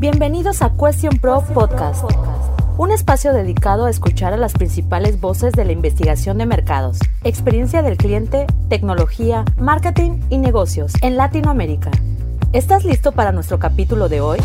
Bienvenidos 0.00 0.62
a 0.62 0.70
Question 0.76 1.18
Pro 1.18 1.42
Podcast, 1.52 2.04
un 2.76 2.92
espacio 2.92 3.32
dedicado 3.32 3.86
a 3.86 3.90
escuchar 3.90 4.32
a 4.32 4.36
las 4.36 4.52
principales 4.52 5.20
voces 5.20 5.52
de 5.54 5.64
la 5.64 5.72
investigación 5.72 6.38
de 6.38 6.46
mercados, 6.46 7.00
experiencia 7.24 7.82
del 7.82 7.96
cliente, 7.96 8.46
tecnología, 8.68 9.44
marketing 9.58 10.20
y 10.30 10.38
negocios 10.38 10.92
en 11.02 11.16
Latinoamérica. 11.16 11.90
¿Estás 12.52 12.84
listo 12.84 13.10
para 13.10 13.32
nuestro 13.32 13.58
capítulo 13.58 14.08
de 14.08 14.20
hoy? 14.20 14.38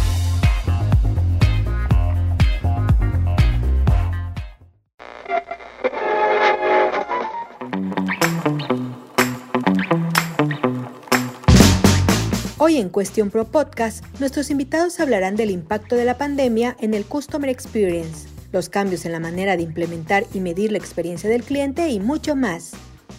Hoy 12.65 12.77
en 12.77 12.89
Question 12.89 13.29
Pro 13.29 13.43
Podcast, 13.43 14.05
nuestros 14.21 14.49
invitados 14.49 15.01
hablarán 15.01 15.35
del 15.35 15.51
impacto 15.51 15.97
de 15.97 16.05
la 16.05 16.17
pandemia 16.17 16.77
en 16.79 16.93
el 16.93 17.03
Customer 17.03 17.49
Experience, 17.49 18.29
los 18.53 18.69
cambios 18.69 19.03
en 19.05 19.11
la 19.11 19.19
manera 19.19 19.57
de 19.57 19.63
implementar 19.63 20.23
y 20.33 20.39
medir 20.39 20.71
la 20.71 20.77
experiencia 20.77 21.29
del 21.29 21.43
cliente 21.43 21.89
y 21.89 21.99
mucho 21.99 22.37
más. 22.37 22.71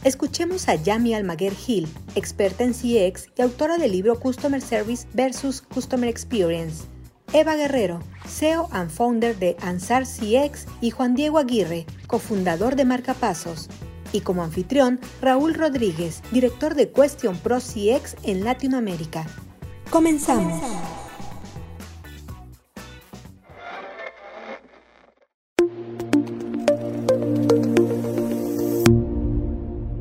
Escuchemos 0.03 0.67
a 0.71 0.77
Yami 0.77 1.13
Almaguer 1.13 1.53
Hill, 1.67 1.87
experta 2.15 2.65
en 2.65 2.73
CX 2.73 3.29
y 3.37 3.43
autora 3.43 3.77
del 3.77 3.93
libro 3.93 4.19
Customer 4.19 4.63
Service 4.63 5.07
versus 5.13 5.61
Customer 5.61 6.09
Experience. 6.09 6.87
Eva 7.35 7.55
Guerrero, 7.55 8.01
CEO 8.27 8.71
and 8.73 8.91
founder 8.91 9.39
de 9.39 9.59
Ansar 9.61 10.05
CX 10.07 10.65
y 10.81 10.89
Juan 10.91 11.15
Diego 11.15 11.37
Aguirre, 11.37 11.85
cofundador 12.07 12.77
de 12.77 12.87
Marcapasos. 12.87 13.69
Y 14.15 14.21
como 14.21 14.45
anfitrión, 14.45 15.01
Raúl 15.21 15.55
Rodríguez, 15.55 16.23
director 16.31 16.77
de 16.77 16.93
Question 16.93 17.37
Pro 17.37 17.59
CX 17.59 18.15
en 18.23 18.45
Latinoamérica. 18.45 19.27
Comenzamos. 19.91 20.63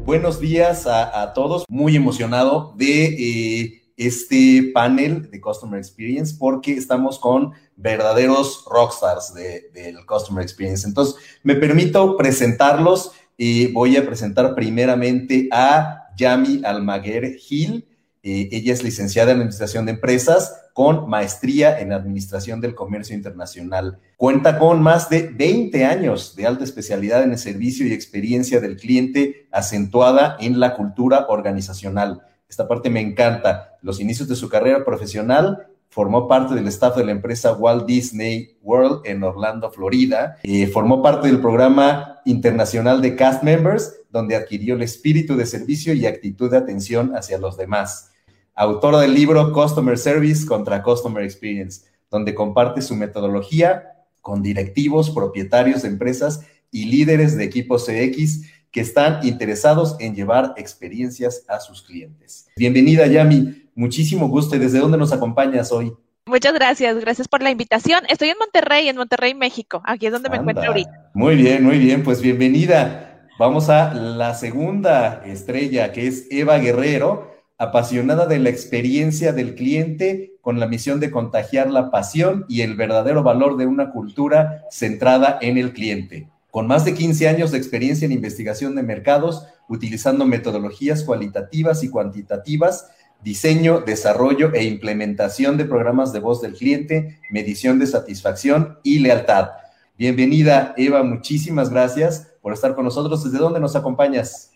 Buenos 0.06 0.40
días 0.40 0.86
a, 0.86 1.34
todos. 1.34 1.66
Muy 1.68 1.96
emocionado 1.96 2.76
de 2.78 3.06
eh, 3.06 3.82
este 3.98 4.70
panel 4.76 5.32
de 5.32 5.42
Customer 5.42 5.80
Experience 5.80 6.36
porque 6.38 6.74
estamos 6.74 7.18
con 7.18 7.54
verdaderos 7.78 8.64
rockstars 8.70 9.34
del 9.34 10.06
Customer 10.06 10.44
Experience. 10.44 10.88
Entonces, 10.88 11.16
me 11.42 11.56
permito 11.56 12.16
presentarlos 12.16 13.14
y 13.38 13.68
voy 13.68 13.98
a 13.98 14.06
presentar 14.06 14.56
primeramente 14.56 15.48
a 15.52 16.10
Yami 16.18 16.62
Almaguer 16.64 17.36
Gil. 17.36 17.88
Eh, 18.22 18.50
ella 18.52 18.74
es 18.74 18.84
licenciada 18.84 19.32
en 19.32 19.38
Administración 19.38 19.86
de 19.86 19.94
Empresas 19.94 20.56
con 20.74 21.10
maestría 21.10 21.80
en 21.80 21.94
Administración 21.94 22.62
del 22.62 22.74
Comercio 22.74 23.16
Internacional. 23.16 24.00
Cuenta 24.18 24.58
con 24.58 24.82
más 24.82 25.10
de 25.10 25.28
20 25.28 25.86
años 25.86 26.36
de 26.36 26.48
alta 26.48 26.64
especialidad 26.64 27.24
en 27.24 27.32
el 27.32 27.38
servicio 27.38 27.86
y 27.86 27.94
experiencia 27.94 28.60
del 28.60 28.78
cliente 28.78 29.48
acentuada 29.52 30.38
en 30.40 30.60
la 30.60 30.76
cultura 30.76 31.28
organizacional. 31.28 32.22
Esta 32.50 32.68
parte 32.68 32.90
me 32.90 33.02
encanta. 33.02 33.78
Los 33.82 34.00
inicios 34.00 34.28
de 34.28 34.36
su 34.36 34.50
carrera 34.50 34.84
profesional 34.86 35.68
formó 35.94 36.28
parte 36.28 36.56
del 36.56 36.68
staff 36.70 36.98
de 36.98 37.06
la 37.06 37.12
empresa 37.12 37.54
Walt 37.54 37.86
Disney 37.86 38.58
World 38.64 39.02
en 39.06 39.24
Orlando, 39.24 39.70
Florida. 39.70 40.38
Eh, 40.42 40.66
formó 40.66 41.04
parte 41.04 41.28
del 41.28 41.40
programa 41.40 42.20
internacional 42.26 43.00
de 43.00 43.16
cast 43.16 43.44
members, 43.44 43.94
donde 44.10 44.36
adquirió 44.36 44.74
el 44.74 44.82
espíritu 44.82 45.36
de 45.36 45.46
servicio 45.46 45.94
y 45.94 46.08
actitud 46.08 46.50
de 46.50 46.58
atención 46.58 47.16
hacia 47.16 47.38
los 47.38 47.58
demás. 47.58 48.12
Autora 48.56 49.02
del 49.02 49.14
libro 49.14 49.54
Customer 49.54 49.96
Service 49.96 50.48
contra 50.48 50.82
Customer 50.82 51.24
Experience, 51.24 51.86
donde 52.10 52.34
comparte 52.34 52.82
su 52.82 52.96
metodología 52.96 54.06
con 54.22 54.42
directivos, 54.42 55.12
propietarios 55.12 55.84
de 55.84 55.90
empresas 55.90 56.42
y 56.72 56.86
líderes 56.86 57.38
de 57.38 57.44
equipos 57.44 57.86
CX 57.86 58.42
que 58.72 58.82
están 58.82 59.24
interesados 59.24 59.96
en 60.00 60.16
llevar 60.16 60.56
experiencias 60.58 61.46
a 61.48 61.60
sus 61.60 61.84
clientes. 61.84 62.48
Bienvenida, 62.56 63.06
Yami. 63.06 63.63
Muchísimo 63.76 64.28
gusto. 64.28 64.56
¿Y 64.56 64.60
desde 64.60 64.80
dónde 64.80 64.98
nos 64.98 65.12
acompañas 65.12 65.72
hoy? 65.72 65.94
Muchas 66.26 66.54
gracias, 66.54 66.98
gracias 67.00 67.28
por 67.28 67.44
la 67.44 67.52
invitación. 67.52 68.04
Estoy 68.08 68.30
en 68.30 68.38
Monterrey, 68.40 68.88
en 68.88 68.96
Monterrey, 68.96 69.36
México. 69.36 69.82
Aquí 69.86 70.06
es 70.06 70.12
donde 70.14 70.30
me 70.30 70.38
encuentro 70.38 70.66
ahorita. 70.66 71.12
Muy 71.14 71.36
bien, 71.36 71.64
muy 71.64 71.80
bien. 71.80 72.04
Pues 72.04 72.22
bienvenida. 72.22 73.28
Vamos 73.38 73.70
a 73.70 73.94
la 73.94 74.34
segunda 74.36 75.24
estrella, 75.26 75.92
que 75.92 76.08
es 76.08 76.28
Eva 76.32 76.60
Guerrero, 76.60 77.34
apasionada 77.58 78.26
de 78.26 78.40
la 78.40 78.50
experiencia 78.50 79.34
del 79.34 79.56
cliente 79.56 80.34
con 80.40 80.60
la 80.60 80.68
misión 80.68 81.00
de 81.00 81.12
contagiar 81.12 81.72
la 81.72 81.90
pasión 81.90 82.46
y 82.48 82.62
el 82.62 82.76
verdadero 82.76 83.24
valor 83.24 83.58
de 83.58 83.66
una 83.66 83.92
cultura 83.92 84.64
centrada 84.70 85.40
en 85.42 85.58
el 85.58 85.74
cliente. 85.74 86.30
Con 86.52 86.68
más 86.68 86.86
de 86.86 86.94
15 86.94 87.28
años 87.28 87.52
de 87.52 87.58
experiencia 87.58 88.06
en 88.06 88.12
investigación 88.12 88.76
de 88.76 88.84
mercados, 88.84 89.48
utilizando 89.68 90.26
metodologías 90.26 91.04
cualitativas 91.04 91.84
y 91.84 91.90
cuantitativas, 91.90 92.92
diseño, 93.24 93.80
desarrollo 93.80 94.54
e 94.54 94.64
implementación 94.64 95.58
de 95.58 95.66
programas 95.66 96.12
de 96.12 96.20
voz 96.20 96.42
del 96.42 96.54
cliente, 96.54 97.20
medición 97.32 97.80
de 97.80 97.88
satisfacción 97.88 98.80
y 98.84 99.00
lealtad. 99.00 99.52
Bienvenida, 99.98 100.74
Eva, 100.76 101.04
muchísimas 101.04 101.70
gracias 101.70 102.28
por 102.42 102.54
estar 102.54 102.76
con 102.76 102.84
nosotros. 102.84 103.24
¿Desde 103.24 103.38
dónde 103.38 103.60
nos 103.60 103.76
acompañas? 103.76 104.52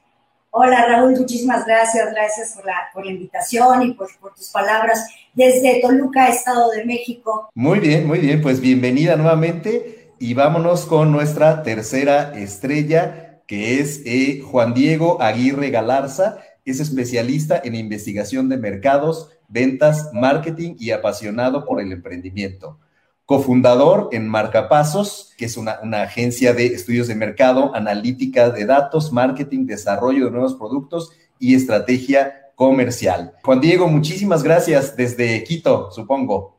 Hola, 0.52 0.86
Raúl, 0.88 1.18
muchísimas 1.18 1.66
gracias. 1.66 2.12
Gracias 2.12 2.56
por 2.94 3.06
la, 3.06 3.12
invitación 3.12 3.84
y 3.84 3.94
por, 3.94 4.10
por 4.20 4.34
tus 4.34 4.50
palabras. 4.50 5.08
Desde 5.34 5.80
Toluca, 5.82 6.28
Estado 6.30 6.72
de 6.72 6.84
México. 6.84 7.50
Muy 7.54 7.80
bien, 7.80 8.08
muy 8.08 8.20
bien. 8.20 8.42
Pues 8.42 8.60
bienvenida 8.60 9.16
nuevamente 9.16 10.14
y 10.20 10.34
vámonos 10.34 10.86
con 10.86 11.12
nuestra 11.12 11.64
tercera 11.64 12.34
estrella, 12.36 13.42
que 13.46 13.80
es 13.80 14.02
eh, 14.06 14.42
Juan 14.42 14.74
Diego 14.74 15.22
Aguirre 15.22 15.70
Galarza 15.70 16.40
es 16.72 16.80
especialista 16.80 17.62
en 17.64 17.76
investigación 17.76 18.50
de 18.50 18.58
mercados, 18.58 19.30
ventas, 19.48 20.10
marketing 20.14 20.76
y 20.80 20.92
apasionado 20.92 21.66
por 21.66 21.82
el 21.82 21.92
emprendimiento. 21.92 22.80
Cofundador 23.26 24.08
en 24.14 24.28
Marcapasos, 24.28 25.34
que 25.38 25.46
es 25.46 25.58
una, 25.58 25.80
agencia 26.02 26.54
de 26.54 26.68
estudios 26.68 27.08
de 27.08 27.16
mercado, 27.16 27.76
analítica 27.76 28.50
de 28.50 28.66
datos, 28.66 29.12
marketing, 29.12 29.66
desarrollo 29.66 30.26
de 30.26 30.32
nuevos 30.32 30.56
productos 30.56 31.12
y 31.38 31.54
estrategia 31.54 32.52
comercial. 32.56 33.34
Juan 33.44 33.60
Diego, 33.60 33.88
muchísimas 33.88 34.44
gracias 34.44 34.96
desde 34.96 35.44
Quito, 35.44 35.92
supongo. 35.92 36.58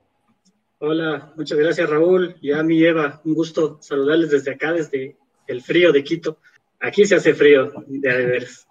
Hola, 0.78 1.32
muchas 1.36 1.58
gracias 1.58 1.88
Raúl 1.88 2.36
y 2.40 2.52
a 2.52 2.62
mi 2.62 2.84
Eva. 2.84 3.20
Un 3.24 3.34
gusto 3.34 3.78
saludarles 3.80 4.30
desde 4.30 4.52
acá, 4.52 4.72
desde 4.72 5.16
el 5.46 5.62
frío 5.62 5.90
de 5.90 6.04
Quito. 6.04 6.38
Aquí 6.80 7.06
se 7.06 7.16
hace 7.16 7.34
frío, 7.34 7.72
de 7.86 8.26
veras. 8.26 8.67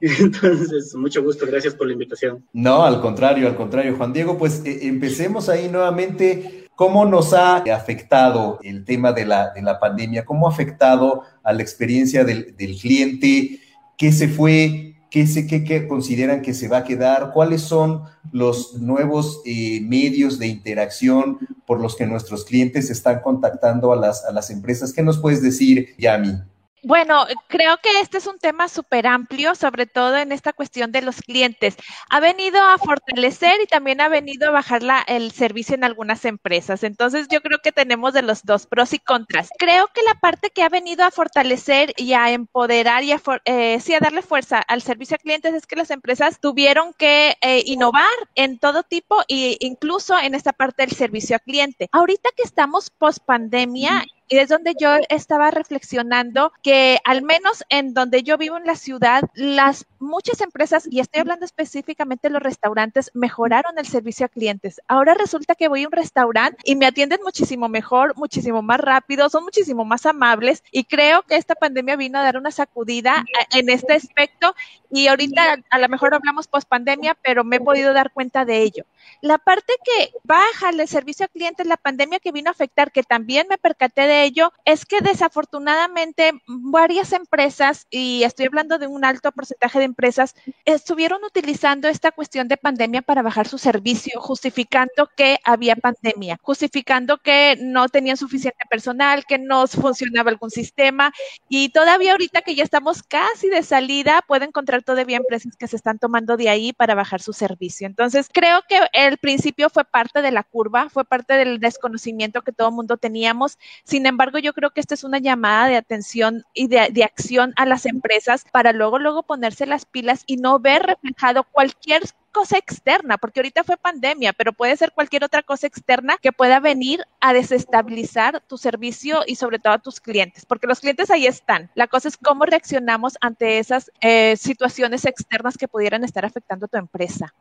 Entonces, 0.20 0.94
mucho 0.94 1.22
gusto, 1.22 1.46
gracias 1.46 1.74
por 1.74 1.86
la 1.86 1.92
invitación. 1.92 2.42
No, 2.54 2.84
al 2.84 3.02
contrario, 3.02 3.46
al 3.46 3.56
contrario, 3.56 3.96
Juan 3.96 4.14
Diego, 4.14 4.38
pues 4.38 4.62
eh, 4.64 4.80
empecemos 4.82 5.48
ahí 5.48 5.68
nuevamente. 5.68 6.68
¿Cómo 6.74 7.04
nos 7.04 7.34
ha 7.34 7.56
afectado 7.56 8.58
el 8.62 8.86
tema 8.86 9.12
de 9.12 9.26
la, 9.26 9.50
de 9.50 9.60
la 9.60 9.78
pandemia? 9.78 10.24
¿Cómo 10.24 10.48
ha 10.48 10.50
afectado 10.50 11.24
a 11.42 11.52
la 11.52 11.60
experiencia 11.60 12.24
del, 12.24 12.54
cliente? 12.56 13.60
¿Qué 13.98 14.12
se 14.12 14.28
fue? 14.28 14.96
¿Qué, 15.10 15.26
se, 15.26 15.46
qué, 15.46 15.86
consideran 15.86 16.40
que 16.40 16.54
se 16.54 16.68
va 16.68 16.78
a 16.78 16.84
quedar? 16.84 17.32
¿Cuáles 17.34 17.60
son 17.60 18.04
los 18.32 18.80
nuevos 18.80 19.42
eh, 19.44 19.82
medios 19.82 20.38
de 20.38 20.46
interacción 20.46 21.38
por 21.66 21.82
los 21.82 21.96
que 21.96 22.06
nuestros 22.06 22.46
clientes 22.46 22.88
están 22.88 23.20
contactando 23.20 23.92
a 23.92 23.96
las, 23.96 24.24
a 24.24 24.32
las 24.32 24.48
empresas? 24.48 24.94
¿Qué 24.94 25.02
nos 25.02 25.18
puedes 25.18 25.42
decir, 25.42 25.88
Yami? 25.98 26.38
Bueno, 26.82 27.26
creo 27.48 27.76
que 27.82 28.00
este 28.00 28.16
es 28.16 28.26
un 28.26 28.38
tema 28.38 28.66
súper 28.68 29.06
amplio, 29.06 29.54
sobre 29.54 29.84
todo 29.86 30.16
en 30.16 30.32
esta 30.32 30.54
cuestión 30.54 30.92
de 30.92 31.02
los 31.02 31.20
clientes. 31.20 31.76
Ha 32.08 32.20
venido 32.20 32.58
a 32.62 32.78
fortalecer 32.78 33.60
y 33.62 33.66
también 33.66 34.00
ha 34.00 34.08
venido 34.08 34.48
a 34.48 34.50
bajar 34.50 34.82
la, 34.82 35.02
el 35.06 35.30
servicio 35.30 35.74
en 35.74 35.84
algunas 35.84 36.24
empresas. 36.24 36.82
Entonces, 36.82 37.28
yo 37.28 37.42
creo 37.42 37.58
que 37.62 37.72
tenemos 37.72 38.14
de 38.14 38.22
los 38.22 38.44
dos 38.44 38.66
pros 38.66 38.94
y 38.94 38.98
contras. 38.98 39.50
Creo 39.58 39.88
que 39.88 40.02
la 40.02 40.14
parte 40.14 40.48
que 40.48 40.62
ha 40.62 40.70
venido 40.70 41.04
a 41.04 41.10
fortalecer 41.10 41.92
y 41.98 42.14
a 42.14 42.30
empoderar 42.30 43.04
y 43.04 43.12
a, 43.12 43.20
eh, 43.44 43.78
sí, 43.80 43.92
a 43.94 44.00
darle 44.00 44.22
fuerza 44.22 44.60
al 44.60 44.80
servicio 44.80 45.16
a 45.16 45.18
clientes 45.18 45.52
es 45.52 45.66
que 45.66 45.76
las 45.76 45.90
empresas 45.90 46.40
tuvieron 46.40 46.94
que 46.94 47.36
eh, 47.42 47.62
innovar 47.66 48.08
en 48.36 48.58
todo 48.58 48.84
tipo 48.84 49.22
e 49.28 49.58
incluso 49.60 50.18
en 50.18 50.34
esta 50.34 50.54
parte 50.54 50.86
del 50.86 50.96
servicio 50.96 51.36
a 51.36 51.40
cliente. 51.40 51.90
Ahorita 51.92 52.30
que 52.34 52.42
estamos 52.42 52.88
post 52.88 53.18
pandemia, 53.26 54.06
y 54.30 54.38
es 54.38 54.48
donde 54.48 54.74
yo 54.80 54.90
estaba 55.08 55.50
reflexionando 55.50 56.52
que 56.62 57.00
al 57.04 57.22
menos 57.22 57.64
en 57.68 57.94
donde 57.94 58.22
yo 58.22 58.38
vivo 58.38 58.56
en 58.56 58.64
la 58.64 58.76
ciudad, 58.76 59.24
las 59.34 59.86
muchas 59.98 60.40
empresas, 60.40 60.86
y 60.88 61.00
estoy 61.00 61.20
hablando 61.20 61.44
específicamente 61.44 62.28
de 62.28 62.34
los 62.34 62.42
restaurantes, 62.42 63.10
mejoraron 63.12 63.76
el 63.76 63.86
servicio 63.86 64.26
a 64.26 64.28
clientes. 64.28 64.80
Ahora 64.86 65.14
resulta 65.14 65.56
que 65.56 65.66
voy 65.66 65.82
a 65.82 65.88
un 65.88 65.92
restaurante 65.92 66.62
y 66.64 66.76
me 66.76 66.86
atienden 66.86 67.18
muchísimo 67.24 67.68
mejor, 67.68 68.16
muchísimo 68.16 68.62
más 68.62 68.78
rápido, 68.78 69.28
son 69.28 69.42
muchísimo 69.42 69.84
más 69.84 70.06
amables 70.06 70.62
y 70.70 70.84
creo 70.84 71.22
que 71.22 71.34
esta 71.34 71.56
pandemia 71.56 71.96
vino 71.96 72.18
a 72.18 72.22
dar 72.22 72.36
una 72.36 72.52
sacudida 72.52 73.24
en 73.52 73.68
este 73.68 73.94
aspecto 73.94 74.54
y 74.90 75.06
ahorita 75.06 75.62
a 75.70 75.78
lo 75.78 75.88
mejor 75.88 76.14
hablamos 76.14 76.48
post 76.48 76.68
pandemia, 76.68 77.16
pero 77.22 77.44
me 77.44 77.56
he 77.56 77.60
podido 77.60 77.92
dar 77.92 78.12
cuenta 78.12 78.44
de 78.44 78.62
ello. 78.62 78.84
La 79.20 79.38
parte 79.38 79.74
que 79.84 80.12
baja 80.24 80.70
el 80.70 80.86
servicio 80.88 81.26
a 81.26 81.28
clientes, 81.28 81.66
la 81.66 81.76
pandemia 81.76 82.18
que 82.18 82.32
vino 82.32 82.48
a 82.48 82.52
afectar, 82.52 82.90
que 82.90 83.02
también 83.02 83.46
me 83.48 83.58
percaté 83.58 84.02
de 84.02 84.24
ello, 84.24 84.52
es 84.64 84.84
que 84.86 85.00
desafortunadamente 85.00 86.32
varias 86.46 87.12
empresas, 87.12 87.86
y 87.90 88.22
estoy 88.24 88.46
hablando 88.46 88.78
de 88.78 88.86
un 88.86 89.04
alto 89.04 89.32
porcentaje 89.32 89.78
de 89.78 89.84
empresas, 89.84 90.34
estuvieron 90.64 91.22
utilizando 91.24 91.88
esta 91.88 92.10
cuestión 92.10 92.48
de 92.48 92.56
pandemia 92.56 93.02
para 93.02 93.22
bajar 93.22 93.46
su 93.46 93.58
servicio, 93.58 94.20
justificando 94.20 95.08
que 95.16 95.38
había 95.44 95.76
pandemia, 95.76 96.38
justificando 96.42 97.18
que 97.18 97.56
no 97.60 97.88
tenían 97.88 98.16
suficiente 98.16 98.64
personal, 98.68 99.24
que 99.26 99.38
no 99.38 99.66
funcionaba 99.66 100.30
algún 100.30 100.50
sistema, 100.50 101.12
y 101.48 101.70
todavía 101.70 102.12
ahorita 102.12 102.42
que 102.42 102.54
ya 102.54 102.64
estamos 102.64 103.02
casi 103.02 103.48
de 103.48 103.62
salida, 103.62 104.22
pueden 104.26 104.48
encontrar 104.48 104.79
todavía 104.82 105.16
empresas 105.16 105.56
que 105.56 105.66
se 105.66 105.76
están 105.76 105.98
tomando 105.98 106.36
de 106.36 106.48
ahí 106.48 106.72
para 106.72 106.94
bajar 106.94 107.20
su 107.20 107.32
servicio. 107.32 107.86
Entonces, 107.86 108.28
creo 108.32 108.62
que 108.68 108.78
el 108.92 109.18
principio 109.18 109.70
fue 109.70 109.84
parte 109.84 110.22
de 110.22 110.30
la 110.30 110.42
curva, 110.42 110.88
fue 110.90 111.04
parte 111.04 111.34
del 111.34 111.60
desconocimiento 111.60 112.42
que 112.42 112.52
todo 112.52 112.68
el 112.68 112.74
mundo 112.74 112.96
teníamos. 112.96 113.58
Sin 113.84 114.06
embargo, 114.06 114.38
yo 114.38 114.52
creo 114.52 114.70
que 114.70 114.80
esta 114.80 114.94
es 114.94 115.04
una 115.04 115.18
llamada 115.18 115.68
de 115.68 115.76
atención 115.76 116.44
y 116.54 116.68
de, 116.68 116.88
de 116.90 117.04
acción 117.04 117.52
a 117.56 117.66
las 117.66 117.86
empresas 117.86 118.44
para 118.52 118.72
luego, 118.72 118.98
luego 118.98 119.22
ponerse 119.22 119.66
las 119.66 119.84
pilas 119.84 120.24
y 120.26 120.36
no 120.36 120.58
ver 120.58 120.82
reflejado 120.82 121.44
cualquier 121.44 122.02
cosa 122.30 122.58
externa, 122.58 123.18
porque 123.18 123.40
ahorita 123.40 123.64
fue 123.64 123.76
pandemia, 123.76 124.32
pero 124.32 124.52
puede 124.52 124.76
ser 124.76 124.92
cualquier 124.92 125.24
otra 125.24 125.42
cosa 125.42 125.66
externa 125.66 126.16
que 126.20 126.32
pueda 126.32 126.60
venir 126.60 127.04
a 127.20 127.32
desestabilizar 127.32 128.42
tu 128.46 128.58
servicio 128.58 129.22
y 129.26 129.36
sobre 129.36 129.58
todo 129.58 129.72
a 129.74 129.78
tus 129.78 130.00
clientes, 130.00 130.46
porque 130.46 130.66
los 130.66 130.80
clientes 130.80 131.10
ahí 131.10 131.26
están. 131.26 131.70
La 131.74 131.86
cosa 131.86 132.08
es 132.08 132.16
cómo 132.16 132.44
reaccionamos 132.44 133.16
ante 133.20 133.58
esas 133.58 133.90
eh, 134.00 134.36
situaciones 134.36 135.04
externas 135.04 135.56
que 135.58 135.68
pudieran 135.68 136.04
estar 136.04 136.24
afectando 136.24 136.66
a 136.66 136.68
tu 136.68 136.78
empresa. 136.78 137.34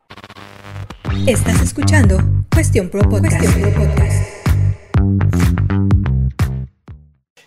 Estás 1.25 1.61
escuchando 1.61 2.17
Cuestión 2.53 2.89
Pro 2.89 3.01
Podcast. 3.01 3.43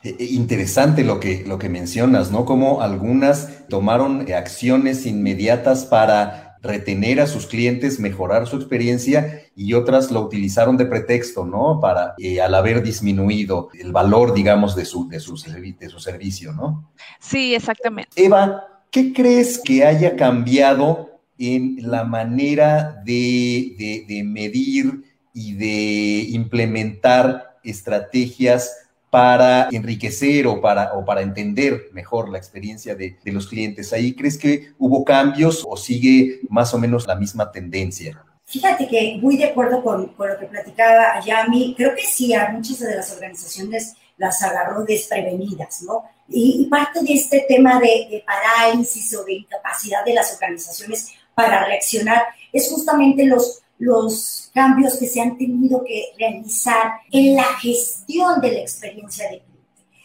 Eh, 0.04 0.16
eh, 0.18 0.24
interesante 0.30 1.04
lo 1.04 1.20
que, 1.20 1.44
lo 1.46 1.58
que 1.58 1.68
mencionas, 1.68 2.32
¿no? 2.32 2.44
Como 2.44 2.82
algunas 2.82 3.68
tomaron 3.68 4.26
acciones 4.32 5.06
inmediatas 5.06 5.84
para 5.84 6.51
retener 6.62 7.20
a 7.20 7.26
sus 7.26 7.46
clientes, 7.46 7.98
mejorar 7.98 8.46
su 8.46 8.56
experiencia 8.56 9.42
y 9.56 9.74
otras 9.74 10.10
lo 10.10 10.20
utilizaron 10.20 10.76
de 10.76 10.86
pretexto, 10.86 11.44
¿no? 11.44 11.80
Para, 11.80 12.14
eh, 12.18 12.40
al 12.40 12.54
haber 12.54 12.82
disminuido 12.82 13.68
el 13.78 13.92
valor, 13.92 14.32
digamos, 14.32 14.76
de 14.76 14.84
su, 14.84 15.08
de, 15.08 15.18
su, 15.20 15.36
de 15.36 15.88
su 15.88 15.98
servicio, 15.98 16.52
¿no? 16.52 16.92
Sí, 17.20 17.54
exactamente. 17.54 18.10
Eva, 18.16 18.84
¿qué 18.90 19.12
crees 19.12 19.58
que 19.58 19.84
haya 19.84 20.14
cambiado 20.16 21.20
en 21.36 21.78
la 21.80 22.04
manera 22.04 23.02
de, 23.04 23.74
de, 23.76 24.04
de 24.06 24.22
medir 24.22 25.02
y 25.34 25.54
de 25.54 26.26
implementar 26.30 27.58
estrategias 27.64 28.81
para 29.12 29.68
enriquecer 29.70 30.46
o 30.46 30.62
para, 30.62 30.94
o 30.94 31.04
para 31.04 31.20
entender 31.20 31.90
mejor 31.92 32.30
la 32.30 32.38
experiencia 32.38 32.94
de, 32.94 33.18
de, 33.22 33.30
los 33.30 33.46
clientes. 33.46 33.92
¿Ahí 33.92 34.14
crees 34.14 34.38
que 34.38 34.72
hubo 34.78 35.04
cambios 35.04 35.62
o 35.68 35.76
sigue 35.76 36.40
más 36.48 36.72
o 36.72 36.78
menos 36.78 37.06
la 37.06 37.14
misma 37.14 37.52
tendencia? 37.52 38.24
Fíjate 38.46 38.88
que 38.88 39.18
muy 39.20 39.36
de 39.36 39.44
acuerdo 39.44 39.82
con, 39.82 40.14
con 40.14 40.30
lo 40.30 40.38
que 40.38 40.46
platicaba 40.46 41.20
Yami, 41.22 41.74
creo 41.76 41.94
que 41.94 42.04
sí, 42.04 42.32
a 42.32 42.52
muchas 42.52 42.78
de 42.78 42.96
las 42.96 43.12
organizaciones 43.12 43.92
las 44.16 44.42
agarró 44.42 44.82
desprevenidas, 44.82 45.82
¿no? 45.82 46.04
Y, 46.30 46.62
y 46.62 46.70
parte 46.70 47.02
de 47.02 47.12
este 47.12 47.44
tema 47.46 47.78
de, 47.80 48.08
de 48.10 48.24
parálisis 48.24 49.14
o 49.14 49.24
de 49.24 49.34
incapacidad 49.34 50.06
de 50.06 50.14
las 50.14 50.32
organizaciones 50.32 51.12
para 51.34 51.66
reaccionar 51.66 52.22
es 52.50 52.70
justamente 52.70 53.26
los 53.26 53.61
los 53.82 54.49
cambios 54.55 54.96
que 54.96 55.08
se 55.08 55.20
han 55.20 55.37
tenido 55.37 55.82
que 55.82 56.12
realizar 56.17 56.93
en 57.11 57.34
la 57.34 57.43
gestión 57.61 58.40
de 58.40 58.52
la 58.52 58.61
experiencia 58.61 59.25
de 59.25 59.40
cliente. 59.40 59.52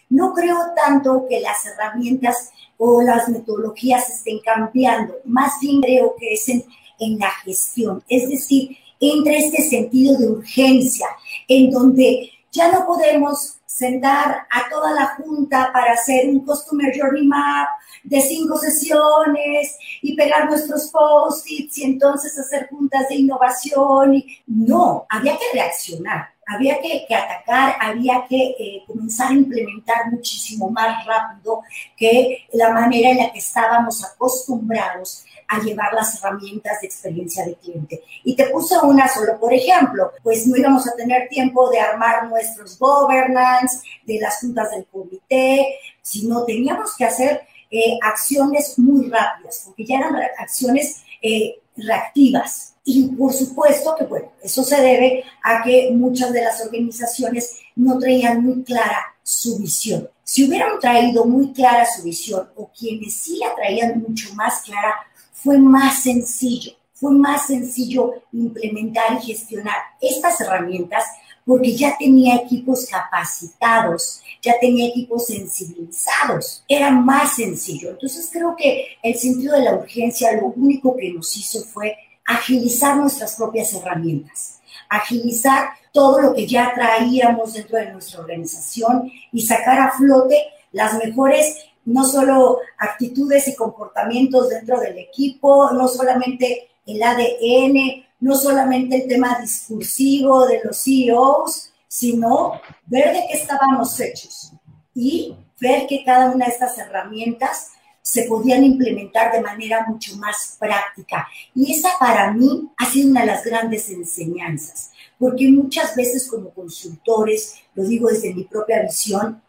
No 0.10 0.34
creo 0.34 0.58
tanto 0.76 1.28
que 1.30 1.40
las 1.42 1.64
herramientas 1.64 2.50
o 2.78 3.04
las 3.04 3.30
metodologías 3.30 4.10
estén 4.10 4.40
cambiando, 4.40 5.18
más 5.26 5.60
bien 5.62 5.80
creo 5.82 6.16
que 6.20 6.34
es 6.34 6.50
en, 6.50 6.66
en 7.00 7.20
la 7.20 7.30
gestión, 7.44 8.04
es 8.10 8.28
decir, 8.28 8.76
entre 9.00 9.38
este 9.38 9.62
sentido 9.62 10.18
de 10.18 10.28
urgencia, 10.28 11.06
en 11.48 11.70
donde 11.70 12.32
ya 12.52 12.72
no 12.72 12.84
podemos 12.88 13.60
sentar 13.68 14.48
a 14.50 14.70
toda 14.72 14.92
la 14.92 15.06
junta 15.18 15.70
para 15.72 15.94
hacer 15.94 16.30
un 16.30 16.40
Customer 16.44 16.92
Journey 16.98 17.28
Map 17.28 17.68
de 18.07 18.21
cinco 18.21 18.57
sesiones 18.57 19.77
y 20.01 20.15
pegar 20.15 20.50
nuestros 20.50 20.88
post-its 20.88 21.77
y 21.77 21.83
entonces 21.83 22.38
hacer 22.39 22.68
juntas 22.69 23.07
de 23.09 23.15
innovación. 23.15 24.15
Y... 24.15 24.25
No, 24.48 25.06
había 25.09 25.38
que 25.38 25.45
reaccionar, 25.54 26.30
había 26.48 26.80
que, 26.80 27.06
atacar, 27.13 27.75
había 27.81 28.25
que 28.27 28.56
eh, 28.57 28.83
comenzar 28.88 29.31
a 29.31 29.33
implementar 29.33 30.09
muchísimo 30.12 30.69
más 30.69 31.06
rápido 31.06 31.62
que 31.98 32.48
la 32.54 32.71
manera 32.71 33.12
en 33.12 33.18
la 33.18 33.31
que 33.31 33.39
estábamos 33.39 34.04
acostumbrados 34.06 35.25
a 35.50 35.59
llevar 35.59 35.94
las 35.94 36.15
herramientas 36.15 36.81
de 36.81 36.88
experiencia 36.88 37.45
de 37.45 37.56
cliente. 37.56 38.04
Y 38.24 38.36
te 38.36 38.48
puse 38.48 38.75
una 38.83 39.07
solo, 39.07 39.39
por 39.39 39.54
ejemplo, 39.54 40.12
pues 40.24 40.45
no 40.48 40.57
íbamos 40.57 40.88
a 40.88 40.95
tener 40.95 41.30
tiempo 41.30 41.69
de 41.69 41.80
armar 41.80 42.27
nuestros 42.27 42.77
governance, 42.77 43.80
de 44.06 44.19
las 44.19 44.39
juntas 44.39 44.71
del 44.71 44.86
comité, 44.86 45.75
sino 46.01 46.44
teníamos 46.44 46.95
que 46.98 47.06
hacer 47.06 47.42
eh, 47.69 47.98
acciones 48.02 48.78
muy 48.80 49.10
rápidas, 49.10 49.64
porque 49.66 49.86
ya 49.86 49.98
eran 49.98 50.16
acciones 50.38 51.04
eh, 51.22 51.60
reactivas. 51.75 52.75
Y 52.84 53.04
por 53.10 53.34
supuesto 53.34 53.96
que, 53.98 54.06
bueno, 54.06 54.31
eso 54.42 54.64
se 54.64 54.81
debe 54.81 55.24
a 55.44 55.62
que 55.62 55.92
muchas 55.92 56.31
de 56.31 56.42
las 56.42 56.62
organizaciones 56.66 57.58
no 57.75 58.00
traían 58.00 58.44
muy 58.44 58.64
clara 58.64 59.16
su 59.22 59.58
visión. 59.58 60.10
Si 60.24 60.48
hubieran 60.48 60.80
traído 60.80 61.25
muy 61.25 61.52
clara 61.52 61.86
su 61.86 62.04
visión, 62.04 62.50
o 62.56 62.69
quienes 62.78 63.14
sí 63.14 63.38
la 63.38 63.54
traían 63.56 64.02
mucho 64.02 64.34
más 64.36 64.62
clara, 64.62 64.96
fue 65.34 65.58
más 65.58 66.04
sencillo, 66.04 66.72
fue 66.94 67.12
más 67.12 67.48
sencillo 67.48 68.14
implementar 68.31 69.19
y 69.22 69.25
gestionar 69.25 69.75
estas 70.02 70.42
herramientas 70.42 71.04
porque 71.48 71.74
ya 71.78 71.96
tenía 71.98 72.36
equipos 72.36 72.86
capacitados, 72.92 74.22
ya 74.42 74.60
tenía 74.60 74.90
equipos 74.90 75.28
sensibilizados, 75.28 76.66
era 76.68 76.92
más 76.92 77.38
sencillo. 77.38 77.92
Entonces 77.92 78.30
creo 78.32 78.54
que 78.58 78.86
el 79.02 79.16
sentido 79.16 79.56
de 79.56 79.64
la 79.64 79.76
urgencia 79.76 80.34
lo 80.34 80.48
único 80.48 80.96
que 80.98 81.14
nos 81.14 81.36
hizo 81.38 81.64
fue 81.64 81.96
agilizar 82.26 82.98
nuestras 82.98 83.36
propias 83.36 83.74
herramientas, 83.74 84.60
agilizar 84.90 85.70
todo 85.94 86.22
lo 86.22 86.36
que 86.36 86.46
ya 86.46 86.74
traíamos 86.76 87.54
dentro 87.54 87.78
de 87.78 87.94
nuestra 87.94 88.19
organización 88.19 89.10
y 89.31 89.42
sacar 89.42 89.80
a 89.80 89.92
flote 89.92 90.38
las 90.74 90.95
mejores 90.95 91.66
no 91.86 92.04
solo 92.04 92.60
actitudes 92.78 93.48
y 93.48 93.56
comportamientos 93.56 94.50
dentro 94.50 94.81
del 94.81 94.98
equipo, 94.98 95.71
no 95.71 95.88
solamente 95.88 96.68
el 96.86 97.02
ADN, 97.02 98.06
no 98.19 98.36
solamente 98.36 99.04
el 99.04 99.07
tema 99.07 99.40
discursivo 99.40 100.45
de 100.45 100.62
los 100.64 100.83
CEOs, 100.83 101.71
sino 101.88 102.59
ver 102.86 103.14
de 103.14 103.26
qué 103.30 103.38
estábamos 103.38 104.00
hechos 104.00 104.52
y 104.94 105.36
ver 105.59 105.88
que 105.88 106.04
cada 106.04 106.31
una 106.31 106.45
de 106.45 106.52
estas 106.52 106.78
herramientas 106.78 107.71
se 108.02 108.24
podían 108.24 108.64
implementar 108.64 109.33
de 109.33 109.42
manera 109.42 109.86
mucho 109.86 110.16
más 110.16 110.56
práctica. 110.57 111.28
Y 111.54 111.74
esa 111.74 111.90
para 112.00 112.31
mí 112.31 112.71
ha 112.78 112.86
sido 112.86 113.09
una 113.09 113.21
de 113.21 113.28
las 113.28 113.44
grandes 113.44 113.90
enseñanzas, 113.90 114.92
porque 115.19 115.50
muchas 115.50 115.94
veces 115.94 116.30
como 116.30 116.52
consultores, 116.52 117.56
lo 117.76 117.83
digo 117.83 118.07
desde 118.07 118.33
mi 118.33 118.45
propia 118.45 118.81
visión, 118.81 119.42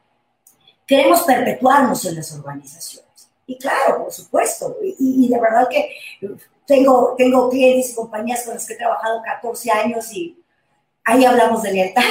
queremos 0.87 1.23
perpetuarnos 1.23 2.05
en 2.07 2.17
las 2.17 2.33
organizaciones. 2.33 3.08
Y 3.49 3.57
claro, 3.57 4.05
por 4.05 4.13
supuesto, 4.13 4.77
y, 4.83 5.25
y, 5.25 5.29
de 5.29 5.41
verdad 5.41 5.67
que 5.71 5.91
tengo, 6.67 7.15
tengo 7.17 7.49
clientes 7.49 7.93
y 7.93 7.95
compañías 7.95 8.45
con 8.45 8.53
las 8.53 8.67
que 8.67 8.75
he 8.75 8.77
trabajado 8.77 9.23
14 9.23 9.71
años 9.71 10.13
y 10.13 10.37
ahí 11.03 11.25
hablamos 11.25 11.63
de 11.63 11.73
lealtad, 11.73 12.03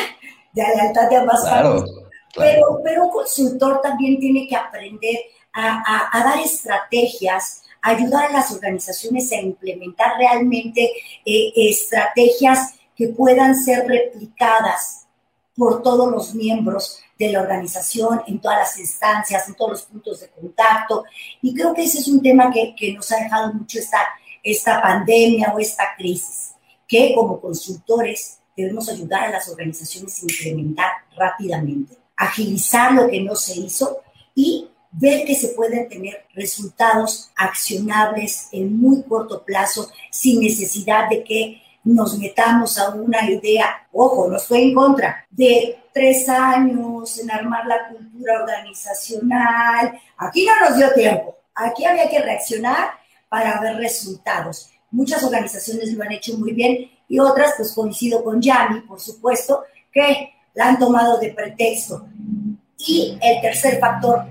de 0.54 0.64
lealtad 0.64 1.08
de 1.08 1.16
ambas 1.16 1.42
claro, 1.42 1.76
partes. 1.76 1.94
Claro. 1.94 2.10
Pero, 2.36 2.82
pero 2.84 3.06
un 3.06 3.12
consultor 3.12 3.82
también 3.82 4.20
tiene 4.20 4.48
que 4.48 4.56
aprender 4.56 5.16
a, 5.54 5.84
a, 5.86 6.20
a 6.20 6.24
dar 6.24 6.40
estrategias, 6.40 7.62
a 7.84 7.92
ayudar 7.92 8.32
a 8.32 8.34
las 8.34 8.52
organizaciones 8.52 9.32
a 9.32 9.36
implementar 9.36 10.18
realmente 10.18 10.92
eh, 11.24 11.54
estrategias 11.56 12.74
que 12.96 13.10
puedan 13.10 13.56
ser 13.56 13.88
replicadas 13.88 15.06
por 15.56 15.84
todos 15.84 16.12
los 16.12 16.34
miembros 16.34 17.00
de 17.18 17.32
la 17.32 17.42
organización, 17.42 18.22
en 18.28 18.40
todas 18.40 18.60
las 18.60 18.80
instancias, 18.80 19.48
en 19.48 19.56
todos 19.56 19.72
los 19.72 19.82
puntos 19.84 20.20
de 20.20 20.30
contacto. 20.30 21.04
Y 21.42 21.54
creo 21.54 21.74
que 21.74 21.84
ese 21.84 22.00
es 22.00 22.08
un 22.08 22.22
tema 22.22 22.52
que, 22.52 22.76
que 22.76 22.94
nos 22.94 23.12
ha 23.12 23.18
dejado 23.18 23.54
mucho 23.54 23.80
esta, 23.80 24.00
esta 24.44 24.82
pandemia 24.82 25.54
o 25.54 25.60
esta 25.60 25.96
crisis, 25.98 26.54
que 26.88 27.14
como 27.16 27.42
consultores 27.42 28.40
debemos 28.56 28.90
ayudar 28.90 29.26
a 29.26 29.32
las 29.32 29.50
organizaciones 29.50 30.20
a 30.20 30.22
implementar 30.24 30.92
rápidamente, 31.16 31.96
agilizar 32.16 32.94
lo 32.94 33.08
que 33.08 33.22
no 33.22 33.36
se 33.36 33.60
hizo 33.60 34.02
y 34.34 34.68
ver 34.92 35.26
que 35.26 35.36
se 35.36 35.50
pueden 35.50 35.88
tener 35.90 36.26
resultados 36.34 37.30
accionables 37.36 38.50
en 38.52 38.76
muy 38.80 39.04
corto 39.04 39.44
plazo 39.44 39.92
sin 40.10 40.42
necesidad 40.42 41.10
de 41.10 41.24
que 41.24 41.62
nos 41.88 42.18
metamos 42.18 42.78
a 42.78 42.90
una 42.90 43.30
idea, 43.30 43.88
ojo, 43.94 44.28
no 44.28 44.38
estoy 44.38 44.64
en 44.64 44.74
contra, 44.76 45.26
de 45.30 45.80
tres 45.94 46.28
años 46.28 47.18
en 47.20 47.32
armar 47.32 47.66
la 47.66 47.88
cultura 47.88 48.42
organizacional. 48.42 50.00
Aquí 50.18 50.46
no 50.46 50.68
nos 50.68 50.78
dio 50.78 50.94
tiempo. 50.94 51.38
Aquí 51.56 51.86
había 51.86 52.10
que 52.10 52.20
reaccionar 52.20 52.90
para 53.30 53.60
ver 53.62 53.78
resultados. 53.78 54.70
Muchas 54.92 55.24
organizaciones 55.24 55.94
lo 55.94 56.04
han 56.04 56.12
hecho 56.12 56.38
muy 56.38 56.54
bien 56.54 56.92
y 57.08 57.20
otras, 57.20 57.54
pues 57.56 57.74
coincido 57.74 58.24
con 58.24 58.42
Yami, 58.42 58.82
por 58.82 59.00
supuesto, 59.00 59.64
que 59.92 60.34
la 60.54 60.68
han 60.68 60.80
tomado 60.80 61.18
de 61.20 61.32
pretexto. 61.32 62.06
Y 62.78 63.18
el 63.22 63.42
tercer 63.42 63.80
factor 63.80 64.26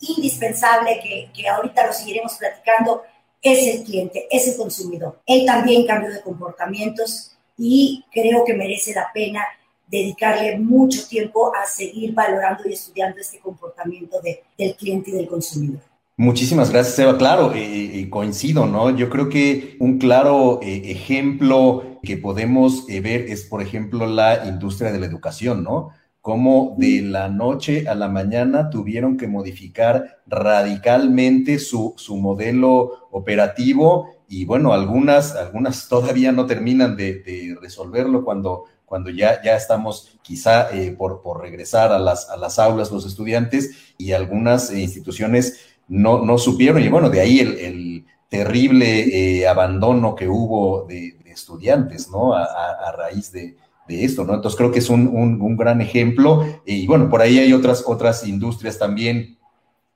indispensable 0.00 1.00
que, 1.02 1.30
que 1.34 1.48
ahorita 1.48 1.86
lo 1.86 1.92
seguiremos 1.92 2.34
platicando 2.36 3.02
es 3.42 3.74
el 3.74 3.84
cliente, 3.84 4.26
es 4.30 4.48
el 4.48 4.56
consumidor. 4.56 5.20
Él 5.26 5.46
también 5.46 5.86
cambió 5.86 6.10
de 6.10 6.20
comportamientos 6.20 7.32
y 7.56 8.04
creo 8.12 8.44
que 8.44 8.54
merece 8.54 8.94
la 8.94 9.08
pena 9.12 9.42
dedicarle 9.86 10.58
mucho 10.58 11.06
tiempo 11.08 11.52
a 11.54 11.66
seguir 11.66 12.14
valorando 12.14 12.68
y 12.68 12.72
estudiando 12.72 13.18
este 13.20 13.38
comportamiento 13.40 14.20
del 14.20 14.74
cliente 14.76 15.10
y 15.10 15.14
del 15.14 15.26
consumidor. 15.26 15.80
Muchísimas 16.16 16.70
gracias, 16.70 16.98
Eva. 16.98 17.16
Claro, 17.16 17.54
eh, 17.54 18.00
eh, 18.00 18.10
coincido, 18.10 18.66
¿no? 18.66 18.94
Yo 18.94 19.08
creo 19.08 19.28
que 19.30 19.76
un 19.80 19.98
claro 19.98 20.60
eh, 20.62 20.82
ejemplo 20.84 21.98
que 22.02 22.18
podemos 22.18 22.86
ver 22.86 23.22
es, 23.22 23.44
por 23.44 23.62
ejemplo, 23.62 24.06
la 24.06 24.46
industria 24.46 24.92
de 24.92 25.00
la 25.00 25.06
educación, 25.06 25.64
¿no? 25.64 25.92
Cómo 26.20 26.74
de 26.78 27.02
la 27.02 27.28
noche 27.28 27.88
a 27.88 27.94
la 27.94 28.08
mañana 28.08 28.68
tuvieron 28.68 29.16
que 29.16 29.26
modificar 29.26 30.20
radicalmente 30.26 31.58
su, 31.58 31.94
su 31.96 32.16
modelo 32.16 33.08
operativo 33.10 34.10
y 34.28 34.44
bueno, 34.44 34.72
algunas, 34.72 35.34
algunas 35.34 35.88
todavía 35.90 36.32
no 36.32 36.46
terminan 36.46 36.96
de, 36.96 37.56
resolverlo 37.60 38.24
cuando, 38.24 38.64
cuando 38.84 39.10
ya, 39.10 39.42
ya 39.42 39.56
estamos 39.56 40.18
quizá 40.22 40.68
por, 40.96 41.22
por 41.22 41.40
regresar 41.40 41.92
a 41.92 41.98
las, 41.98 42.28
a 42.30 42.36
las 42.36 42.58
aulas 42.58 42.90
los 42.90 43.06
estudiantes 43.06 43.94
y 43.98 44.12
algunas 44.12 44.72
instituciones 44.72 45.70
no, 45.88 46.24
no 46.24 46.38
supieron, 46.38 46.82
y 46.82 46.88
bueno, 46.88 47.10
de 47.10 47.20
ahí 47.20 47.40
el, 47.40 48.06
terrible 48.28 49.40
eh, 49.40 49.48
abandono 49.48 50.14
que 50.14 50.28
hubo 50.28 50.86
de, 50.86 51.18
estudiantes, 51.26 52.08
¿no? 52.10 52.34
A, 52.34 52.92
raíz 52.92 53.32
de, 53.32 53.56
esto, 53.90 54.24
¿no? 54.24 54.34
Entonces 54.34 54.56
creo 54.56 54.70
que 54.70 54.78
es 54.78 54.90
un, 54.90 55.56
gran 55.56 55.80
ejemplo, 55.80 56.44
y 56.64 56.86
bueno, 56.86 57.08
por 57.08 57.20
ahí 57.20 57.38
hay 57.38 57.52
otras, 57.52 57.84
otras 57.86 58.26
industrias 58.26 58.78
también 58.78 59.38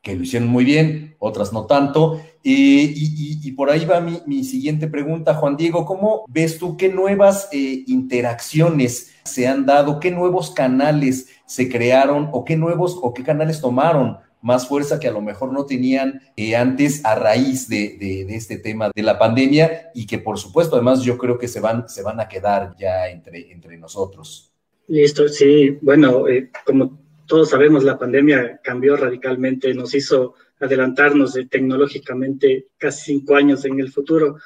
que 0.03 0.15
lo 0.15 0.23
hicieron 0.23 0.49
muy 0.49 0.65
bien, 0.65 1.17
otras 1.19 1.53
no 1.53 1.65
tanto. 1.67 2.21
y, 2.43 3.51
por 3.53 3.71
ahí 3.71 3.85
va 3.85 4.01
mi, 4.01 4.45
siguiente 4.45 4.89
pregunta, 4.89 5.35
Juan 5.35 5.57
Diego, 5.57 5.87
¿cómo 5.87 6.25
ves 6.29 6.59
tú 6.59 6.77
qué 6.77 6.89
nuevas 6.89 7.49
eh, 7.53 7.85
interacciones 7.87 9.13
se 9.25 9.47
han 9.47 9.65
dado, 9.65 10.01
qué 10.01 10.11
nuevos 10.11 10.51
canales 10.51 11.29
se 11.47 11.69
crearon 11.69 12.29
o 12.33 12.45
qué 12.45 12.57
nuevos 12.57 12.99
o 13.01 13.15
qué 13.15 13.23
canales 13.23 13.61
tomaron 13.61 14.19
más 14.45 14.69
fuerza 14.69 15.01
que 15.01 15.09
a 15.09 15.13
lo 15.13 15.23
mejor 15.23 15.53
no 15.55 15.65
tenían 15.65 16.21
eh, 16.37 16.55
antes 16.55 17.03
a 17.05 17.15
raíz 17.15 17.67
de, 17.67 18.27
este 18.29 18.59
tema 18.59 18.91
de 18.95 19.03
la 19.03 19.19
pandemia 19.19 19.91
y 19.95 20.07
que 20.07 20.19
por 20.19 20.39
supuesto 20.39 20.77
además 20.77 21.03
yo 21.03 21.17
creo 21.17 21.39
que 21.39 21.49
se 21.49 21.61
van, 21.61 21.89
se 21.89 22.03
van 22.03 22.21
a 22.21 22.29
quedar 22.29 22.77
ya 22.79 23.09
entre, 23.09 23.51
entre 23.51 23.79
nosotros. 23.79 24.53
Listo, 24.89 25.29
sí, 25.29 25.79
bueno, 25.81 26.29
eh, 26.29 26.51
como 26.67 27.01
todos 27.27 27.49
sabemos, 27.49 27.85
la 27.85 27.99
pandemia 27.99 28.61
cambió 28.63 28.97
radicalmente, 28.97 29.73
nos 29.73 29.95
hizo 29.95 30.35
adelantarnos 30.61 31.39
tecnológicamente 31.49 32.67
casi 32.77 33.15
cinco 33.15 33.37
años 33.37 33.65
en 33.65 33.81
el 33.81 33.91
futuro. 33.91 34.37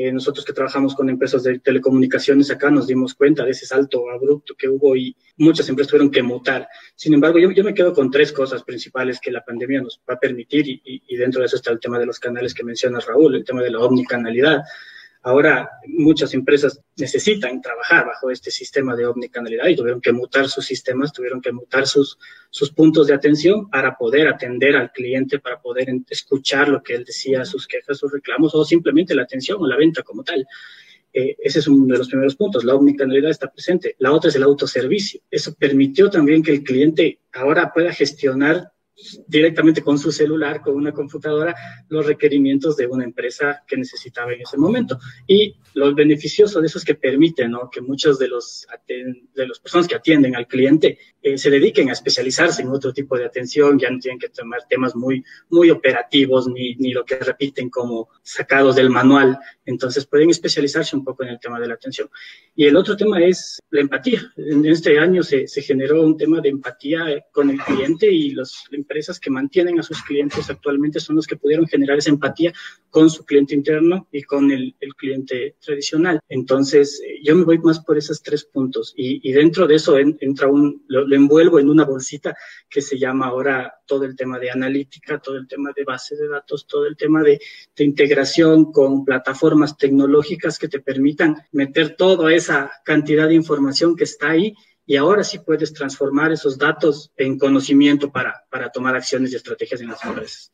Eh, 0.00 0.12
nosotros 0.12 0.44
que 0.44 0.52
trabajamos 0.52 0.94
con 0.94 1.10
empresas 1.10 1.42
de 1.42 1.58
telecomunicaciones 1.58 2.52
acá 2.52 2.70
nos 2.70 2.86
dimos 2.86 3.14
cuenta 3.14 3.44
de 3.44 3.50
ese 3.50 3.66
salto 3.66 4.08
abrupto 4.08 4.54
que 4.54 4.68
hubo 4.68 4.94
y 4.94 5.16
muchas 5.38 5.68
empresas 5.68 5.90
tuvieron 5.90 6.12
que 6.12 6.22
mutar. 6.22 6.68
Sin 6.94 7.14
embargo, 7.14 7.40
yo, 7.40 7.50
yo 7.50 7.64
me 7.64 7.74
quedo 7.74 7.92
con 7.92 8.08
tres 8.08 8.30
cosas 8.30 8.62
principales 8.62 9.18
que 9.18 9.32
la 9.32 9.44
pandemia 9.44 9.82
nos 9.82 10.00
va 10.08 10.14
a 10.14 10.20
permitir 10.20 10.68
y, 10.68 10.80
y, 10.84 11.16
dentro 11.16 11.40
de 11.40 11.46
eso 11.46 11.56
está 11.56 11.72
el 11.72 11.80
tema 11.80 11.98
de 11.98 12.06
los 12.06 12.20
canales 12.20 12.54
que 12.54 12.62
mencionas, 12.62 13.06
Raúl, 13.06 13.34
el 13.34 13.44
tema 13.44 13.60
de 13.60 13.72
la 13.72 13.80
omnicanalidad. 13.80 14.62
Ahora 15.28 15.68
muchas 15.86 16.32
empresas 16.32 16.80
necesitan 16.96 17.60
trabajar 17.60 18.06
bajo 18.06 18.30
este 18.30 18.50
sistema 18.50 18.96
de 18.96 19.04
omnicanalidad 19.04 19.66
y 19.66 19.76
tuvieron 19.76 20.00
que 20.00 20.10
mutar 20.10 20.48
sus 20.48 20.64
sistemas, 20.64 21.12
tuvieron 21.12 21.42
que 21.42 21.52
mutar 21.52 21.86
sus, 21.86 22.18
sus 22.48 22.70
puntos 22.70 23.08
de 23.08 23.14
atención 23.14 23.68
para 23.68 23.94
poder 23.98 24.26
atender 24.26 24.74
al 24.74 24.90
cliente, 24.90 25.38
para 25.38 25.60
poder 25.60 25.90
escuchar 26.08 26.70
lo 26.70 26.82
que 26.82 26.94
él 26.94 27.04
decía, 27.04 27.44
sus 27.44 27.66
quejas, 27.66 27.98
sus 27.98 28.10
reclamos 28.10 28.54
o 28.54 28.64
simplemente 28.64 29.14
la 29.14 29.24
atención 29.24 29.58
o 29.60 29.66
la 29.66 29.76
venta 29.76 30.02
como 30.02 30.24
tal. 30.24 30.46
Eh, 31.12 31.36
ese 31.40 31.58
es 31.58 31.68
uno 31.68 31.92
de 31.92 31.98
los 31.98 32.08
primeros 32.08 32.34
puntos. 32.34 32.64
La 32.64 32.74
omnicanalidad 32.74 33.30
está 33.30 33.52
presente. 33.52 33.96
La 33.98 34.12
otra 34.12 34.30
es 34.30 34.36
el 34.36 34.44
autoservicio. 34.44 35.20
Eso 35.30 35.54
permitió 35.54 36.08
también 36.08 36.42
que 36.42 36.52
el 36.52 36.62
cliente 36.64 37.20
ahora 37.34 37.70
pueda 37.70 37.92
gestionar 37.92 38.72
directamente 39.26 39.82
con 39.82 39.98
su 39.98 40.10
celular, 40.12 40.60
con 40.60 40.74
una 40.74 40.92
computadora, 40.92 41.54
los 41.88 42.06
requerimientos 42.06 42.76
de 42.76 42.86
una 42.86 43.04
empresa 43.04 43.62
que 43.66 43.76
necesitaba 43.76 44.32
en 44.32 44.42
ese 44.42 44.56
momento. 44.56 44.98
Y 45.26 45.56
los 45.74 45.94
beneficiosos 45.94 46.60
de 46.60 46.66
eso 46.66 46.78
es 46.78 46.84
que 46.84 46.94
permiten 46.94 47.52
que 47.70 47.80
muchos 47.80 48.18
de 48.18 48.28
los, 48.28 48.66
de 48.86 49.46
las 49.46 49.58
personas 49.58 49.86
que 49.86 49.94
atienden 49.94 50.36
al 50.36 50.46
cliente 50.46 50.98
eh, 51.22 51.36
se 51.36 51.50
dediquen 51.50 51.88
a 51.88 51.92
especializarse 51.92 52.62
en 52.62 52.68
otro 52.68 52.92
tipo 52.92 53.16
de 53.16 53.24
atención, 53.24 53.78
ya 53.78 53.90
no 53.90 53.98
tienen 53.98 54.18
que 54.18 54.28
tomar 54.28 54.60
temas 54.68 54.94
muy, 54.94 55.24
muy 55.50 55.70
operativos 55.70 56.48
ni, 56.48 56.74
ni 56.76 56.92
lo 56.92 57.04
que 57.04 57.16
repiten 57.16 57.70
como 57.70 58.08
sacados 58.22 58.76
del 58.76 58.90
manual, 58.90 59.38
entonces 59.66 60.06
pueden 60.06 60.30
especializarse 60.30 60.96
un 60.96 61.04
poco 61.04 61.24
en 61.24 61.30
el 61.30 61.40
tema 61.40 61.58
de 61.60 61.68
la 61.68 61.74
atención. 61.74 62.08
Y 62.54 62.66
el 62.66 62.76
otro 62.76 62.96
tema 62.96 63.20
es 63.20 63.60
la 63.70 63.80
empatía. 63.80 64.32
En 64.36 64.64
este 64.66 64.98
año 64.98 65.22
se, 65.22 65.46
generó 65.62 66.02
un 66.02 66.16
tema 66.16 66.40
de 66.40 66.48
empatía 66.48 67.24
con 67.32 67.50
el 67.50 67.58
cliente 67.58 68.10
y 68.10 68.30
las 68.30 68.64
empresas 68.70 69.20
que 69.20 69.30
mantienen 69.30 69.78
a 69.78 69.82
sus 69.82 70.02
clientes 70.02 70.48
actualmente 70.48 71.00
son 71.00 71.16
los 71.16 71.26
que 71.26 71.36
pudieron 71.36 71.66
generar 71.66 71.98
esa 71.98 72.10
empatía 72.10 72.52
con 72.90 73.10
su 73.10 73.24
cliente 73.24 73.54
interno 73.54 74.08
y 74.10 74.22
con 74.22 74.50
el, 74.50 74.74
el 74.80 74.94
cliente 74.94 75.56
tradicional. 75.60 76.20
Entonces, 76.28 77.00
eh, 77.04 77.20
yo 77.22 77.34
me 77.34 77.44
voy 77.44 77.58
más 77.58 77.80
por 77.80 77.98
esos 77.98 78.22
tres 78.22 78.44
puntos 78.44 78.92
y, 78.96 79.32
dentro 79.32 79.66
de 79.66 79.76
eso 79.76 79.96
entra 79.98 80.48
un, 80.48 80.84
lo, 80.88 81.14
envuelvo 81.14 81.58
en 81.58 81.68
una 81.68 81.84
bolsita 81.84 82.36
que 82.68 82.80
se 82.80 82.98
llama 82.98 83.26
ahora 83.26 83.74
todo 83.86 84.04
el 84.04 84.16
tema 84.16 84.38
de 84.38 84.50
analítica, 84.50 85.18
todo 85.18 85.36
el 85.36 85.46
tema 85.46 85.70
de 85.76 85.84
base 85.84 86.16
de 86.16 86.28
datos, 86.28 86.66
todo 86.66 86.86
el 86.86 86.96
tema 86.96 87.22
de, 87.22 87.40
de 87.76 87.84
integración 87.84 88.72
con 88.72 89.04
plataformas 89.04 89.76
tecnológicas 89.76 90.58
que 90.58 90.68
te 90.68 90.80
permitan 90.80 91.36
meter 91.52 91.96
toda 91.96 92.32
esa 92.32 92.70
cantidad 92.84 93.28
de 93.28 93.34
información 93.34 93.96
que 93.96 94.04
está 94.04 94.30
ahí 94.30 94.54
y 94.88 94.96
ahora 94.96 95.22
sí 95.22 95.38
puedes 95.38 95.74
transformar 95.74 96.32
esos 96.32 96.56
datos 96.56 97.12
en 97.16 97.38
conocimiento 97.38 98.10
para, 98.10 98.44
para 98.50 98.70
tomar 98.70 98.96
acciones 98.96 99.32
y 99.32 99.36
estrategias 99.36 99.82
en 99.82 99.88
las 99.88 100.02
empresas. 100.02 100.50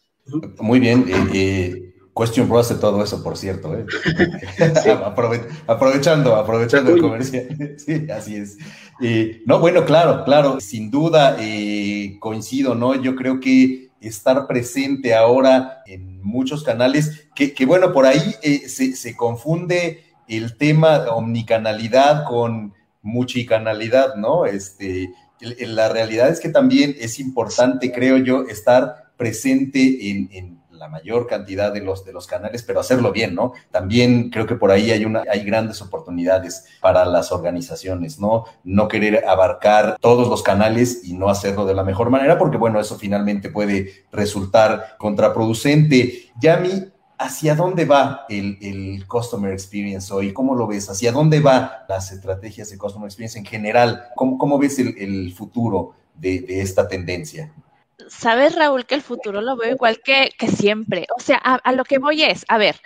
Muy 0.58 0.80
bien. 0.80 1.93
Question 2.16 2.48
Pro 2.48 2.60
hace 2.60 2.76
todo 2.76 3.02
eso, 3.02 3.22
por 3.22 3.36
cierto. 3.36 3.74
¿eh? 3.74 3.84
aprovechando, 5.66 6.36
aprovechando 6.36 6.94
el 6.94 7.00
comercial. 7.00 7.76
sí, 7.78 8.06
así 8.10 8.36
es. 8.36 8.56
no, 9.46 9.58
bueno, 9.58 9.84
claro, 9.84 10.24
claro, 10.24 10.60
sin 10.60 10.90
duda 10.90 11.36
eh, 11.40 12.16
coincido, 12.20 12.74
¿no? 12.74 12.94
Yo 12.94 13.16
creo 13.16 13.40
que 13.40 13.90
estar 14.00 14.46
presente 14.46 15.14
ahora 15.14 15.82
en 15.86 16.22
muchos 16.22 16.62
canales, 16.62 17.28
que, 17.34 17.52
que 17.52 17.66
bueno, 17.66 17.92
por 17.92 18.06
ahí 18.06 18.34
eh, 18.42 18.68
se, 18.68 18.94
se, 18.94 19.16
confunde 19.16 20.04
el 20.28 20.56
tema 20.56 21.06
omnicanalidad 21.10 22.24
con 22.24 22.74
multicanalidad, 23.02 24.14
¿no? 24.16 24.46
Este, 24.46 25.10
la 25.40 25.88
realidad 25.88 26.28
es 26.28 26.40
que 26.40 26.48
también 26.48 26.94
es 26.98 27.18
importante, 27.18 27.92
creo 27.92 28.18
yo, 28.18 28.44
estar 28.46 29.12
presente 29.16 30.10
en, 30.10 30.28
en 30.32 30.58
la 30.78 30.88
mayor 30.88 31.26
cantidad 31.26 31.72
de 31.72 31.80
los, 31.80 32.04
de 32.04 32.12
los 32.12 32.26
canales, 32.26 32.62
pero 32.62 32.80
hacerlo 32.80 33.12
bien, 33.12 33.34
¿no? 33.34 33.52
También 33.70 34.30
creo 34.30 34.46
que 34.46 34.56
por 34.56 34.70
ahí 34.70 34.90
hay, 34.90 35.04
una, 35.04 35.22
hay 35.30 35.44
grandes 35.44 35.80
oportunidades 35.82 36.66
para 36.80 37.04
las 37.04 37.32
organizaciones, 37.32 38.18
¿no? 38.18 38.44
No 38.64 38.88
querer 38.88 39.26
abarcar 39.26 39.96
todos 40.00 40.28
los 40.28 40.42
canales 40.42 41.00
y 41.04 41.14
no 41.14 41.28
hacerlo 41.28 41.64
de 41.64 41.74
la 41.74 41.84
mejor 41.84 42.10
manera, 42.10 42.38
porque 42.38 42.56
bueno, 42.56 42.80
eso 42.80 42.98
finalmente 42.98 43.48
puede 43.50 44.04
resultar 44.12 44.96
contraproducente. 44.98 46.30
Yami, 46.40 46.92
¿hacia 47.18 47.54
dónde 47.54 47.84
va 47.84 48.26
el, 48.28 48.58
el, 48.60 49.06
Customer 49.06 49.52
Experience 49.52 50.12
hoy? 50.12 50.32
¿Cómo 50.32 50.54
lo 50.54 50.66
ves? 50.66 50.90
¿Hacia 50.90 51.12
dónde 51.12 51.40
van 51.40 51.70
las 51.88 52.12
estrategias 52.12 52.70
de 52.70 52.78
Customer 52.78 53.06
Experience 53.06 53.38
en 53.38 53.44
general? 53.44 54.08
¿Cómo, 54.14 54.38
cómo 54.38 54.58
ves 54.58 54.78
el, 54.78 54.96
el 54.98 55.32
futuro 55.32 55.94
de, 56.14 56.40
de 56.40 56.60
esta 56.60 56.88
tendencia? 56.88 57.52
Sabes, 58.08 58.54
Raúl, 58.54 58.86
que 58.86 58.94
el 58.94 59.02
futuro 59.02 59.40
lo 59.40 59.56
veo 59.56 59.72
igual 59.72 60.00
que, 60.04 60.30
siempre. 60.48 61.06
O 61.16 61.20
sea, 61.20 61.40
a, 61.42 61.54
a, 61.54 61.72
lo 61.72 61.84
que 61.84 61.98
voy 61.98 62.22
es, 62.22 62.44
a 62.48 62.58
ver, 62.58 62.76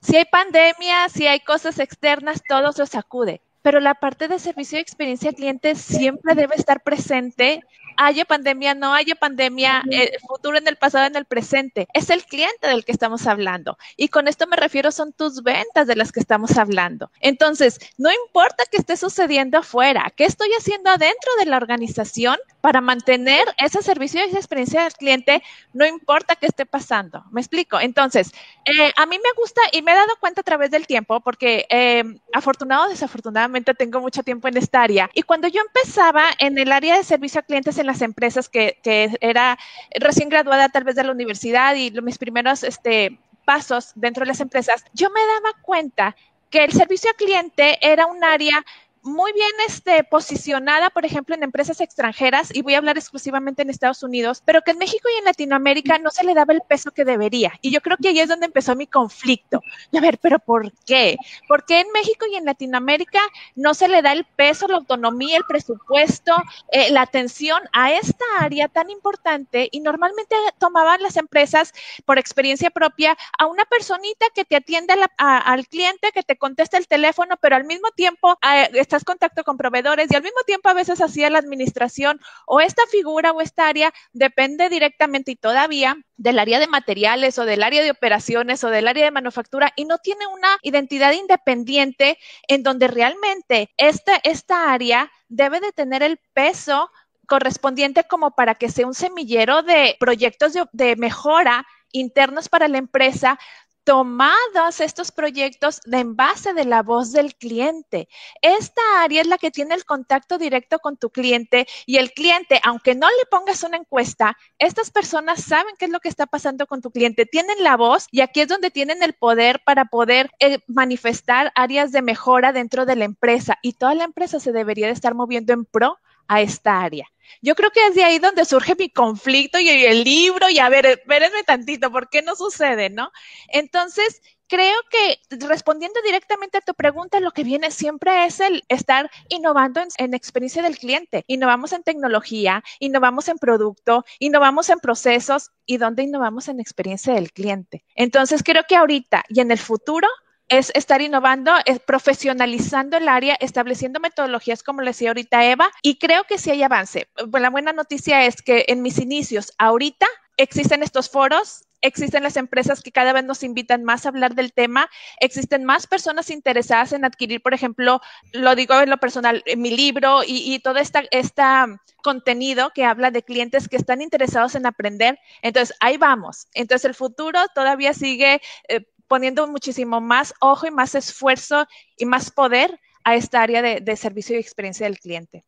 si 0.00 0.16
hay 0.16 0.24
pandemia, 0.24 1.08
si 1.08 1.26
hay 1.26 1.40
cosas 1.40 1.78
externas, 1.78 2.42
todo 2.48 2.72
se 2.72 2.86
sacude, 2.86 3.42
pero 3.62 3.80
la 3.80 3.94
parte 3.94 4.28
de 4.28 4.38
servicio 4.38 4.78
y 4.78 4.82
experiencia 4.82 5.32
cliente 5.32 5.74
siempre 5.74 6.34
debe 6.34 6.54
estar 6.54 6.82
presente 6.82 7.62
haya 7.96 8.24
pandemia, 8.24 8.74
no 8.74 8.94
haya 8.94 9.14
pandemia, 9.14 9.82
el 9.90 10.10
futuro 10.26 10.56
en 10.58 10.68
el 10.68 10.76
pasado, 10.76 11.06
en 11.06 11.16
el 11.16 11.24
presente. 11.24 11.88
Es 11.92 12.10
el 12.10 12.24
cliente 12.24 12.68
del 12.68 12.84
que 12.84 12.92
estamos 12.92 13.26
hablando. 13.26 13.78
Y 13.96 14.08
con 14.08 14.28
esto 14.28 14.46
me 14.46 14.56
refiero, 14.56 14.90
son 14.90 15.12
tus 15.12 15.42
ventas 15.42 15.86
de 15.86 15.96
las 15.96 16.12
que 16.12 16.20
estamos 16.20 16.56
hablando. 16.58 17.10
Entonces, 17.20 17.80
no 17.98 18.10
importa 18.12 18.64
qué 18.70 18.78
esté 18.78 18.96
sucediendo 18.96 19.58
afuera, 19.58 20.12
qué 20.16 20.24
estoy 20.24 20.48
haciendo 20.58 20.90
adentro 20.90 21.30
de 21.38 21.46
la 21.46 21.56
organización 21.56 22.36
para 22.60 22.80
mantener 22.80 23.44
ese 23.58 23.82
servicio 23.82 24.20
y 24.20 24.28
esa 24.28 24.38
experiencia 24.38 24.82
del 24.82 24.92
cliente, 24.92 25.42
no 25.72 25.86
importa 25.86 26.36
qué 26.36 26.46
esté 26.46 26.66
pasando. 26.66 27.24
¿Me 27.30 27.40
explico? 27.40 27.78
Entonces, 27.78 28.32
eh, 28.64 28.92
a 28.96 29.06
mí 29.06 29.16
me 29.18 29.32
gusta 29.36 29.60
y 29.72 29.82
me 29.82 29.92
he 29.92 29.94
dado 29.94 30.16
cuenta 30.18 30.40
a 30.40 30.44
través 30.44 30.70
del 30.70 30.86
tiempo, 30.86 31.20
porque 31.20 31.66
eh, 31.70 32.02
afortunado 32.32 32.86
o 32.86 32.88
desafortunadamente 32.88 33.74
tengo 33.74 34.00
mucho 34.00 34.22
tiempo 34.22 34.48
en 34.48 34.56
esta 34.56 34.82
área. 34.82 35.10
Y 35.14 35.22
cuando 35.22 35.48
yo 35.48 35.60
empezaba 35.60 36.24
en 36.38 36.58
el 36.58 36.72
área 36.72 36.96
de 36.96 37.04
servicio 37.04 37.40
a 37.40 37.44
clientes 37.44 37.78
en 37.78 37.85
las 37.86 38.02
empresas, 38.02 38.48
que, 38.48 38.78
que 38.82 39.16
era 39.20 39.58
recién 39.98 40.28
graduada 40.28 40.68
tal 40.68 40.84
vez 40.84 40.96
de 40.96 41.04
la 41.04 41.12
universidad 41.12 41.74
y 41.74 41.90
mis 42.02 42.18
primeros 42.18 42.62
este, 42.62 43.18
pasos 43.44 43.92
dentro 43.94 44.22
de 44.22 44.28
las 44.28 44.40
empresas, 44.40 44.84
yo 44.92 45.08
me 45.10 45.20
daba 45.20 45.56
cuenta 45.62 46.16
que 46.50 46.64
el 46.64 46.72
servicio 46.72 47.10
a 47.10 47.14
cliente 47.14 47.78
era 47.80 48.06
un 48.06 48.22
área 48.22 48.64
muy 49.06 49.32
bien 49.32 49.50
este, 49.66 50.04
posicionada, 50.04 50.90
por 50.90 51.04
ejemplo, 51.04 51.34
en 51.34 51.42
empresas 51.42 51.80
extranjeras, 51.80 52.54
y 52.54 52.62
voy 52.62 52.74
a 52.74 52.78
hablar 52.78 52.98
exclusivamente 52.98 53.62
en 53.62 53.70
Estados 53.70 54.02
Unidos, 54.02 54.42
pero 54.44 54.62
que 54.62 54.72
en 54.72 54.78
México 54.78 55.08
y 55.14 55.18
en 55.18 55.24
Latinoamérica 55.24 55.98
no 55.98 56.10
se 56.10 56.24
le 56.24 56.34
daba 56.34 56.52
el 56.52 56.62
peso 56.62 56.90
que 56.90 57.04
debería. 57.04 57.52
Y 57.62 57.70
yo 57.70 57.80
creo 57.80 57.96
que 57.96 58.08
ahí 58.08 58.20
es 58.20 58.28
donde 58.28 58.46
empezó 58.46 58.74
mi 58.74 58.86
conflicto. 58.86 59.62
a 59.96 60.00
ver, 60.00 60.18
pero 60.18 60.38
¿por 60.38 60.72
qué? 60.84 61.16
¿Por 61.48 61.64
qué 61.64 61.80
en 61.80 61.90
México 61.92 62.26
y 62.30 62.36
en 62.36 62.44
Latinoamérica 62.44 63.20
no 63.54 63.74
se 63.74 63.88
le 63.88 64.02
da 64.02 64.12
el 64.12 64.24
peso, 64.24 64.66
la 64.68 64.76
autonomía, 64.76 65.36
el 65.36 65.44
presupuesto, 65.44 66.34
eh, 66.72 66.90
la 66.90 67.02
atención 67.02 67.62
a 67.72 67.92
esta 67.92 68.24
área 68.40 68.68
tan 68.68 68.90
importante? 68.90 69.68
Y 69.70 69.80
normalmente 69.80 70.34
tomaban 70.58 71.02
las 71.02 71.16
empresas, 71.16 71.72
por 72.04 72.18
experiencia 72.18 72.70
propia, 72.70 73.16
a 73.38 73.46
una 73.46 73.64
personita 73.64 74.26
que 74.34 74.44
te 74.44 74.56
atiende 74.56 74.94
al 75.16 75.66
cliente, 75.68 76.10
que 76.12 76.22
te 76.22 76.36
contesta 76.36 76.76
el 76.76 76.88
teléfono, 76.88 77.36
pero 77.40 77.56
al 77.56 77.64
mismo 77.64 77.90
tiempo 77.92 78.38
eh, 78.42 78.68
está 78.74 78.95
contacto 79.04 79.44
con 79.44 79.56
proveedores 79.56 80.08
y 80.10 80.16
al 80.16 80.22
mismo 80.22 80.40
tiempo 80.46 80.68
a 80.68 80.74
veces 80.74 81.00
hacía 81.00 81.30
la 81.30 81.38
administración 81.38 82.20
o 82.46 82.60
esta 82.60 82.82
figura 82.90 83.32
o 83.32 83.40
esta 83.40 83.68
área 83.68 83.92
depende 84.12 84.68
directamente 84.68 85.32
y 85.32 85.36
todavía 85.36 85.96
del 86.16 86.38
área 86.38 86.58
de 86.58 86.66
materiales 86.66 87.38
o 87.38 87.44
del 87.44 87.62
área 87.62 87.82
de 87.82 87.90
operaciones 87.90 88.64
o 88.64 88.70
del 88.70 88.88
área 88.88 89.04
de 89.04 89.10
manufactura 89.10 89.72
y 89.76 89.84
no 89.84 89.98
tiene 89.98 90.26
una 90.26 90.48
identidad 90.62 91.12
independiente 91.12 92.18
en 92.48 92.62
donde 92.62 92.88
realmente 92.88 93.70
esta, 93.76 94.16
esta 94.24 94.72
área 94.72 95.10
debe 95.28 95.60
de 95.60 95.72
tener 95.72 96.02
el 96.02 96.18
peso 96.32 96.90
correspondiente 97.26 98.04
como 98.04 98.30
para 98.30 98.54
que 98.54 98.70
sea 98.70 98.86
un 98.86 98.94
semillero 98.94 99.62
de 99.62 99.96
proyectos 99.98 100.54
de, 100.72 100.96
mejora 100.96 101.66
internos 101.92 102.48
para 102.48 102.68
la 102.68 102.78
empresa, 102.78 103.38
tomados 103.86 104.80
estos 104.80 105.12
proyectos 105.12 105.80
de 105.84 106.00
en 106.00 106.16
base 106.16 106.54
de 106.54 106.64
la 106.64 106.82
voz 106.82 107.12
del 107.12 107.36
cliente. 107.36 108.08
Esta 108.42 108.82
área 109.00 109.20
es 109.20 109.28
la 109.28 109.38
que 109.38 109.52
tiene 109.52 109.76
el 109.76 109.84
contacto 109.84 110.38
directo 110.38 110.80
con 110.80 110.96
tu 110.96 111.10
cliente 111.10 111.68
y 111.86 111.98
el 111.98 112.12
cliente, 112.12 112.60
aunque 112.64 112.96
no 112.96 113.06
le 113.08 113.26
pongas 113.30 113.62
una 113.62 113.76
encuesta, 113.76 114.36
estas 114.58 114.90
personas 114.90 115.44
saben 115.44 115.76
qué 115.78 115.84
es 115.84 115.92
lo 115.92 116.00
que 116.00 116.08
está 116.08 116.26
pasando 116.26 116.66
con 116.66 116.82
tu 116.82 116.90
cliente, 116.90 117.26
tienen 117.26 117.62
la 117.62 117.76
voz 117.76 118.08
y 118.10 118.22
aquí 118.22 118.40
es 118.40 118.48
donde 118.48 118.72
tienen 118.72 119.04
el 119.04 119.12
poder 119.12 119.62
para 119.64 119.84
poder 119.84 120.30
eh, 120.40 120.58
manifestar 120.66 121.52
áreas 121.54 121.92
de 121.92 122.02
mejora 122.02 122.52
dentro 122.52 122.86
de 122.86 122.96
la 122.96 123.04
empresa 123.04 123.56
y 123.62 123.74
toda 123.74 123.94
la 123.94 124.02
empresa 124.02 124.40
se 124.40 124.50
debería 124.50 124.88
de 124.88 124.94
estar 124.94 125.14
moviendo 125.14 125.52
en 125.52 125.64
pro 125.64 125.96
a 126.28 126.40
esta 126.40 126.80
área. 126.80 127.06
Yo 127.42 127.54
creo 127.54 127.70
que 127.70 127.86
es 127.86 127.94
de 127.94 128.04
ahí 128.04 128.18
donde 128.18 128.44
surge 128.44 128.74
mi 128.76 128.88
conflicto 128.88 129.58
y 129.58 129.68
el 129.68 130.04
libro 130.04 130.48
y 130.48 130.58
a 130.58 130.68
ver, 130.68 130.86
espérenme 130.86 131.42
tantito, 131.44 131.90
¿por 131.90 132.08
qué 132.08 132.22
no 132.22 132.36
sucede, 132.36 132.88
no? 132.90 133.10
Entonces, 133.48 134.22
creo 134.48 134.76
que 134.90 135.18
respondiendo 135.46 136.00
directamente 136.02 136.58
a 136.58 136.60
tu 136.60 136.74
pregunta, 136.74 137.20
lo 137.20 137.32
que 137.32 137.44
viene 137.44 137.70
siempre 137.70 138.26
es 138.26 138.40
el 138.40 138.62
estar 138.68 139.10
innovando 139.28 139.80
en, 139.80 139.88
en, 139.98 140.14
experiencia 140.14 140.62
del 140.62 140.78
cliente. 140.78 141.24
Innovamos 141.26 141.72
en 141.72 141.82
tecnología, 141.82 142.62
innovamos 142.78 143.28
en 143.28 143.38
producto, 143.38 144.04
innovamos 144.18 144.68
en 144.70 144.78
procesos 144.78 145.50
y 145.64 145.78
donde 145.78 146.04
innovamos 146.04 146.48
en 146.48 146.60
experiencia 146.60 147.14
del 147.14 147.32
cliente. 147.32 147.84
Entonces, 147.94 148.42
creo 148.44 148.62
que 148.68 148.76
ahorita 148.76 149.24
y 149.28 149.40
en 149.40 149.50
el 149.50 149.58
futuro 149.58 150.08
es 150.48 150.70
estar 150.74 151.02
innovando, 151.02 151.52
es 151.64 151.80
profesionalizando 151.80 152.96
el 152.96 153.08
área, 153.08 153.36
estableciendo 153.40 154.00
metodologías, 154.00 154.62
como 154.62 154.80
le 154.80 154.90
decía 154.90 155.10
ahorita 155.10 155.44
Eva, 155.44 155.70
y 155.82 155.98
creo 155.98 156.24
que 156.24 156.38
sí 156.38 156.50
hay 156.50 156.62
avance. 156.62 157.08
la 157.32 157.50
buena 157.50 157.72
noticia 157.72 158.24
es 158.26 158.42
que 158.42 158.64
en 158.68 158.82
mis 158.82 158.98
inicios, 158.98 159.52
ahorita 159.58 160.06
existen 160.36 160.82
estos 160.82 161.08
foros, 161.10 161.64
existen 161.80 162.22
las 162.22 162.36
empresas 162.36 162.82
que 162.82 162.92
cada 162.92 163.12
vez 163.12 163.24
nos 163.24 163.42
invitan 163.42 163.84
más 163.84 164.04
a 164.04 164.10
hablar 164.10 164.34
del 164.34 164.52
tema, 164.52 164.88
existen 165.20 165.64
más 165.64 165.86
personas 165.86 166.30
interesadas 166.30 166.92
en 166.92 167.04
adquirir, 167.04 167.42
por 167.42 167.54
ejemplo, 167.54 168.00
lo 168.32 168.54
digo 168.54 168.80
en 168.80 168.90
lo 168.90 168.98
personal, 168.98 169.42
mi 169.56 169.70
libro 169.70 170.20
y, 170.26 170.58
todo 170.60 170.78
este 170.78 171.08
esta 171.10 171.80
contenido 172.02 172.70
que 172.74 172.84
habla 172.84 173.10
de 173.10 173.22
clientes 173.22 173.68
que 173.68 173.76
están 173.76 174.00
interesados 174.00 174.54
en 174.54 174.66
aprender. 174.66 175.18
Entonces, 175.42 175.76
ahí 175.80 175.96
vamos. 175.96 176.46
Entonces, 176.54 176.84
el 176.84 176.94
futuro 176.94 177.40
todavía 177.54 177.94
sigue 177.94 178.40
eh, 178.68 178.86
poniendo 179.08 179.46
muchísimo 179.46 180.00
más 180.00 180.34
ojo 180.40 180.66
y 180.66 180.70
más 180.70 180.94
esfuerzo 180.94 181.66
y 181.96 182.04
más 182.04 182.30
poder 182.30 182.78
a 183.04 183.14
esta 183.14 183.42
área 183.42 183.62
de, 183.62 183.96
servicio 183.96 184.36
y 184.36 184.40
experiencia 184.40 184.86
del 184.86 184.98
cliente. 184.98 185.44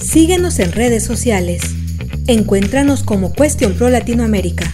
Síguenos 0.00 0.60
en 0.60 0.72
redes 0.72 1.04
sociales. 1.04 1.62
Encuéntranos 2.28 3.02
como 3.02 3.34
Cuestión 3.34 3.74
Pro 3.74 3.88
Latinoamérica. 3.90 4.64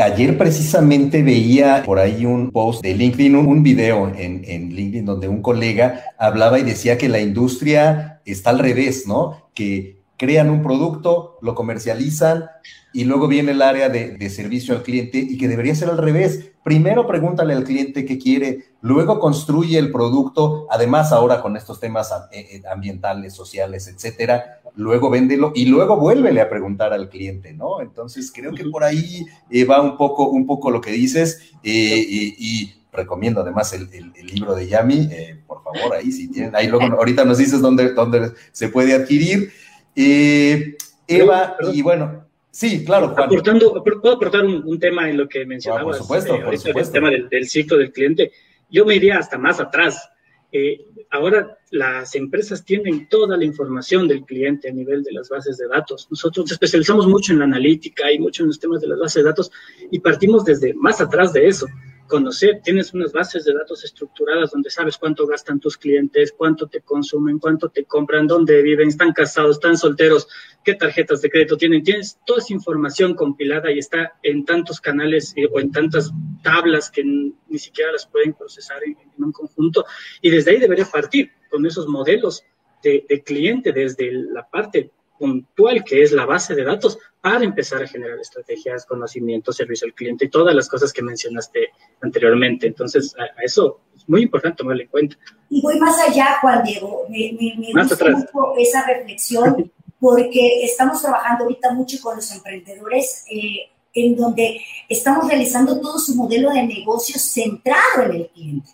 Ayer 0.00 0.36
precisamente 0.36 1.22
veía 1.22 1.82
por 1.84 1.98
ahí 1.98 2.24
un 2.24 2.50
post 2.50 2.82
de 2.82 2.94
LinkedIn, 2.94 3.36
un, 3.36 3.62
video 3.62 4.08
en, 4.08 4.44
en, 4.44 4.74
LinkedIn 4.74 5.04
donde 5.04 5.28
un 5.28 5.40
colega 5.40 6.04
hablaba 6.18 6.58
y 6.58 6.62
decía 6.62 6.98
que 6.98 7.08
la 7.08 7.20
industria 7.20 8.20
está 8.24 8.50
al 8.50 8.58
revés, 8.58 9.06
¿no? 9.06 9.50
Que 9.54 9.93
crean 10.16 10.50
un 10.50 10.62
producto, 10.62 11.38
lo 11.42 11.54
comercializan 11.54 12.46
y 12.92 13.04
luego 13.04 13.26
viene 13.26 13.52
el 13.52 13.62
área 13.62 13.88
de, 13.88 14.30
servicio 14.30 14.74
al 14.74 14.82
cliente 14.82 15.18
y 15.18 15.36
que 15.36 15.48
debería 15.48 15.74
ser 15.74 15.90
al 15.90 15.98
revés. 15.98 16.52
Primero 16.62 17.06
pregúntale 17.06 17.52
al 17.52 17.64
cliente 17.64 18.06
qué 18.06 18.18
quiere, 18.18 18.66
luego 18.80 19.18
construye 19.18 19.78
el 19.78 19.90
producto, 19.90 20.66
además 20.70 21.12
ahora 21.12 21.42
con 21.42 21.56
estos 21.56 21.80
temas 21.80 22.12
eh, 22.30 22.46
eh, 22.52 22.62
ambientales, 22.70 23.34
sociales, 23.34 23.88
etcétera, 23.88 24.60
luego 24.76 25.10
véndelo 25.10 25.52
y 25.54 25.66
luego 25.66 25.96
vuélvele 25.96 26.40
a 26.40 26.48
preguntar 26.48 26.92
al 26.92 27.08
cliente, 27.08 27.52
¿no? 27.52 27.80
Entonces 27.80 28.32
creo 28.32 28.54
que 28.54 28.64
por 28.64 28.84
ahí 28.84 29.26
eh, 29.50 29.64
va 29.64 29.82
un 29.82 29.96
poco, 29.96 30.28
un 30.28 30.46
poco 30.46 30.70
lo 30.70 30.80
que 30.80 30.92
dices 30.92 31.52
y, 31.62 32.72
recomiendo 32.92 33.40
además 33.40 33.72
el, 33.72 33.90
libro 34.22 34.54
de 34.54 34.68
Yami, 34.68 35.08
por 35.48 35.64
favor, 35.64 35.96
ahí 35.96 36.12
si 36.12 36.28
tienen, 36.28 36.54
ahí 36.54 36.68
luego 36.68 36.96
ahorita 36.96 37.24
nos 37.24 37.38
dices 37.38 37.60
dónde, 37.60 37.92
dónde 37.92 38.30
se 38.52 38.68
puede 38.68 38.94
adquirir. 38.94 39.52
Eh, 39.96 40.76
Eva, 41.06 41.56
y 41.72 41.82
bueno, 41.82 42.26
sí, 42.50 42.84
claro, 42.84 43.08
Juan. 43.10 43.26
Aportando, 43.26 43.82
¿Puedo 43.82 44.14
aportar 44.14 44.44
un, 44.44 44.78
tema 44.78 45.08
en 45.08 45.18
lo 45.18 45.28
que 45.28 45.44
mencionabas? 45.44 45.84
por 45.84 45.94
supuesto, 45.96 46.40
por 46.40 46.56
supuesto. 46.58 46.96
El 46.98 47.04
tema 47.04 47.10
del, 47.30 47.48
ciclo 47.48 47.78
del 47.78 47.92
cliente. 47.92 48.32
Yo 48.70 48.84
me 48.84 48.96
iría 48.96 49.18
hasta 49.18 49.38
más 49.38 49.60
atrás. 49.60 50.08
Eh, 50.50 50.80
ahora 51.10 51.58
las 51.70 52.14
empresas 52.14 52.64
tienen 52.64 53.08
toda 53.08 53.36
la 53.36 53.44
información 53.44 54.06
del 54.06 54.24
cliente 54.24 54.68
a 54.68 54.72
nivel 54.72 55.02
de 55.02 55.12
las 55.12 55.28
bases 55.28 55.58
de 55.58 55.66
datos. 55.68 56.06
Nosotros 56.10 56.44
nos 56.44 56.52
especializamos 56.52 57.06
mucho 57.06 57.32
en 57.32 57.40
la 57.40 57.44
analítica 57.44 58.10
y 58.12 58.18
mucho 58.18 58.42
en 58.44 58.48
los 58.48 58.60
temas 58.60 58.80
de 58.80 58.88
las 58.88 58.98
bases 58.98 59.22
de 59.22 59.28
datos 59.28 59.50
y 59.90 59.98
partimos 59.98 60.44
desde 60.44 60.72
más 60.74 61.00
atrás 61.00 61.32
de 61.32 61.48
eso 61.48 61.66
conocer, 62.06 62.60
tienes 62.62 62.92
unas 62.92 63.12
bases 63.12 63.44
de 63.44 63.54
datos 63.54 63.84
estructuradas 63.84 64.50
donde 64.50 64.70
sabes 64.70 64.98
cuánto 64.98 65.26
gastan 65.26 65.60
tus 65.60 65.76
clientes, 65.76 66.32
cuánto 66.36 66.66
te 66.66 66.80
consumen, 66.80 67.38
cuánto 67.38 67.68
te 67.68 67.84
compran, 67.84 68.26
dónde 68.26 68.62
viven, 68.62 68.88
están 68.88 69.12
casados, 69.12 69.56
están 69.56 69.76
solteros, 69.76 70.28
qué 70.62 70.74
tarjetas 70.74 71.22
de 71.22 71.30
crédito 71.30 71.56
tienen. 71.56 71.82
Tienes 71.82 72.18
toda 72.26 72.40
esa 72.40 72.52
información 72.52 73.14
compilada 73.14 73.70
y 73.70 73.78
está 73.78 74.14
en 74.22 74.44
tantos 74.44 74.80
canales 74.80 75.32
eh, 75.36 75.46
o 75.52 75.60
en 75.60 75.72
tantas 75.72 76.10
tablas 76.42 76.90
que 76.90 77.04
ni 77.04 77.58
siquiera 77.58 77.92
las 77.92 78.06
pueden 78.06 78.34
procesar 78.34 78.82
en, 78.84 78.96
un 79.18 79.32
conjunto. 79.32 79.84
Y 80.20 80.30
desde 80.30 80.52
ahí 80.52 80.58
debería 80.58 80.86
partir 80.86 81.30
con 81.50 81.64
esos 81.66 81.86
modelos 81.88 82.44
de, 82.82 83.04
de 83.08 83.22
cliente, 83.22 83.72
desde 83.72 84.10
la 84.12 84.48
parte 84.48 84.90
puntual 85.18 85.84
que 85.84 86.02
es 86.02 86.12
la 86.12 86.26
base 86.26 86.54
de 86.54 86.64
datos 86.64 86.98
para 87.20 87.44
empezar 87.44 87.82
a 87.82 87.86
generar 87.86 88.18
estrategias, 88.18 88.84
conocimiento, 88.84 89.52
servicio 89.52 89.86
al 89.86 89.94
cliente 89.94 90.26
y 90.26 90.28
todas 90.28 90.54
las 90.54 90.68
cosas 90.68 90.92
que 90.92 91.02
mencionaste 91.02 91.70
anteriormente. 92.00 92.66
Entonces, 92.66 93.14
a, 93.18 93.42
eso 93.42 93.80
es 93.96 94.08
muy 94.08 94.22
importante 94.22 94.58
tomarlo 94.58 94.82
en 94.82 94.88
cuenta. 94.88 95.16
Y 95.48 95.62
voy 95.62 95.78
más 95.78 95.98
allá, 95.98 96.38
Juan 96.40 96.62
Diego. 96.62 97.06
Me, 97.08 97.36
me, 97.38 97.82
gusta 97.82 98.10
mucho 98.10 98.54
esa 98.58 98.86
reflexión 98.86 99.72
porque 100.00 100.64
estamos 100.64 101.00
trabajando 101.00 101.44
ahorita 101.44 101.72
mucho 101.72 101.98
con 102.02 102.16
los 102.16 102.30
emprendedores. 102.32 103.24
Eh, 103.30 103.70
en 103.94 104.16
donde 104.16 104.60
estamos 104.88 105.28
realizando 105.28 105.80
todo 105.80 105.98
su 105.98 106.16
modelo 106.16 106.50
de 106.50 106.64
negocio 106.64 107.16
centrado 107.18 108.02
en 108.02 108.12
el 108.12 108.28
cliente. 108.28 108.70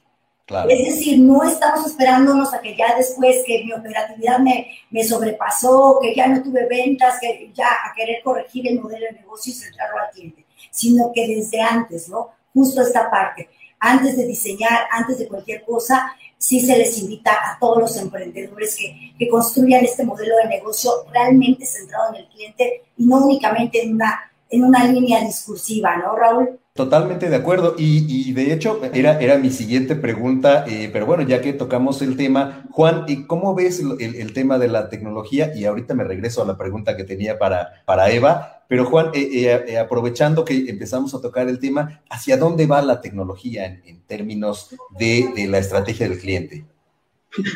Es 0.68 0.84
decir, 0.84 1.18
no 1.18 1.44
estamos 1.44 1.86
esperándonos 1.86 2.52
a 2.52 2.60
que 2.60 2.76
ya 2.76 2.96
después 2.96 3.42
que 3.46 3.64
mi 3.64 3.72
operatividad 3.72 4.38
me, 4.40 4.68
me 4.90 5.04
sobrepasó, 5.04 5.98
que 6.02 6.14
ya 6.14 6.26
no 6.26 6.42
tuve 6.42 6.66
ventas, 6.66 7.18
que 7.20 7.52
ya 7.54 7.68
a 7.68 7.94
querer 7.94 8.22
corregir 8.22 8.66
el 8.66 8.80
modelo 8.80 9.06
de 9.06 9.20
negocio 9.20 9.52
y 9.52 9.56
centrarlo 9.56 10.00
al 10.00 10.10
cliente, 10.10 10.44
sino 10.70 11.12
que 11.14 11.26
desde 11.28 11.60
antes, 11.60 12.08
¿no? 12.08 12.30
Justo 12.52 12.82
esta 12.82 13.08
parte, 13.08 13.48
antes 13.78 14.16
de 14.16 14.26
diseñar, 14.26 14.86
antes 14.90 15.18
de 15.18 15.28
cualquier 15.28 15.64
cosa, 15.64 16.14
sí 16.36 16.60
se 16.60 16.76
les 16.76 16.98
invita 16.98 17.30
a 17.32 17.58
todos 17.60 17.78
los 17.78 17.96
emprendedores 17.96 18.76
que, 18.76 19.12
que 19.18 19.28
construyan 19.28 19.84
este 19.84 20.04
modelo 20.04 20.36
de 20.36 20.48
negocio 20.48 20.90
realmente 21.12 21.64
centrado 21.64 22.14
en 22.14 22.22
el 22.22 22.28
cliente 22.28 22.82
y 22.96 23.06
no 23.06 23.24
únicamente 23.24 23.82
en 23.82 23.94
una, 23.94 24.32
en 24.48 24.64
una 24.64 24.84
línea 24.84 25.20
discursiva, 25.20 25.96
¿no, 25.96 26.16
Raúl? 26.16 26.58
Totalmente 26.80 27.28
de 27.28 27.36
acuerdo. 27.36 27.74
Y, 27.76 28.32
de 28.32 28.54
hecho, 28.54 28.80
era, 28.94 29.20
era 29.20 29.36
mi 29.36 29.50
siguiente 29.50 29.96
pregunta, 29.96 30.64
eh, 30.66 30.88
pero 30.90 31.04
bueno, 31.04 31.22
ya 31.24 31.42
que 31.42 31.52
tocamos 31.52 32.00
el 32.00 32.16
tema, 32.16 32.64
Juan, 32.70 33.04
¿y 33.06 33.26
cómo 33.26 33.54
ves 33.54 33.82
el, 33.98 34.32
tema 34.32 34.58
de 34.58 34.68
la 34.68 34.88
tecnología? 34.88 35.52
Y 35.54 35.66
ahorita 35.66 35.92
me 35.92 36.04
regreso 36.04 36.42
a 36.42 36.46
la 36.46 36.56
pregunta 36.56 36.96
que 36.96 37.04
tenía 37.04 37.38
para, 37.38 37.84
para 37.84 38.10
Eva. 38.10 38.62
Pero 38.66 38.86
Juan, 38.86 39.10
eh, 39.12 39.62
eh, 39.68 39.76
aprovechando 39.76 40.42
que 40.42 40.70
empezamos 40.70 41.14
a 41.14 41.20
tocar 41.20 41.50
el 41.50 41.58
tema, 41.58 42.00
¿hacia 42.08 42.38
dónde 42.38 42.66
va 42.66 42.80
la 42.80 43.02
tecnología 43.02 43.66
en, 43.66 44.00
términos 44.06 44.74
de, 44.98 45.28
de, 45.36 45.48
la 45.48 45.58
estrategia 45.58 46.08
del 46.08 46.18
cliente? 46.18 46.64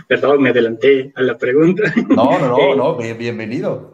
Perdón, 0.06 0.42
me 0.42 0.50
adelanté 0.50 1.14
a 1.16 1.22
la 1.22 1.38
pregunta. 1.38 1.82
No, 2.10 2.38
no, 2.38 2.58
no, 2.58 2.74
no, 2.76 2.96
bienvenido. 2.96 3.93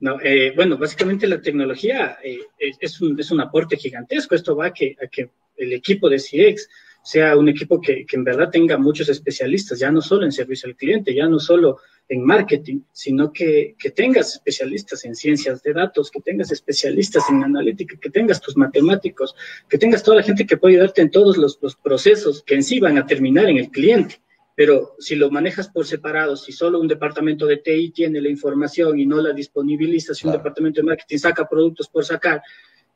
No, 0.00 0.18
eh, 0.22 0.52
bueno, 0.56 0.78
básicamente 0.78 1.28
la 1.28 1.42
tecnología 1.42 2.18
eh, 2.24 2.40
es, 2.58 3.00
un, 3.02 3.20
es, 3.20 3.30
un, 3.30 3.40
aporte 3.40 3.76
gigantesco. 3.76 4.34
Esto 4.34 4.56
va 4.56 4.66
a 4.66 4.72
que, 4.72 4.96
a 5.02 5.06
que 5.08 5.28
el 5.56 5.74
equipo 5.74 6.08
de 6.08 6.16
CX 6.16 6.68
sea 7.02 7.36
un 7.36 7.48
equipo 7.48 7.80
que, 7.80 8.06
en 8.10 8.24
verdad 8.24 8.50
tenga 8.50 8.78
muchos 8.78 9.08
especialistas, 9.08 9.78
ya 9.78 9.90
no 9.90 10.00
solo 10.00 10.24
en 10.24 10.32
servicio 10.32 10.68
al 10.68 10.76
cliente, 10.76 11.14
ya 11.14 11.28
no 11.28 11.38
solo 11.38 11.78
en 12.08 12.24
marketing, 12.24 12.80
sino 12.92 13.30
que, 13.32 13.76
tengas 13.94 14.34
especialistas 14.34 15.04
en 15.04 15.14
ciencias 15.14 15.62
de 15.62 15.74
datos, 15.74 16.10
que 16.10 16.20
tengas 16.20 16.50
especialistas 16.50 17.24
en 17.30 17.44
analítica, 17.44 17.96
que 18.00 18.10
tengas 18.10 18.40
tus 18.40 18.56
matemáticos, 18.56 19.34
que 19.68 19.78
tengas 19.78 20.02
toda 20.02 20.18
la 20.18 20.22
gente 20.22 20.46
que 20.46 20.56
puede 20.56 20.74
ayudarte 20.74 21.02
en 21.02 21.10
todos 21.10 21.36
los 21.36 21.76
procesos 21.76 22.42
que 22.42 22.54
en 22.54 22.62
sí 22.62 22.80
van 22.80 22.98
a 22.98 23.06
terminar 23.06 23.48
en 23.48 23.58
el 23.58 23.70
cliente. 23.70 24.20
Pero 24.60 24.94
si 24.98 25.16
lo 25.16 25.30
manejas 25.30 25.70
por 25.70 25.86
separado, 25.86 26.36
si 26.36 26.52
solo 26.52 26.78
un 26.78 26.86
departamento 26.86 27.46
de 27.46 27.56
TI 27.56 27.92
tiene 27.92 28.20
la 28.20 28.28
información 28.28 29.00
y 29.00 29.06
no 29.06 29.16
la 29.16 29.32
disponibiliza, 29.32 30.12
si 30.12 30.26
un 30.26 30.34
departamento 30.34 30.82
de 30.82 30.86
marketing 30.86 31.16
saca 31.16 31.48
productos 31.48 31.88
por 31.88 32.04
sacar 32.04 32.42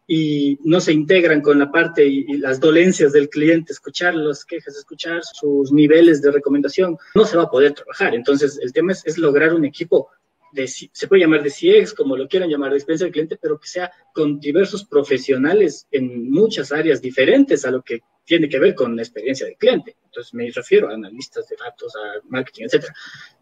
y 0.06 0.58
no 0.62 0.78
se 0.78 0.92
integran 0.92 1.40
con 1.40 1.58
la 1.58 1.72
parte 1.72 2.04
y, 2.04 2.36
las 2.36 2.60
dolencias 2.60 3.14
del 3.14 3.30
cliente, 3.30 3.72
escuchar 3.72 4.14
las 4.14 4.44
quejas, 4.44 4.76
escuchar 4.76 5.22
sus 5.24 5.72
niveles 5.72 6.20
de 6.20 6.32
recomendación, 6.32 6.98
no 7.14 7.24
se 7.24 7.38
va 7.38 7.44
a 7.44 7.50
poder 7.50 7.72
trabajar. 7.72 8.14
Entonces, 8.14 8.60
el 8.62 8.70
tema 8.70 8.92
es, 8.92 9.16
lograr 9.16 9.54
un 9.54 9.64
equipo 9.64 10.10
de, 10.52 10.68
se 10.68 11.08
puede 11.08 11.22
llamar 11.22 11.42
de 11.42 11.48
CX, 11.48 11.94
como 11.94 12.14
lo 12.14 12.28
quieran 12.28 12.50
llamar, 12.50 12.72
de 12.72 12.76
experiencia 12.76 13.06
del 13.06 13.12
cliente, 13.14 13.38
pero 13.40 13.58
que 13.58 13.68
sea 13.68 13.90
con 14.12 14.38
diversos 14.38 14.84
profesionales 14.84 15.86
en 15.90 16.30
muchas 16.30 16.72
áreas 16.72 17.00
diferentes 17.00 17.64
a 17.64 17.70
lo 17.70 17.80
que 17.80 18.02
tiene 18.24 18.48
que 18.48 18.58
ver 18.58 18.74
con 18.74 18.96
la 18.96 19.02
experiencia 19.02 19.46
del 19.46 19.56
cliente. 19.56 19.96
Entonces 20.06 20.32
me 20.34 20.50
refiero 20.50 20.88
a 20.88 20.94
analistas 20.94 21.48
de 21.48 21.56
datos, 21.56 21.94
a 21.96 22.20
marketing, 22.28 22.64
etcétera. 22.64 22.94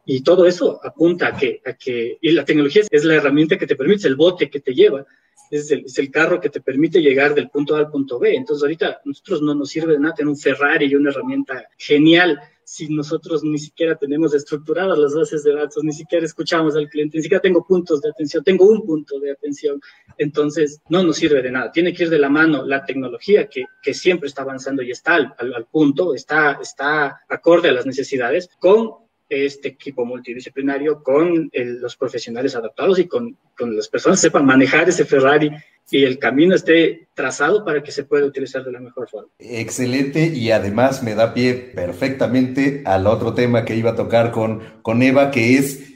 Y 0.05 0.23
todo 0.23 0.47
eso 0.47 0.81
apunta 0.83 1.29
a 1.29 1.37
que, 1.37 1.61
a 1.65 1.75
que 1.75 2.19
y 2.21 2.33
la 2.33 2.45
tecnología 2.45 2.83
es 2.91 3.05
la 3.05 3.15
herramienta 3.15 3.59
que 3.59 3.67
te 3.67 3.77
permite, 3.77 4.09
el 4.09 4.17
bote 4.17 4.51
que 4.51 4.61
te 4.61 4.75
lleva, 4.75 5.07
es 5.51 5.71
el, 5.71 5.85
es 5.85 5.99
el, 5.99 6.11
carro 6.11 6.41
que 6.41 6.49
te 6.49 6.61
permite 6.61 7.01
llegar 7.01 7.35
del 7.35 7.51
punto 7.51 7.77
A 7.77 7.79
al 7.79 7.91
punto 7.91 8.19
B. 8.19 8.35
Entonces 8.35 8.63
ahorita 8.63 9.03
nosotros 9.05 9.43
no 9.43 9.55
nos 9.55 9.69
sirve 9.69 9.93
de 9.93 10.01
nada 10.01 10.15
tener 10.15 10.31
un 10.31 10.39
Ferrari 10.39 10.87
y 10.87 10.95
una 10.95 11.11
herramienta 11.11 11.69
genial 11.77 12.41
si 12.73 12.89
nosotros 12.89 13.45
ni 13.45 13.59
siquiera 13.59 13.97
tenemos 13.97 14.33
estructuradas 14.33 14.99
las 14.99 15.15
bases 15.15 15.45
de 15.45 15.53
datos, 15.53 15.85
ni 15.85 15.93
siquiera 15.93 16.25
escuchamos 16.25 16.75
al 16.75 16.89
cliente, 16.89 17.19
ni 17.19 17.23
siquiera 17.23 17.43
tengo 17.43 17.67
puntos 17.67 18.01
de 18.01 18.09
atención, 18.09 18.43
tengo 18.43 18.65
un 18.65 18.87
punto 18.87 19.21
de 19.21 19.31
atención, 19.31 19.79
entonces 20.17 20.81
no 20.89 21.03
nos 21.03 21.17
sirve 21.17 21.43
de 21.43 21.51
nada. 21.51 21.71
Tiene 21.71 21.93
que 21.93 22.05
ir 22.05 22.09
de 22.09 22.19
la 22.19 22.31
mano 22.31 22.65
la 22.65 22.83
tecnología 22.83 23.47
que, 23.47 23.67
que 23.83 23.93
siempre 23.93 24.29
está 24.29 24.41
avanzando 24.41 24.81
y 24.81 24.91
está 24.91 25.17
al, 25.17 25.35
al, 25.39 25.67
punto, 25.67 26.15
está, 26.15 26.61
está 26.63 27.21
acorde 27.29 27.69
a 27.69 27.73
las 27.73 27.85
necesidades, 27.85 28.49
con 28.59 29.02
este 29.33 29.69
equipo 29.69 30.05
multidisciplinario, 30.05 31.03
con 31.03 31.51
los 31.53 31.97
profesionales 31.97 32.55
adaptados 32.55 32.99
y 32.99 33.07
con, 33.07 33.37
con 33.57 33.75
las 33.77 33.89
personas 33.89 34.21
que 34.21 34.29
sepan 34.29 34.47
manejar 34.47 34.89
ese 34.89 35.05
Ferrari 35.05 35.51
y 35.91 36.05
el 36.05 36.19
camino 36.19 36.55
esté 36.55 37.09
trazado 37.15 37.65
para 37.65 37.83
que 37.83 37.93
se 37.93 38.05
pueda 38.05 38.25
utilizar 38.25 38.65
de 38.65 38.73
la 38.73 38.81
mejor 38.81 39.09
forma. 39.09 39.29
Excelente 39.39 40.27
y 40.27 40.51
además 40.51 41.03
me 41.03 41.15
da 41.15 41.35
pie 41.35 41.55
perfectamente 41.55 42.83
al 42.87 43.07
otro 43.07 43.35
tema 43.35 43.65
que 43.65 43.77
iba 43.77 43.91
a 43.91 43.97
tocar 43.97 44.31
con, 44.31 44.63
con 44.83 45.03
Eva, 45.03 45.31
que 45.31 45.59
es 45.59 45.93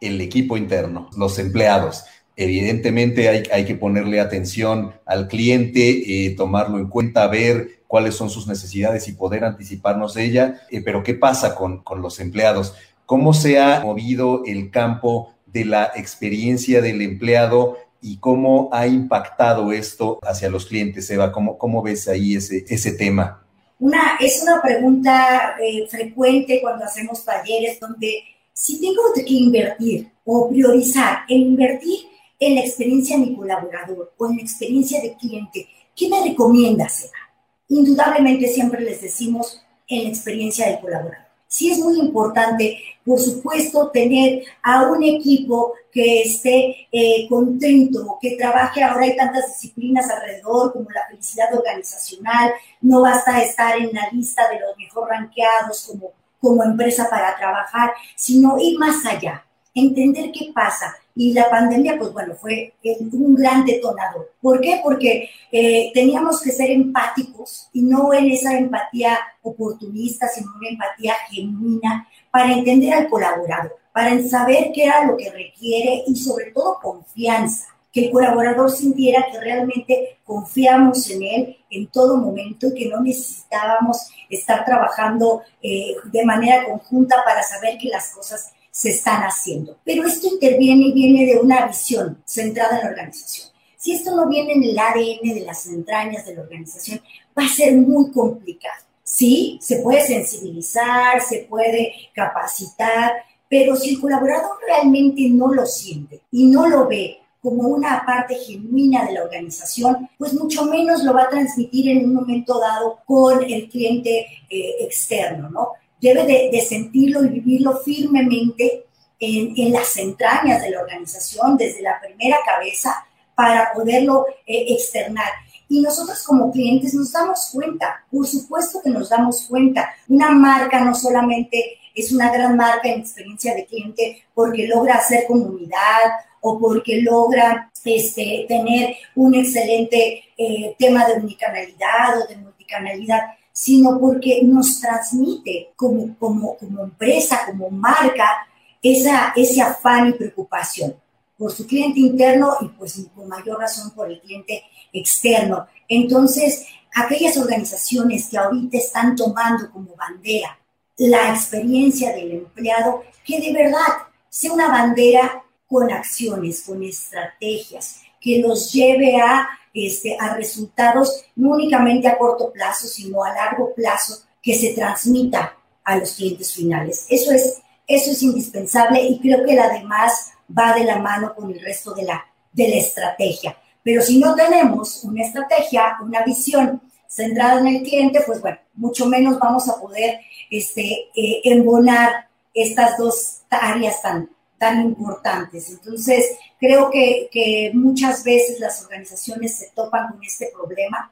el 0.00 0.20
equipo 0.20 0.56
interno, 0.56 1.08
los 1.16 1.38
empleados. 1.38 2.04
Evidentemente 2.36 3.28
hay, 3.28 3.42
hay 3.50 3.64
que 3.64 3.74
ponerle 3.74 4.20
atención 4.20 4.92
al 5.06 5.28
cliente, 5.28 6.26
eh, 6.26 6.34
tomarlo 6.36 6.78
en 6.78 6.88
cuenta, 6.88 7.26
ver 7.26 7.77
cuáles 7.88 8.14
son 8.14 8.30
sus 8.30 8.46
necesidades 8.46 9.08
y 9.08 9.12
poder 9.14 9.44
anticiparnos 9.44 10.14
de 10.14 10.24
ella. 10.24 10.60
Eh, 10.70 10.80
pero 10.82 11.02
¿qué 11.02 11.14
pasa 11.14 11.56
con, 11.56 11.82
con 11.82 12.00
los 12.00 12.20
empleados? 12.20 12.74
¿Cómo 13.06 13.34
se 13.34 13.58
ha 13.58 13.80
movido 13.80 14.42
el 14.46 14.70
campo 14.70 15.34
de 15.46 15.64
la 15.64 15.90
experiencia 15.96 16.80
del 16.80 17.02
empleado 17.02 17.78
y 18.00 18.18
cómo 18.18 18.68
ha 18.72 18.86
impactado 18.86 19.72
esto 19.72 20.18
hacia 20.22 20.48
los 20.48 20.66
clientes, 20.66 21.10
Eva. 21.10 21.32
¿Cómo, 21.32 21.58
cómo 21.58 21.82
ves 21.82 22.08
ahí 22.08 22.36
ese, 22.36 22.64
ese 22.68 22.92
tema? 22.92 23.42
Una, 23.80 24.16
es 24.20 24.42
una 24.42 24.60
pregunta 24.60 25.56
eh, 25.60 25.86
frecuente 25.88 26.60
cuando 26.60 26.84
hacemos 26.84 27.24
talleres 27.24 27.78
donde 27.80 28.22
si 28.52 28.80
tengo 28.80 29.02
que 29.14 29.22
invertir 29.26 30.10
o 30.24 30.48
priorizar 30.48 31.20
en 31.28 31.40
invertir 31.42 32.00
en 32.40 32.56
la 32.56 32.60
experiencia 32.60 33.16
de 33.16 33.26
mi 33.26 33.36
colaborador 33.36 34.12
o 34.16 34.30
en 34.30 34.36
la 34.36 34.42
experiencia 34.42 35.00
del 35.00 35.14
cliente, 35.14 35.68
¿qué 35.94 36.08
me 36.08 36.22
recomiendas, 36.22 37.04
Eva? 37.04 37.27
Indudablemente 37.68 38.48
siempre 38.48 38.80
les 38.80 39.00
decimos 39.02 39.62
en 39.86 40.04
la 40.04 40.08
experiencia 40.10 40.66
del 40.66 40.80
colaborador. 40.80 41.28
Sí 41.46 41.70
es 41.70 41.78
muy 41.78 41.98
importante, 41.98 42.78
por 43.06 43.18
supuesto, 43.18 43.90
tener 43.90 44.42
a 44.62 44.86
un 44.88 45.02
equipo 45.02 45.72
que 45.90 46.22
esté 46.22 46.86
eh, 46.92 47.26
contento, 47.26 48.18
que 48.20 48.36
trabaje. 48.36 48.82
Ahora 48.82 49.04
hay 49.04 49.16
tantas 49.16 49.46
disciplinas 49.48 50.10
alrededor 50.10 50.74
como 50.74 50.90
la 50.90 51.06
felicidad 51.08 51.54
organizacional. 51.54 52.52
No 52.82 53.00
basta 53.00 53.42
estar 53.42 53.78
en 53.78 53.94
la 53.94 54.10
lista 54.12 54.46
de 54.48 54.60
los 54.60 54.76
mejor 54.76 55.08
ranqueados 55.08 55.86
como, 55.86 56.12
como 56.38 56.62
empresa 56.62 57.08
para 57.08 57.34
trabajar, 57.36 57.92
sino 58.14 58.58
ir 58.58 58.78
más 58.78 59.06
allá, 59.06 59.44
entender 59.74 60.30
qué 60.32 60.52
pasa, 60.54 60.96
y 61.18 61.32
la 61.32 61.50
pandemia, 61.50 61.98
pues 61.98 62.12
bueno, 62.12 62.36
fue 62.36 62.74
un 63.10 63.34
gran 63.34 63.66
detonador. 63.66 64.30
¿Por 64.40 64.60
qué? 64.60 64.78
Porque 64.84 65.28
eh, 65.50 65.90
teníamos 65.92 66.40
que 66.40 66.52
ser 66.52 66.70
empáticos 66.70 67.68
y 67.72 67.82
no 67.82 68.14
en 68.14 68.30
esa 68.30 68.56
empatía 68.56 69.18
oportunista, 69.42 70.28
sino 70.28 70.52
una 70.56 70.68
empatía 70.68 71.14
genuina 71.28 72.06
para 72.30 72.52
entender 72.52 72.94
al 72.94 73.08
colaborador, 73.08 73.76
para 73.92 74.22
saber 74.28 74.70
qué 74.72 74.84
era 74.84 75.06
lo 75.06 75.16
que 75.16 75.28
requiere 75.28 76.04
y 76.06 76.14
sobre 76.14 76.52
todo 76.52 76.78
confianza 76.80 77.66
que 77.92 78.06
el 78.06 78.12
colaborador 78.12 78.70
sintiera 78.70 79.26
que 79.32 79.40
realmente 79.40 80.18
confiamos 80.24 81.10
en 81.10 81.22
él 81.24 81.56
en 81.68 81.88
todo 81.88 82.16
momento 82.16 82.68
y 82.68 82.74
que 82.74 82.88
no 82.88 83.00
necesitábamos 83.00 84.08
estar 84.30 84.64
trabajando 84.64 85.42
eh, 85.60 85.96
de 86.04 86.24
manera 86.24 86.64
conjunta 86.64 87.16
para 87.24 87.42
saber 87.42 87.76
que 87.76 87.88
las 87.88 88.10
cosas 88.10 88.52
se 88.78 88.90
están 88.90 89.22
haciendo. 89.22 89.76
Pero 89.84 90.06
esto 90.06 90.28
interviene 90.28 90.86
y 90.86 90.92
viene 90.92 91.26
de 91.26 91.40
una 91.40 91.66
visión 91.66 92.22
centrada 92.24 92.78
en 92.78 92.84
la 92.84 92.90
organización. 92.90 93.48
Si 93.76 93.92
esto 93.92 94.14
no 94.14 94.28
viene 94.28 94.52
en 94.52 94.62
el 94.62 94.78
ADN 94.78 95.34
de 95.34 95.44
las 95.44 95.66
entrañas 95.66 96.24
de 96.24 96.36
la 96.36 96.42
organización, 96.42 97.00
va 97.36 97.44
a 97.44 97.48
ser 97.48 97.74
muy 97.74 98.12
complicado. 98.12 98.84
Sí, 99.02 99.58
se 99.60 99.78
puede 99.78 100.02
sensibilizar, 100.02 101.20
se 101.20 101.38
puede 101.50 101.92
capacitar, 102.14 103.14
pero 103.48 103.74
si 103.74 103.94
el 103.94 104.00
colaborador 104.00 104.58
realmente 104.64 105.22
no 105.28 105.52
lo 105.52 105.66
siente 105.66 106.20
y 106.30 106.46
no 106.46 106.68
lo 106.68 106.86
ve 106.86 107.18
como 107.42 107.66
una 107.66 108.04
parte 108.06 108.36
genuina 108.36 109.06
de 109.06 109.14
la 109.14 109.24
organización, 109.24 110.08
pues 110.18 110.34
mucho 110.34 110.66
menos 110.66 111.02
lo 111.02 111.14
va 111.14 111.24
a 111.24 111.30
transmitir 111.30 111.88
en 111.88 112.04
un 112.04 112.14
momento 112.14 112.60
dado 112.60 113.00
con 113.04 113.42
el 113.42 113.68
cliente 113.68 114.24
eh, 114.48 114.76
externo, 114.82 115.50
¿no? 115.50 115.72
Debe 116.00 116.24
de, 116.24 116.60
sentirlo 116.60 117.24
y 117.24 117.28
vivirlo 117.28 117.78
firmemente 117.78 118.84
en, 119.18 119.72
las 119.72 119.96
entrañas 119.96 120.62
de 120.62 120.70
la 120.70 120.80
organización, 120.80 121.56
desde 121.56 121.82
la 121.82 122.00
primera 122.00 122.38
cabeza, 122.44 123.04
para 123.34 123.72
poderlo 123.72 124.26
eh, 124.46 124.66
externar. 124.68 125.30
Y 125.68 125.80
nosotros 125.80 126.22
como 126.24 126.50
clientes 126.50 126.94
nos 126.94 127.12
damos 127.12 127.50
cuenta, 127.52 128.04
por 128.10 128.26
supuesto 128.26 128.80
que 128.82 128.90
nos 128.90 129.10
damos 129.10 129.42
cuenta. 129.42 129.90
Una 130.08 130.30
marca 130.30 130.80
no 130.80 130.94
solamente 130.94 131.78
es 131.94 132.12
una 132.12 132.32
gran 132.32 132.56
marca 132.56 132.88
en 132.88 133.00
experiencia 133.00 133.54
de 133.54 133.66
cliente 133.66 134.22
porque 134.34 134.66
logra 134.66 134.94
hacer 134.94 135.26
comunidad 135.26 136.12
o 136.40 136.58
porque 136.58 137.02
logra 137.02 137.70
este, 137.84 138.44
tener 138.48 138.96
un 139.14 139.34
excelente 139.34 140.24
eh, 140.36 140.74
tema 140.78 141.06
de 141.06 141.14
unicanalidad 141.14 142.22
o 142.22 142.26
de 142.28 142.36
multicanalidad, 142.36 143.20
sino 143.60 143.98
porque 143.98 144.40
nos 144.44 144.78
transmite 144.80 145.72
como, 145.74 146.16
como, 146.16 146.56
como 146.56 146.84
empresa, 146.84 147.40
como 147.44 147.68
marca, 147.70 148.46
esa, 148.80 149.32
ese 149.34 149.60
afán 149.60 150.10
y 150.10 150.12
preocupación 150.12 150.94
por 151.36 151.50
su 151.50 151.66
cliente 151.66 151.98
interno 151.98 152.56
y 152.60 152.68
pues 152.68 153.04
con 153.16 153.26
mayor 153.26 153.58
razón 153.58 153.90
por 153.96 154.08
el 154.08 154.20
cliente 154.20 154.62
externo. 154.92 155.66
Entonces, 155.88 156.66
aquellas 156.94 157.36
organizaciones 157.36 158.28
que 158.28 158.38
ahorita 158.38 158.78
están 158.78 159.16
tomando 159.16 159.68
como 159.72 159.92
bandera 159.96 160.56
la 160.96 161.34
experiencia 161.34 162.14
del 162.14 162.30
empleado, 162.30 163.02
que 163.24 163.40
de 163.40 163.52
verdad 163.52 164.06
sea 164.28 164.52
una 164.52 164.68
bandera 164.68 165.42
con 165.66 165.90
acciones, 165.90 166.62
con 166.62 166.84
estrategias, 166.84 168.02
que 168.20 168.40
los 168.40 168.72
lleve 168.72 169.16
a, 169.16 169.48
este, 169.72 170.16
a 170.18 170.34
resultados 170.34 171.24
no 171.36 171.50
únicamente 171.50 172.08
a 172.08 172.18
corto 172.18 172.52
plazo, 172.52 172.86
sino 172.86 173.24
a 173.24 173.32
largo 173.32 173.74
plazo, 173.74 174.22
que 174.42 174.54
se 174.54 174.72
transmita 174.72 175.56
a 175.84 175.96
los 175.96 176.12
clientes 176.12 176.52
finales. 176.52 177.06
Eso 177.08 177.32
es, 177.32 177.60
eso 177.86 178.10
es 178.10 178.22
indispensable 178.22 179.02
y 179.02 179.18
creo 179.20 179.44
que 179.44 179.54
la 179.54 179.68
demás 179.68 180.32
va 180.56 180.74
de 180.74 180.84
la 180.84 180.98
mano 180.98 181.34
con 181.34 181.50
el 181.50 181.60
resto 181.60 181.94
de 181.94 182.04
la, 182.04 182.24
de 182.52 182.68
la 182.68 182.76
estrategia. 182.76 183.56
Pero 183.82 184.02
si 184.02 184.18
no 184.18 184.34
tenemos 184.34 185.02
una 185.04 185.24
estrategia, 185.24 185.96
una 186.02 186.22
visión 186.22 186.82
centrada 187.06 187.60
en 187.60 187.68
el 187.68 187.82
cliente, 187.82 188.22
pues 188.26 188.40
bueno, 188.40 188.58
mucho 188.74 189.06
menos 189.06 189.38
vamos 189.38 189.68
a 189.68 189.80
poder 189.80 190.20
este, 190.50 191.08
eh, 191.14 191.40
embonar 191.44 192.28
estas 192.52 192.98
dos 192.98 193.42
áreas 193.50 194.02
tan, 194.02 194.30
tan 194.58 194.82
importantes. 194.82 195.70
Entonces, 195.70 196.36
creo 196.58 196.90
que, 196.90 197.70
muchas 197.74 198.24
veces 198.24 198.60
las 198.60 198.82
organizaciones 198.82 199.56
se 199.56 199.70
topan 199.74 200.12
con 200.12 200.22
este 200.22 200.50
problema. 200.52 201.10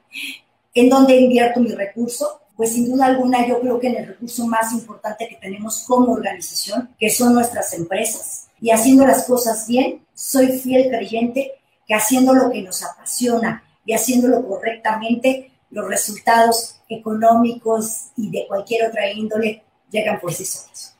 ¿En 0.73 0.89
dónde 0.89 1.15
invierto 1.15 1.59
mi 1.59 1.71
recurso? 1.71 2.41
Pues 2.55 2.73
sin 2.73 2.91
duda 2.91 3.05
alguna 3.05 3.47
yo 3.47 3.59
creo 3.61 3.79
que 3.79 3.87
en 3.87 3.97
el 3.97 4.07
recurso 4.07 4.45
más 4.47 4.73
importante 4.73 5.27
que 5.27 5.35
tenemos 5.35 5.83
como 5.87 6.13
organización, 6.13 6.89
que 6.99 7.09
son 7.09 7.33
nuestras 7.33 7.73
empresas. 7.73 8.47
Y 8.59 8.71
haciendo 8.71 9.05
las 9.05 9.25
cosas 9.25 9.67
bien, 9.67 10.01
soy 10.13 10.59
fiel 10.59 10.89
creyente 10.89 11.53
que 11.87 11.93
haciendo 11.93 12.33
lo 12.33 12.49
que 12.49 12.61
nos 12.63 12.83
apasiona 12.83 13.63
y 13.85 13.93
haciéndolo 13.93 14.45
correctamente, 14.45 15.51
los 15.69 15.87
resultados 15.87 16.79
económicos 16.89 18.09
y 18.15 18.29
de 18.31 18.47
cualquier 18.47 18.87
otra 18.87 19.11
índole 19.11 19.63
llegan 19.89 20.19
por 20.19 20.33
sí 20.33 20.45
solos. 20.45 20.96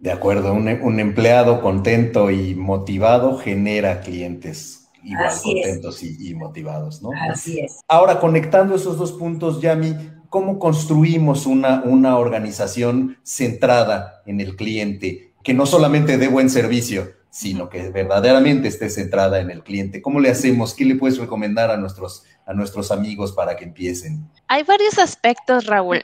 De 0.00 0.12
acuerdo, 0.12 0.52
un, 0.52 1.00
empleado 1.00 1.60
contento 1.60 2.30
y 2.30 2.54
motivado 2.54 3.38
genera 3.38 4.00
clientes 4.00 4.88
igual 5.02 5.32
contentos 5.42 6.02
y, 6.02 6.34
motivados, 6.34 7.02
¿no? 7.02 7.10
Así 7.30 7.60
es. 7.60 7.80
Ahora, 7.88 8.20
conectando 8.20 8.74
esos 8.74 8.98
dos 8.98 9.12
puntos, 9.12 9.60
Yami, 9.60 9.94
¿cómo 10.28 10.58
construimos 10.58 11.46
una, 11.46 11.82
una 11.82 12.18
organización 12.18 13.16
centrada 13.22 14.22
en 14.26 14.40
el 14.40 14.56
cliente 14.56 15.32
que 15.42 15.54
no 15.54 15.64
solamente 15.64 16.18
dé 16.18 16.26
buen 16.26 16.50
servicio, 16.50 17.12
sino 17.36 17.68
que 17.68 17.90
verdaderamente 17.90 18.66
esté 18.66 18.88
centrada 18.88 19.40
en 19.40 19.50
el 19.50 19.62
cliente. 19.62 20.00
¿Cómo 20.00 20.20
le 20.20 20.30
hacemos? 20.30 20.72
¿Qué 20.72 20.86
le 20.86 20.96
puedes 20.96 21.18
recomendar 21.18 21.70
a 21.70 21.76
nuestros, 21.76 22.24
a 22.46 22.54
nuestros 22.54 22.90
amigos 22.90 23.32
para 23.32 23.54
que 23.56 23.64
empiecen? 23.64 24.26
Hay 24.48 24.62
varios 24.62 24.98
aspectos, 24.98 25.66
Raúl. 25.66 26.02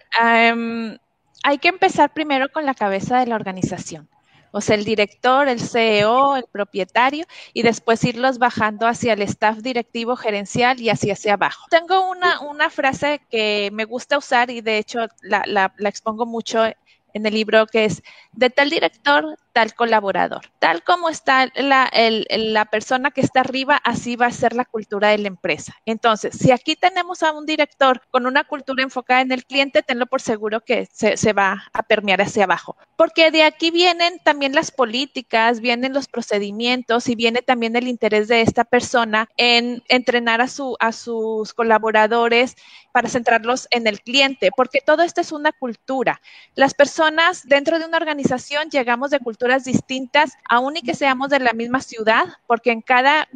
Hay 1.43 1.59
que 1.59 1.69
empezar 1.69 2.13
primero 2.13 2.51
con 2.51 2.67
la 2.67 2.75
cabeza 2.75 3.19
de 3.19 3.27
la 3.27 3.37
organización. 3.37 4.09
O 4.55 4.61
sea, 4.61 4.77
el 4.77 4.85
director, 4.85 5.49
el 5.49 5.61
CEO, 5.61 6.37
el 6.37 6.45
propietario, 6.53 7.25
y 7.55 7.63
después 7.63 8.05
irlos 8.05 8.39
bajando 8.39 8.87
hacia 8.87 9.15
el 9.15 9.23
staff 9.23 9.59
directivo, 9.59 10.15
gerencial 10.15 10.79
y 10.79 10.91
hacia 10.91 11.15
hacia 11.15 11.35
abajo. 11.35 11.67
Tengo 11.71 12.11
una, 12.11 12.41
una 12.41 12.69
frase 12.69 13.23
que 13.31 13.71
me 13.73 13.87
gusta 13.87 14.19
usar 14.19 14.51
y 14.51 14.61
de 14.61 14.77
hecho 14.77 15.07
la, 15.23 15.43
la, 15.47 15.73
la 15.79 15.89
expongo 15.89 16.27
mucho 16.27 16.65
en 17.15 17.27
el 17.27 17.35
libro 17.35 17.67
que 17.67 17.87
es 17.87 18.03
de 18.33 18.51
tal 18.51 18.71
director, 18.71 19.37
tal 19.53 19.75
colaborador. 19.75 20.43
Tal 20.59 20.83
como 20.83 21.09
está 21.09 21.49
la, 21.55 21.91
la, 22.31 22.65
persona 22.67 23.11
que 23.11 23.21
está 23.21 23.41
arriba, 23.41 23.81
así 23.85 24.17
va 24.17 24.27
a 24.27 24.33
ser 24.33 24.55
la 24.55 24.65
cultura 24.65 25.09
de 25.09 25.19
la 25.19 25.29
empresa. 25.29 25.77
Entonces, 25.87 26.37
si 26.39 26.51
aquí 26.51 26.77
tenemos 26.77 27.23
a 27.23 27.33
un 27.33 27.47
director 27.47 28.03
con 28.11 28.27
una 28.27 28.45
cultura 28.45 28.83
enfocada 28.83 29.21
en 29.21 29.33
el 29.33 29.45
cliente, 29.45 29.83
tenlo 29.83 30.07
por 30.07 30.21
seguro 30.21 30.61
que 30.61 30.87
se, 30.93 31.17
se 31.17 31.33
va 31.33 31.65
a 31.73 31.83
permear 31.83 32.23
hacia 32.23 32.45
abajo. 32.45 32.77
Porque 32.97 33.31
de 33.31 33.43
aquí 33.43 33.71
vienen 33.71 34.21
también 34.21 34.55
las 34.55 34.71
políticas, 34.71 35.61
vienen 35.61 35.93
los 35.93 36.09
procedimientos 36.09 37.09
y 37.09 37.15
viene 37.15 37.43
también 37.43 37.77
el 37.77 37.89
interés 37.89 38.29
de 38.29 38.41
esta 38.41 38.65
persona 38.65 39.29
en 39.37 39.83
entrenar 39.89 40.41
a, 40.41 40.49
su, 40.49 40.77
a 40.81 40.93
sus 40.93 41.53
colaboradores 41.53 42.57
para 42.93 43.09
centrarlos 43.09 43.67
en 43.71 43.87
el 43.87 44.01
cliente, 44.01 44.51
porque 44.55 44.81
todo 44.85 45.03
esto 45.03 45.21
es 45.21 45.33
una 45.33 45.53
cultura. 45.53 46.21
Las 46.55 46.75
personas 46.75 47.47
dentro 47.47 47.79
de 47.79 47.87
una 47.87 47.97
organización 47.97 48.69
llegamos 48.71 49.11
de 49.11 49.19
culturas 49.43 49.65
distintas, 49.65 50.39
aun 50.49 50.77
y 50.77 50.83
que 50.83 50.95
seamos 50.95 51.29
de 51.29 51.41
la 51.41 51.53
misma 51.53 51.81
ciudad, 51.81 52.27
porque 52.47 52.71
en 52.71 52.81
cada 52.81 53.27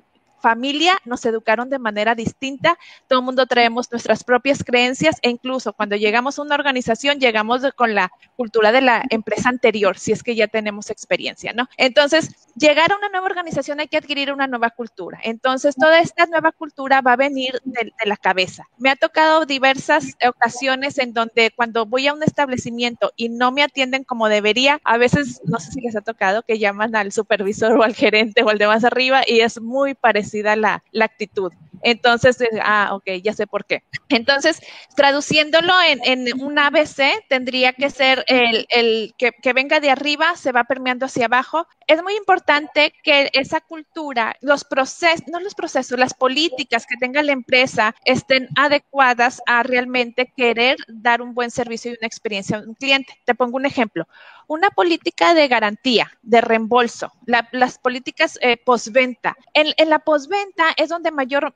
familia 0.40 0.98
nos 1.04 1.24
educaron 1.24 1.70
de 1.70 1.78
manera 1.78 2.14
distinta, 2.14 2.78
todo 3.08 3.20
el 3.20 3.24
mundo 3.24 3.46
traemos 3.46 3.90
nuestras 3.90 4.24
propias 4.24 4.62
creencias 4.64 5.16
e 5.22 5.30
incluso 5.30 5.72
cuando 5.72 5.96
llegamos 5.96 6.38
a 6.38 6.42
una 6.42 6.54
organización 6.54 7.18
llegamos 7.18 7.62
con 7.74 7.94
la 7.94 8.10
cultura 8.36 8.72
de 8.72 8.80
la 8.80 9.02
empresa 9.10 9.48
anterior, 9.48 9.98
si 9.98 10.12
es 10.12 10.22
que 10.22 10.34
ya 10.34 10.46
tenemos 10.46 10.90
experiencia, 10.90 11.52
¿no? 11.52 11.68
Entonces, 11.76 12.30
llegar 12.54 12.92
a 12.92 12.96
una 12.96 13.08
nueva 13.08 13.26
organización 13.26 13.80
hay 13.80 13.88
que 13.88 13.96
adquirir 13.96 14.32
una 14.32 14.46
nueva 14.46 14.70
cultura. 14.70 15.18
Entonces, 15.22 15.74
toda 15.74 16.00
esta 16.00 16.26
nueva 16.26 16.52
cultura 16.52 17.00
va 17.00 17.12
a 17.12 17.16
venir 17.16 17.60
de, 17.64 17.92
la 18.04 18.16
cabeza. 18.16 18.68
Me 18.78 18.90
ha 18.90 18.96
tocado 18.96 19.46
diversas 19.46 20.16
ocasiones 20.26 20.98
en 20.98 21.12
donde 21.12 21.50
cuando 21.54 21.86
voy 21.86 22.06
a 22.06 22.14
un 22.14 22.22
establecimiento 22.22 23.12
y 23.16 23.28
no 23.28 23.52
me 23.52 23.62
atienden 23.62 24.04
como 24.04 24.28
debería, 24.28 24.80
a 24.84 24.96
veces, 24.96 25.40
no 25.44 25.58
sé 25.58 25.72
si 25.72 25.80
les 25.80 25.96
ha 25.96 26.02
tocado, 26.02 26.42
que 26.42 26.58
llaman 26.58 26.94
al 26.94 27.12
supervisor 27.12 27.72
o 27.72 27.82
al 27.82 27.94
gerente 27.94 28.42
o 28.42 28.50
al 28.50 28.58
de 28.58 28.66
más 28.66 28.84
arriba 28.84 29.22
y 29.26 29.40
es 29.40 29.60
muy 29.60 29.94
parecido 29.94 30.25
la, 30.34 30.82
la 30.92 31.04
actitud. 31.04 31.52
Entonces, 31.82 32.40
eh, 32.40 32.48
ah, 32.62 32.90
ok, 32.92 33.04
ya 33.22 33.32
sé 33.32 33.46
por 33.46 33.64
qué. 33.64 33.82
Entonces, 34.08 34.60
traduciéndolo 34.94 35.72
en, 35.86 36.00
en 36.04 36.42
un 36.42 36.58
ABC, 36.58 37.24
tendría 37.28 37.72
que 37.72 37.90
ser 37.90 38.24
el, 38.28 38.66
el 38.70 39.14
que, 39.18 39.32
que, 39.32 39.52
venga 39.52 39.80
de 39.80 39.90
arriba, 39.90 40.36
se 40.36 40.52
va 40.52 40.64
permeando 40.64 41.06
hacia 41.06 41.26
abajo. 41.26 41.66
Es 41.86 42.02
muy 42.02 42.16
importante 42.16 42.92
que 43.02 43.30
esa 43.34 43.60
cultura, 43.60 44.36
los 44.40 44.64
procesos, 44.64 45.26
no 45.28 45.40
los 45.40 45.54
procesos, 45.54 45.98
las 45.98 46.14
políticas 46.14 46.86
que 46.86 46.96
tenga 46.96 47.22
la 47.22 47.32
empresa 47.32 47.94
estén 48.04 48.48
adecuadas 48.56 49.42
a 49.46 49.62
realmente 49.62 50.32
querer 50.36 50.76
dar 50.88 51.22
un 51.22 51.34
buen 51.34 51.50
servicio 51.50 51.92
y 51.92 51.96
una 51.98 52.06
experiencia 52.06 52.58
a 52.58 52.60
un 52.60 52.74
cliente. 52.74 53.14
Te 53.24 53.34
pongo 53.34 53.56
un 53.56 53.66
ejemplo. 53.66 54.06
Una 54.48 54.70
política 54.70 55.34
de 55.34 55.48
garantía, 55.48 56.12
de 56.22 56.40
reembolso, 56.40 57.12
las 57.26 57.78
políticas 57.78 58.38
eh, 58.40 58.56
postventa. 58.56 59.36
En, 59.54 59.74
en 59.76 59.90
la 59.90 59.98
postventa 60.16 60.72
es 60.78 60.88
donde 60.88 61.10
mayor 61.10 61.54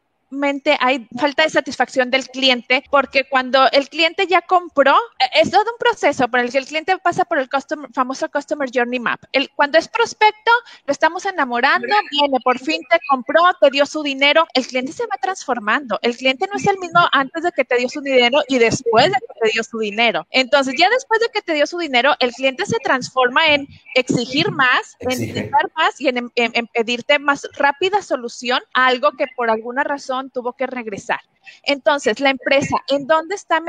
hay 0.80 1.06
falta 1.18 1.42
de 1.42 1.50
satisfacción 1.50 2.10
del 2.10 2.28
cliente 2.28 2.84
porque 2.90 3.24
cuando 3.24 3.68
el 3.72 3.88
cliente 3.88 4.26
ya 4.26 4.42
compró, 4.42 4.96
e, 5.18 5.40
es 5.40 5.50
todo 5.50 5.62
un 5.62 5.78
proceso 5.78 6.28
por 6.28 6.40
el 6.40 6.50
que 6.50 6.58
el 6.58 6.66
cliente 6.66 6.96
pasa 6.98 7.24
por 7.24 7.38
el 7.38 7.48
famoso 7.92 8.30
Customer 8.30 8.68
Journey 8.72 9.00
Map. 9.00 9.20
El, 9.32 9.50
cuando 9.50 9.78
es 9.78 9.88
prospecto, 9.88 10.50
lo 10.86 10.92
estamos 10.92 11.24
enamorando, 11.26 11.88
viene, 12.10 12.38
por 12.44 12.58
fin 12.58 12.80
te 12.88 12.98
compró, 13.08 13.42
te 13.60 13.70
dio 13.70 13.86
su 13.86 14.02
dinero, 14.02 14.46
el 14.54 14.66
cliente 14.66 14.92
se 14.92 15.04
va 15.04 15.16
transformando. 15.20 15.98
El 16.02 16.16
cliente 16.16 16.46
no 16.50 16.58
es 16.58 16.66
el 16.66 16.78
mismo 16.78 17.00
antes 17.12 17.42
de 17.42 17.52
que 17.52 17.64
te 17.64 17.76
dio 17.76 17.88
su 17.88 18.00
dinero 18.00 18.40
y 18.48 18.58
después 18.58 19.06
de 19.06 19.18
que 19.18 19.40
te 19.40 19.52
dio 19.52 19.64
su 19.64 19.78
dinero. 19.78 20.26
Entonces, 20.30 20.74
ya 20.78 20.88
después 20.90 21.20
de 21.20 21.28
que 21.32 21.42
te 21.42 21.54
dio 21.54 21.66
su 21.66 21.78
dinero, 21.78 22.14
el 22.20 22.32
cliente 22.32 22.66
se 22.66 22.78
transforma 22.78 23.46
en 23.48 23.68
exigir 23.94 24.50
más, 24.50 24.96
en 25.00 25.50
dar 25.50 25.70
más 25.76 26.00
y 26.00 26.08
en, 26.08 26.30
en 26.34 26.66
pedirte 26.68 27.18
más 27.18 27.48
rápida 27.54 28.02
solución 28.02 28.60
a 28.74 28.86
algo 28.86 29.12
que 29.12 29.26
por 29.36 29.50
alguna 29.50 29.84
razón 29.84 30.19
tuvo 30.28 30.52
que 30.52 30.66
regresar. 30.66 31.20
Entonces, 31.62 32.20
la 32.20 32.30
empresa, 32.30 32.76
¿en 32.88 33.06
dónde 33.06 33.34
está 33.34 33.62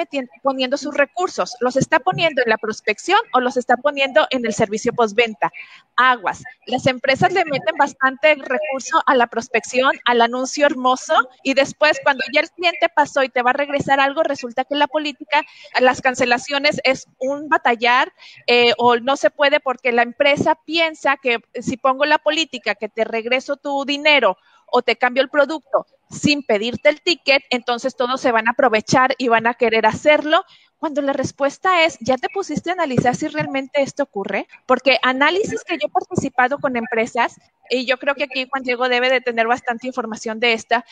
poniendo 0.44 0.78
sus 0.78 0.94
recursos? 0.94 1.56
¿Los 1.62 1.78
está 1.78 2.00
poniendo 2.00 2.42
en 2.44 2.50
la 2.50 2.58
prospección 2.58 3.20
o 3.34 3.40
los 3.40 3.56
está 3.56 3.78
poniendo 3.78 4.28
en 4.32 4.46
el 4.46 4.54
servicio 4.54 4.92
postventa? 4.94 5.52
Aguas. 5.96 6.44
Las 6.66 6.88
empresas 6.88 7.32
le 7.32 7.46
meten 7.46 7.76
bastante 7.78 8.36
recurso 8.36 9.02
a 9.06 9.16
la 9.16 9.28
prospección, 9.28 9.92
al 10.06 10.22
anuncio 10.22 10.66
hermoso 10.66 11.14
y 11.44 11.54
después 11.54 12.00
cuando 12.04 12.24
ya 12.34 12.42
el 12.42 12.50
cliente 12.50 12.90
pasó 12.90 13.24
y 13.24 13.30
te 13.30 13.42
va 13.42 13.52
a 13.52 13.54
regresar 13.54 14.00
algo, 14.00 14.24
resulta 14.24 14.66
que 14.66 14.76
la 14.76 14.88
política, 14.88 15.44
las 15.80 16.02
cancelaciones 16.02 16.82
es 16.84 17.08
un 17.20 17.50
batallar 17.50 18.12
eh, 18.48 18.74
o 18.78 18.98
no 18.98 19.16
se 19.16 19.30
puede 19.30 19.60
porque 19.60 19.92
la 19.92 20.02
empresa 20.02 20.56
piensa 20.66 21.18
que 21.18 21.40
si 21.62 21.78
pongo 21.78 22.06
la 22.06 22.18
política 22.18 22.76
que 22.76 22.90
te 22.90 23.04
regreso 23.04 23.58
tu 23.58 23.86
dinero 23.86 24.38
o 24.66 24.82
te 24.82 24.96
cambio 24.96 25.22
el 25.22 25.30
producto 25.30 25.86
sin 26.12 26.44
pedirte 26.44 26.90
el 26.90 27.02
ticket, 27.02 27.44
entonces 27.50 27.96
todos 27.96 28.22
se 28.22 28.32
van 28.32 28.48
a 28.48 28.52
aprovechar 28.52 29.16
y 29.18 29.28
van 29.28 29.48
a 29.48 29.54
querer 29.54 29.86
hacerlo. 29.86 30.44
Cuando 30.78 31.02
la 31.02 31.14
respuesta 31.14 31.86
es, 31.86 31.98
¿ya 32.00 32.18
te 32.18 32.28
pusiste 32.34 32.72
a 32.72 32.74
analizar 32.74 33.16
si 33.16 33.28
realmente 33.28 33.82
esto 33.82 34.04
ocurre? 34.04 34.48
Porque 34.66 34.98
análisis 35.04 35.64
que 35.64 35.76
yo 35.76 35.88
he 35.88 35.92
participado 35.92 36.58
con 36.58 36.76
empresas, 36.76 37.40
y 37.70 37.86
yo 37.86 37.98
creo 37.98 38.16
que 38.16 38.24
aquí 38.24 38.48
Juan 38.50 38.64
Diego 38.64 38.90
debe 38.90 39.10
de 39.10 39.22
tener 39.22 39.48
bastante 39.48 39.88
información 39.88 40.40
de 40.40 40.54
esta, 40.54 40.86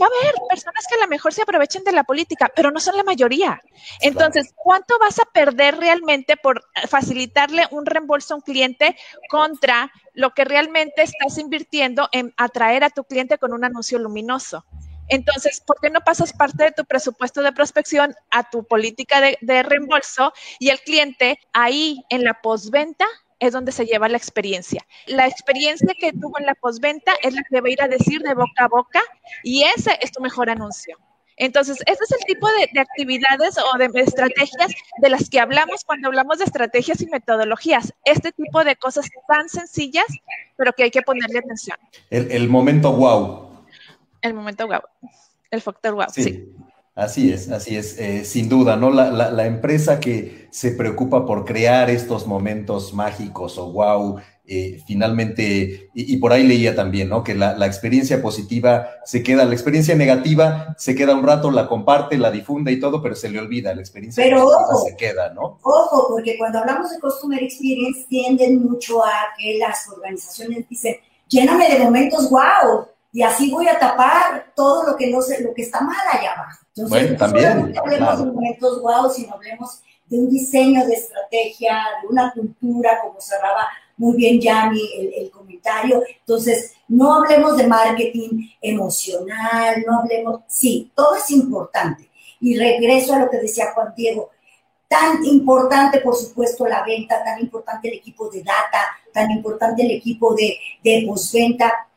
va 0.00 0.06
a 0.06 0.20
haber 0.22 0.34
personas 0.48 0.86
que 0.88 0.94
a 0.94 1.04
lo 1.04 1.08
mejor 1.08 1.32
se 1.32 1.42
aprovechen 1.42 1.84
de 1.84 1.92
la 1.92 2.04
política, 2.04 2.50
pero 2.54 2.70
no 2.70 2.80
son 2.80 2.96
la 2.96 3.04
mayoría. 3.04 3.60
Entonces, 4.00 4.52
¿cuánto 4.56 4.98
vas 4.98 5.18
a 5.18 5.24
perder 5.24 5.76
realmente 5.76 6.36
por 6.36 6.64
facilitarle 6.88 7.66
un 7.70 7.84
reembolso 7.86 8.34
a 8.34 8.36
un 8.38 8.42
cliente 8.42 8.96
contra 9.28 9.92
lo 10.14 10.32
que 10.34 10.44
realmente 10.44 11.02
estás 11.02 11.38
invirtiendo 11.38 12.08
en 12.12 12.32
atraer 12.36 12.84
a 12.84 12.90
tu 12.90 13.04
cliente 13.04 13.38
con 13.38 13.52
un 13.52 13.64
anuncio 13.64 13.98
luminoso? 13.98 14.64
Entonces, 15.08 15.60
¿por 15.60 15.78
qué 15.80 15.90
no 15.90 16.00
pasas 16.00 16.32
parte 16.32 16.64
de 16.64 16.72
tu 16.72 16.84
presupuesto 16.86 17.42
de 17.42 17.52
prospección 17.52 18.14
a 18.30 18.48
tu 18.48 18.64
política 18.64 19.20
de, 19.20 19.36
de 19.42 19.62
reembolso 19.62 20.32
y 20.58 20.70
el 20.70 20.80
cliente 20.80 21.38
ahí 21.52 22.02
en 22.08 22.24
la 22.24 22.40
postventa 22.40 23.04
es 23.42 23.52
donde 23.52 23.72
se 23.72 23.84
lleva 23.84 24.08
la 24.08 24.16
experiencia. 24.16 24.86
La 25.06 25.26
experiencia 25.26 25.92
que 25.98 26.12
tuvo 26.12 26.38
en 26.38 26.46
la 26.46 26.54
postventa 26.54 27.12
es 27.22 27.34
la 27.34 27.42
que 27.42 27.60
va 27.60 27.66
a 27.66 27.70
ir 27.72 27.82
a 27.82 27.88
decir 27.88 28.20
de 28.22 28.34
boca 28.34 28.64
a 28.64 28.68
boca 28.68 29.02
y 29.42 29.64
ese 29.64 29.98
es 30.00 30.12
tu 30.12 30.22
mejor 30.22 30.48
anuncio. 30.48 30.96
Entonces, 31.36 31.78
ese 31.86 32.04
es 32.04 32.12
el 32.12 32.24
tipo 32.24 32.46
de, 32.46 32.80
actividades 32.80 33.56
o 33.58 33.78
de 33.78 33.90
estrategias 34.00 34.72
de 34.98 35.08
las 35.08 35.28
que 35.28 35.40
hablamos 35.40 35.82
cuando 35.84 36.06
hablamos 36.06 36.38
de 36.38 36.44
estrategias 36.44 37.00
y 37.00 37.06
metodologías. 37.06 37.92
Este 38.04 38.30
tipo 38.30 38.62
de 38.62 38.76
cosas 38.76 39.08
tan 39.26 39.48
sencillas, 39.48 40.06
pero 40.56 40.72
que 40.72 40.84
hay 40.84 40.90
que 40.92 41.02
ponerle 41.02 41.40
atención. 41.40 41.76
El, 42.10 42.48
momento 42.48 42.92
wow. 42.92 43.64
El 44.20 44.34
momento 44.34 44.68
wow. 44.68 44.82
El 45.50 45.60
factor 45.62 45.94
wow, 45.94 46.06
sí. 46.12 46.54
Así 46.94 47.32
es, 47.32 47.50
así 47.50 47.74
es, 47.74 47.98
eh, 47.98 48.22
sin 48.26 48.50
duda, 48.50 48.76
¿no? 48.76 48.90
La, 48.90 49.10
la, 49.10 49.46
empresa 49.46 49.98
que 49.98 50.48
se 50.50 50.72
preocupa 50.72 51.24
por 51.24 51.46
crear 51.46 51.88
estos 51.88 52.26
momentos 52.26 52.92
mágicos 52.92 53.56
o 53.56 53.72
wow, 53.72 54.18
eh, 54.44 54.78
finalmente, 54.86 55.88
y, 55.94 56.18
por 56.18 56.34
ahí 56.34 56.46
leía 56.46 56.74
también, 56.76 57.08
¿no? 57.08 57.24
Que 57.24 57.34
la, 57.34 57.56
la, 57.56 57.64
experiencia 57.64 58.20
positiva 58.20 58.88
se 59.06 59.22
queda, 59.22 59.46
la 59.46 59.54
experiencia 59.54 59.94
negativa 59.94 60.74
se 60.76 60.94
queda 60.94 61.14
un 61.14 61.22
rato, 61.22 61.50
la 61.50 61.66
comparte, 61.66 62.18
la 62.18 62.30
difunde 62.30 62.72
y 62.72 62.78
todo, 62.78 63.00
pero 63.00 63.14
se 63.14 63.30
le 63.30 63.38
olvida, 63.38 63.74
la 63.74 63.80
experiencia 63.80 64.22
pero 64.22 64.50
se 64.84 64.94
queda, 64.94 65.32
¿no? 65.32 65.60
Ojo, 65.62 66.08
porque 66.10 66.36
cuando 66.36 66.58
hablamos 66.58 66.90
de 66.90 67.00
Customer 67.00 67.42
Experience 67.42 68.04
tienden 68.10 68.62
mucho 68.62 69.02
a 69.02 69.12
que 69.38 69.56
las 69.56 69.88
organizaciones 69.88 70.68
dicen, 70.68 70.96
lléname 71.26 71.70
de 71.70 71.78
momentos 71.78 72.28
wow, 72.28 72.86
y 73.12 73.22
así 73.22 73.50
voy 73.50 73.68
a 73.68 73.78
tapar 73.78 74.52
todo 74.56 74.90
lo 74.90 74.96
que 74.96 75.08
no 75.08 75.20
sé, 75.20 75.42
lo 75.42 75.52
que 75.52 75.62
está 75.62 75.80
mal 75.82 75.96
allá 76.10 76.32
abajo. 76.32 76.58
Entonces, 76.74 76.88
bueno, 76.88 77.18
también. 77.18 77.72
No 77.72 77.80
hablemos 77.80 78.18
de 78.18 78.24
momentos 78.24 78.82
wow, 78.82 79.10
sino 79.10 79.34
hablemos 79.34 79.82
de 80.06 80.18
un 80.18 80.30
diseño 80.30 80.86
de 80.86 80.94
estrategia, 80.94 81.82
de 82.00 82.08
una 82.08 82.32
cultura, 82.32 82.98
como 83.02 83.20
cerraba 83.20 83.68
muy 83.98 84.16
bien 84.16 84.40
Yami 84.40 84.80
el, 84.98 85.14
el 85.14 85.30
comentario. 85.30 86.02
Entonces, 86.20 86.72
no 86.88 87.14
hablemos 87.14 87.56
de 87.58 87.66
marketing 87.66 88.48
emocional, 88.60 89.84
no 89.86 90.00
hablemos, 90.00 90.40
sí, 90.46 90.90
todo 90.94 91.16
es 91.16 91.30
importante. 91.30 92.08
Y 92.40 92.58
regreso 92.58 93.14
a 93.14 93.18
lo 93.18 93.30
que 93.30 93.38
decía 93.38 93.72
Juan 93.74 93.92
Diego, 93.94 94.30
tan 94.88 95.24
importante, 95.24 96.00
por 96.00 96.16
supuesto, 96.16 96.66
la 96.66 96.82
venta, 96.82 97.22
tan 97.22 97.40
importante 97.40 97.88
el 97.88 97.94
equipo 97.94 98.28
de 98.28 98.42
data, 98.42 98.88
tan 99.12 99.30
importante 99.30 99.82
el 99.82 99.90
equipo 99.92 100.34
de, 100.34 100.58
de 100.82 101.04
postventa, 101.06 101.88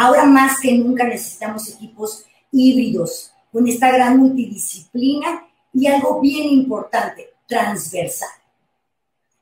Ahora 0.00 0.24
más 0.24 0.58
que 0.58 0.72
nunca 0.72 1.04
necesitamos 1.04 1.68
equipos 1.68 2.24
híbridos 2.50 3.32
con 3.52 3.68
esta 3.68 3.92
gran 3.92 4.16
multidisciplina 4.16 5.46
y 5.74 5.88
algo 5.88 6.22
bien 6.22 6.48
importante, 6.48 7.34
transversal. 7.46 8.30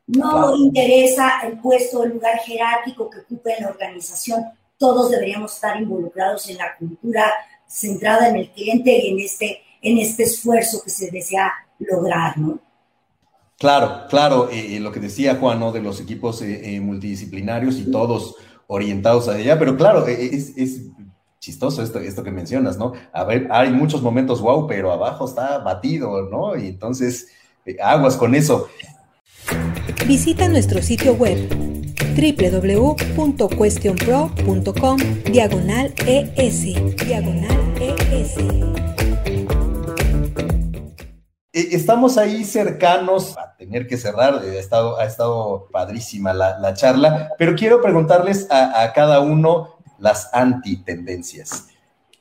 No 0.09 0.57
interesa 0.57 1.43
el 1.47 1.61
puesto, 1.61 2.03
el 2.03 2.15
lugar 2.15 2.41
jerárquico 2.41 3.09
que 3.09 3.21
ocupe 3.21 3.55
en 3.57 3.67
la 3.67 3.71
organización, 3.71 4.47
todos 4.77 5.13
deberíamos 5.13 5.55
estar 5.55 5.81
involucrados 5.81 6.49
en 6.49 6.57
la 6.57 6.77
cultura 6.77 7.33
centrada 7.69 8.29
en 8.29 8.37
el 8.39 8.51
cliente 8.51 8.91
y 8.91 9.13
en 9.13 9.21
este, 9.21 9.63
en 9.81 9.99
este 9.99 10.25
esfuerzo 10.25 10.83
que 10.83 10.91
se 10.91 11.09
desea 11.13 11.53
lograr, 11.79 12.37
¿no? 12.37 12.59
Claro, 13.59 14.09
claro, 14.09 14.51
eh, 14.51 14.75
eh, 14.75 14.81
lo 14.81 14.91
que 14.91 14.99
decía 14.99 15.37
Juan, 15.37 15.61
¿no? 15.61 15.71
De 15.71 15.81
los 15.81 16.01
equipos 16.01 16.43
eh, 16.43 16.81
multidisciplinarios 16.81 17.77
y 17.77 17.93
todos 17.93 18.35
orientados 18.69 19.29
a 19.29 19.39
ella, 19.39 19.59
pero 19.59 19.77
claro, 19.77 20.07
e, 20.07 20.13
e, 20.13 20.37
es, 20.37 20.83
chistoso 21.41 21.83
esto, 21.83 21.99
esto 21.99 22.23
que 22.23 22.31
mencionas, 22.31 22.79
¿no? 22.79 22.93
A 23.13 23.25
ver, 23.25 23.49
hay 23.51 23.71
muchos 23.71 24.03
momentos 24.03 24.41
wow, 24.41 24.67
pero 24.67 24.93
abajo 24.93 25.25
está 25.25 25.59
batido, 25.59 26.29
¿no? 26.29 26.57
Y 26.57 26.69
entonces, 26.69 27.29
eh, 27.65 27.77
aguas 27.83 28.17
con 28.17 28.35
eso. 28.35 28.69
Visita 30.07 30.49
nuestro 30.49 30.83
sitio 30.83 31.15
web 31.15 31.49
www.questionpro.com 32.17 34.99
diagonal 35.25 35.95
ES 36.07 36.65
diagonal 37.07 37.57
ES. 37.81 38.88
E, 41.59 41.75
estamos 41.75 42.17
ahí 42.19 42.45
cercanos 42.45 43.37
a 43.37 43.57
tener 43.57 43.89
que 43.89 43.97
cerrar, 43.97 44.35
ha 44.35 44.59
estado, 44.59 44.97
ha 45.01 45.05
estado 45.05 45.67
padrísima 45.73 46.33
la, 46.33 46.73
charla, 46.75 47.33
pero 47.37 47.57
quiero 47.57 47.83
preguntarles 47.83 48.47
a, 48.49 48.93
cada 48.95 49.19
uno 49.19 49.81
las 49.99 50.33
antitendencias. 50.33 51.67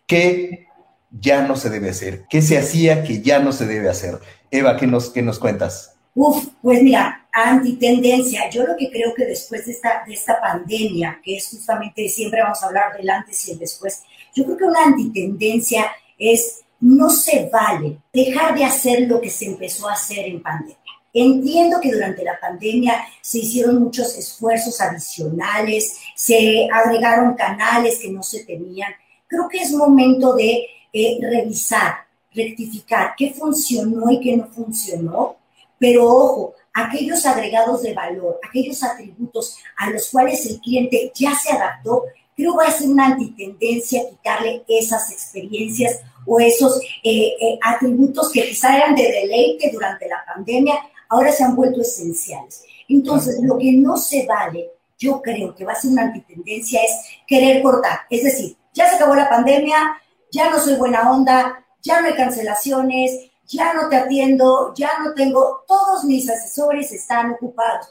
¿Qué 0.07 0.65
ya 1.11 1.43
no 1.43 1.55
se 1.55 1.69
debe 1.69 1.91
hacer? 1.91 2.25
¿Qué 2.27 2.41
se 2.41 2.57
hacía 2.57 3.03
que 3.03 3.21
ya 3.21 3.37
no 3.37 3.51
se 3.51 3.67
debe 3.67 3.89
hacer? 3.89 4.17
Eva, 4.49 4.75
¿qué 4.75 4.87
nos, 4.87 5.11
qué 5.11 5.21
nos 5.21 5.37
cuentas? 5.37 5.95
Uf, 6.15 6.47
pues 6.63 6.81
mira, 6.81 7.27
antitendencia. 7.31 8.49
Yo 8.49 8.63
lo 8.63 8.75
que 8.75 8.89
creo 8.89 9.13
que 9.13 9.25
después 9.25 9.67
de 9.67 9.73
esta, 9.73 10.03
de 10.07 10.15
esta 10.15 10.41
pandemia, 10.41 11.21
que 11.23 11.37
es 11.37 11.47
justamente 11.47 12.09
siempre 12.09 12.41
vamos 12.41 12.63
a 12.63 12.65
hablar 12.65 12.97
del 12.97 13.07
antes 13.07 13.47
y 13.47 13.51
el 13.51 13.59
después, 13.59 14.01
yo 14.33 14.45
creo 14.45 14.57
que 14.57 14.63
una 14.63 14.85
antitendencia 14.85 15.91
es 16.17 16.63
no 16.79 17.09
se 17.09 17.49
vale 17.51 17.97
dejar 18.13 18.55
de 18.55 18.63
hacer 18.63 19.01
lo 19.07 19.19
que 19.19 19.29
se 19.29 19.45
empezó 19.45 19.89
a 19.89 19.93
hacer 19.93 20.25
en 20.25 20.41
pandemia. 20.41 20.77
Entiendo 21.13 21.79
que 21.81 21.91
durante 21.91 22.23
la 22.23 22.39
pandemia 22.39 23.03
se 23.21 23.39
hicieron 23.39 23.81
muchos 23.81 24.15
esfuerzos 24.17 24.79
adicionales, 24.81 25.97
se 26.15 26.67
agregaron 26.71 27.33
canales 27.33 27.99
que 27.99 28.11
no 28.11 28.21
se 28.21 28.43
tenían. 28.43 28.91
Creo 29.25 29.47
que 29.49 29.59
es 29.59 29.71
momento 29.71 30.35
de 30.35 30.67
eh, 30.93 31.17
revisar, 31.21 31.95
rectificar 32.33 33.13
qué 33.17 33.33
funcionó 33.33 34.11
y 34.11 34.19
qué 34.19 34.37
no 34.37 34.47
funcionó, 34.47 35.37
pero 35.79 36.05
ojo, 36.05 36.53
aquellos 36.73 37.25
agregados 37.25 37.81
de 37.81 37.93
valor, 37.93 38.39
aquellos 38.47 38.83
atributos 38.83 39.57
a 39.77 39.89
los 39.89 40.09
cuales 40.09 40.45
el 40.45 40.59
cliente 40.59 41.11
ya 41.15 41.33
se 41.33 41.51
adaptó, 41.51 42.03
creo 42.35 42.55
va 42.55 42.67
a 42.67 42.71
ser 42.71 42.89
una 42.89 43.07
antitendencia 43.07 44.07
quitarle 44.07 44.63
esas 44.67 45.11
experiencias 45.11 46.01
o 46.27 46.39
esos 46.39 46.79
eh, 47.03 47.33
eh, 47.39 47.59
atributos 47.63 48.29
que 48.31 48.49
quizá 48.49 48.75
eran 48.75 48.93
de 48.93 49.03
deleite 49.03 49.71
durante 49.71 50.07
la 50.07 50.23
pandemia, 50.25 50.75
ahora 51.07 51.31
se 51.31 51.43
han 51.43 51.55
vuelto 51.55 51.81
esenciales. 51.81 52.63
Entonces, 52.89 53.39
lo 53.41 53.57
que 53.57 53.71
no 53.71 53.95
se 53.95 54.25
vale, 54.25 54.71
yo 54.99 55.21
creo 55.21 55.55
que 55.55 55.63
va 55.63 55.71
a 55.71 55.75
ser 55.75 55.91
una 55.91 56.03
antitendencia, 56.03 56.81
es 56.83 56.91
querer 57.25 57.63
cortar. 57.63 58.01
Es 58.09 58.23
decir, 58.23 58.57
ya 58.73 58.89
se 58.89 58.95
acabó 58.95 59.15
la 59.15 59.29
pandemia, 59.29 59.97
ya 60.29 60.49
no 60.49 60.59
soy 60.59 60.75
buena 60.75 61.09
onda, 61.09 61.65
ya 61.81 62.01
no 62.01 62.07
hay 62.07 62.15
cancelaciones, 62.15 63.29
ya 63.47 63.73
no 63.73 63.87
te 63.87 63.95
atiendo, 63.95 64.73
ya 64.75 64.91
no 65.01 65.13
tengo, 65.13 65.63
todos 65.65 66.03
mis 66.03 66.29
asesores 66.29 66.91
están 66.91 67.31
ocupados. 67.31 67.87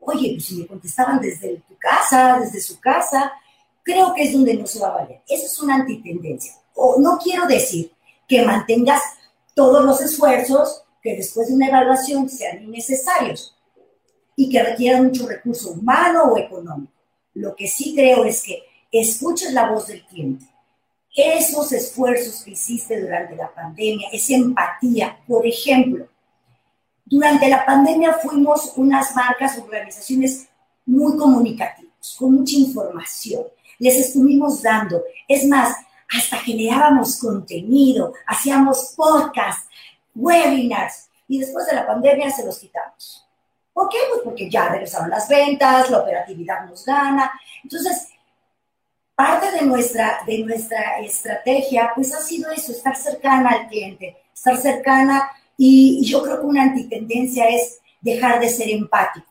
Oye, 0.00 0.32
pues 0.34 0.46
si 0.46 0.56
me 0.56 0.66
contestaban 0.66 1.20
desde 1.20 1.56
tu 1.68 1.76
casa, 1.76 2.38
desde 2.40 2.60
su 2.60 2.80
casa, 2.80 3.32
creo 3.82 4.14
que 4.14 4.22
es 4.22 4.32
donde 4.32 4.54
no 4.54 4.66
se 4.66 4.78
va 4.78 4.88
a 4.88 4.96
valer. 5.02 5.20
Eso 5.28 5.44
es 5.44 5.60
una 5.60 5.76
antitendencia 5.76 6.54
o 6.74 7.00
no 7.00 7.18
quiero 7.18 7.46
decir 7.46 7.92
que 8.28 8.42
mantengas 8.42 9.02
todos 9.54 9.84
los 9.84 10.00
esfuerzos 10.00 10.82
que 11.02 11.16
después 11.16 11.48
de 11.48 11.54
una 11.54 11.68
evaluación 11.68 12.28
sean 12.28 12.62
innecesarios 12.62 13.56
y 14.36 14.48
que 14.48 14.62
requieran 14.62 15.04
mucho 15.04 15.28
recurso 15.28 15.72
humano 15.72 16.24
o 16.24 16.38
económico. 16.38 16.92
Lo 17.34 17.54
que 17.54 17.68
sí 17.68 17.94
creo 17.94 18.24
es 18.24 18.42
que 18.42 18.62
escuches 18.90 19.52
la 19.52 19.70
voz 19.70 19.88
del 19.88 20.04
cliente. 20.06 20.46
Esos 21.14 21.70
esfuerzos 21.72 22.42
que 22.42 22.52
hiciste 22.52 23.00
durante 23.00 23.36
la 23.36 23.52
pandemia, 23.52 24.08
esa 24.12 24.34
empatía, 24.34 25.18
por 25.28 25.46
ejemplo, 25.46 26.08
durante 27.04 27.48
la 27.48 27.64
pandemia 27.64 28.14
fuimos 28.14 28.72
unas 28.76 29.14
marcas, 29.14 29.58
organizaciones 29.58 30.48
muy 30.86 31.16
comunicativas, 31.16 32.16
con 32.18 32.34
mucha 32.34 32.56
información. 32.56 33.44
Les 33.78 33.96
estuvimos 33.96 34.62
dando. 34.62 35.02
Es 35.28 35.46
más, 35.46 35.76
hasta 36.10 36.38
generábamos 36.38 37.18
contenido, 37.18 38.14
hacíamos 38.26 38.94
podcasts, 38.96 39.68
webinars, 40.14 41.08
y 41.28 41.38
después 41.40 41.66
de 41.66 41.74
la 41.74 41.86
pandemia 41.86 42.30
se 42.30 42.44
los 42.44 42.58
quitamos. 42.58 43.26
¿Por 43.72 43.88
qué? 43.88 43.98
Pues 44.10 44.22
porque 44.24 44.48
ya 44.48 44.68
regresaron 44.68 45.10
las 45.10 45.28
ventas, 45.28 45.90
la 45.90 45.98
operatividad 45.98 46.64
nos 46.66 46.84
gana. 46.84 47.32
Entonces, 47.62 48.08
parte 49.14 49.50
de 49.50 49.62
nuestra, 49.62 50.20
de 50.26 50.38
nuestra 50.44 51.00
estrategia, 51.00 51.90
pues 51.94 52.14
ha 52.14 52.20
sido 52.20 52.50
eso, 52.52 52.72
estar 52.72 52.96
cercana 52.96 53.50
al 53.50 53.68
cliente, 53.68 54.16
estar 54.32 54.56
cercana, 54.56 55.28
y 55.56 56.04
yo 56.04 56.22
creo 56.22 56.40
que 56.40 56.46
una 56.46 56.62
antitendencia 56.62 57.48
es 57.48 57.80
dejar 58.00 58.40
de 58.40 58.48
ser 58.48 58.68
empático. 58.70 59.26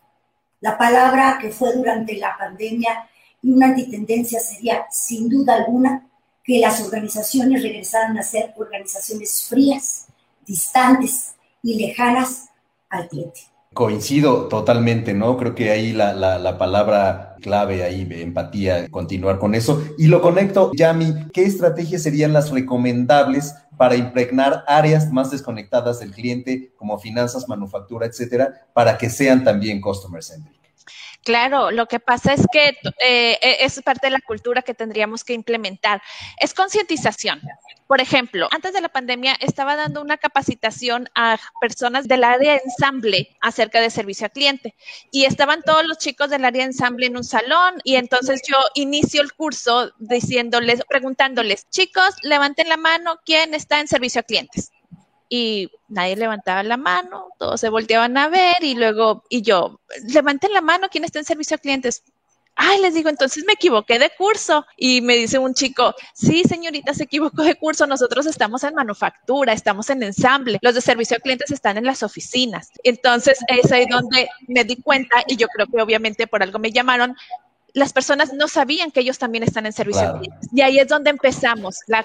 La 0.62 0.78
palabra 0.78 1.38
que 1.40 1.50
fue 1.50 1.74
durante 1.74 2.16
la 2.16 2.38
pandemia 2.38 3.10
y 3.42 3.52
una 3.52 3.68
antitendencia 3.68 4.40
sería, 4.40 4.88
sin 4.90 5.30
duda 5.30 5.56
alguna, 5.56 6.10
que 6.44 6.60
las 6.60 6.82
organizaciones 6.82 7.64
regresaran 7.64 8.18
a 8.18 8.24
ser 8.24 8.54
organizaciones 8.58 9.46
frías, 9.48 10.08
distantes 10.46 11.36
y 11.62 11.76
lejanas 11.76 12.50
al 12.90 13.08
cliente. 13.08 13.42
Coincido 13.74 14.50
totalmente, 14.50 15.16
¿no? 15.16 15.36
Creo 15.38 15.56
que 15.56 15.72
ahí 15.72 15.94
la, 15.94 16.14
la, 16.14 16.58
palabra 16.60 17.38
clave, 17.42 17.84
ahí, 17.84 18.08
empatía, 18.12 18.88
continuar 18.90 19.40
con 19.40 19.56
eso. 19.56 19.84
Y 19.98 20.08
lo 20.08 20.22
conecto, 20.22 20.72
Yami, 20.76 21.30
¿qué 21.34 21.44
estrategias 21.44 22.04
serían 22.04 22.34
las 22.34 22.52
recomendables 22.52 23.56
para 23.76 23.96
impregnar 23.96 24.64
áreas 24.68 25.12
más 25.12 25.32
desconectadas 25.32 26.02
del 26.02 26.12
cliente, 26.12 26.72
como 26.76 27.00
finanzas, 27.00 27.48
manufactura, 27.48 28.06
etcétera, 28.06 28.68
para 28.74 28.98
que 28.98 29.10
sean 29.10 29.44
también 29.44 29.82
customer 29.82 30.24
centric? 30.24 30.63
Claro, 31.24 31.72
lo 31.72 31.88
que 31.88 32.00
pasa 32.00 32.34
es 32.34 32.46
que 32.52 32.78
eh, 33.00 33.40
e, 33.42 33.58
es 33.62 33.82
parte 33.82 34.08
de 34.08 34.12
la 34.12 34.20
cultura 34.20 34.62
que 34.62 34.74
tendríamos 34.74 35.24
que 35.24 35.34
implementar. 35.34 36.02
Es 36.38 36.54
concientización. 36.54 37.42
Por 37.88 38.02
ejemplo, 38.02 38.50
antes 38.52 38.74
de 38.74 38.82
la 38.82 38.90
pandemia 38.90 39.36
estaba 39.40 39.76
dando 39.76 40.02
una 40.02 40.18
capacitación 40.18 41.10
a 41.16 41.38
personas 41.62 42.08
del 42.08 42.24
área 42.26 42.54
de 42.54 42.62
ensamble 42.66 43.38
acerca 43.42 43.80
de 43.80 43.90
servicio 43.90 44.26
al 44.26 44.32
cliente 44.32 44.76
y 45.12 45.26
estaban 45.26 45.62
todos 45.64 45.86
los 45.86 45.98
chicos 45.98 46.30
del 46.30 46.44
área 46.44 46.64
de 46.64 46.72
ensamble 46.72 47.06
en 47.06 47.16
un 47.16 47.24
salón 47.24 47.76
y 47.84 47.96
entonces 47.96 48.42
yo 48.48 48.58
inicio 48.76 49.22
el 49.22 49.34
curso 49.34 49.92
diciéndoles, 50.00 50.82
preguntándoles, 50.90 51.70
chicos, 51.70 52.16
levanten 52.22 52.68
la 52.68 52.78
mano, 52.78 53.20
¿quién 53.26 53.54
está 53.54 53.80
en 53.80 53.88
servicio 53.88 54.22
a 54.22 54.24
clientes? 54.24 54.72
Y 55.36 55.72
nadie 55.88 56.16
levantaba 56.16 56.62
la 56.62 56.78
mano, 56.78 57.30
todos 57.40 57.60
se 57.60 57.70
volteaban 57.70 58.16
a 58.20 58.28
ver 58.28 58.64
y 58.64 58.76
luego, 58.76 59.24
y 59.30 59.42
yo, 59.42 59.80
levanten 60.08 60.54
la 60.54 60.62
mano, 60.62 60.90
¿quién 60.92 61.06
está 61.06 61.18
en 61.18 61.26
servicio 61.26 61.56
a 61.56 61.58
clientes? 61.58 62.04
Ay, 62.56 62.80
les 62.82 62.94
digo, 62.94 63.10
entonces 63.10 63.44
me 63.48 63.54
equivoqué 63.54 63.98
de 63.98 64.12
curso. 64.16 64.64
Y 64.78 65.02
me 65.02 65.16
dice 65.16 65.40
un 65.40 65.56
chico, 65.56 65.96
sí, 66.14 66.44
señorita, 66.44 66.94
se 66.94 67.06
equivocó 67.06 67.42
de 67.42 67.56
curso. 67.56 67.88
Nosotros 67.88 68.28
estamos 68.28 68.64
en 68.64 68.76
manufactura, 68.76 69.54
estamos 69.54 69.90
en 69.90 70.04
ensamble. 70.04 70.60
Los 70.62 70.76
de 70.76 70.82
servicio 70.82 71.18
a 71.18 71.20
clientes 71.20 71.50
están 71.50 71.80
en 71.80 71.86
las 71.86 72.04
oficinas. 72.04 72.70
Entonces, 72.84 73.40
es 73.48 73.72
ahí 73.72 73.88
donde 73.88 74.30
me 74.48 74.64
di 74.66 74.76
cuenta 74.76 75.24
y 75.26 75.36
yo 75.36 75.48
creo 75.48 75.66
que 75.66 75.82
obviamente 75.82 76.28
por 76.28 76.44
algo 76.44 76.60
me 76.60 76.72
llamaron 76.72 77.16
las 77.74 77.92
personas 77.92 78.34
no 78.34 78.48
sabían 78.48 78.92
que 78.92 79.00
ellos 79.00 79.18
también 79.18 79.44
están 79.44 79.66
en 79.66 79.74
servicio 79.74 80.22
Y 80.52 80.62
ahí 80.62 80.80
es 80.80 80.88
donde 80.88 81.10
empezamos. 81.10 81.80
La, 81.88 82.04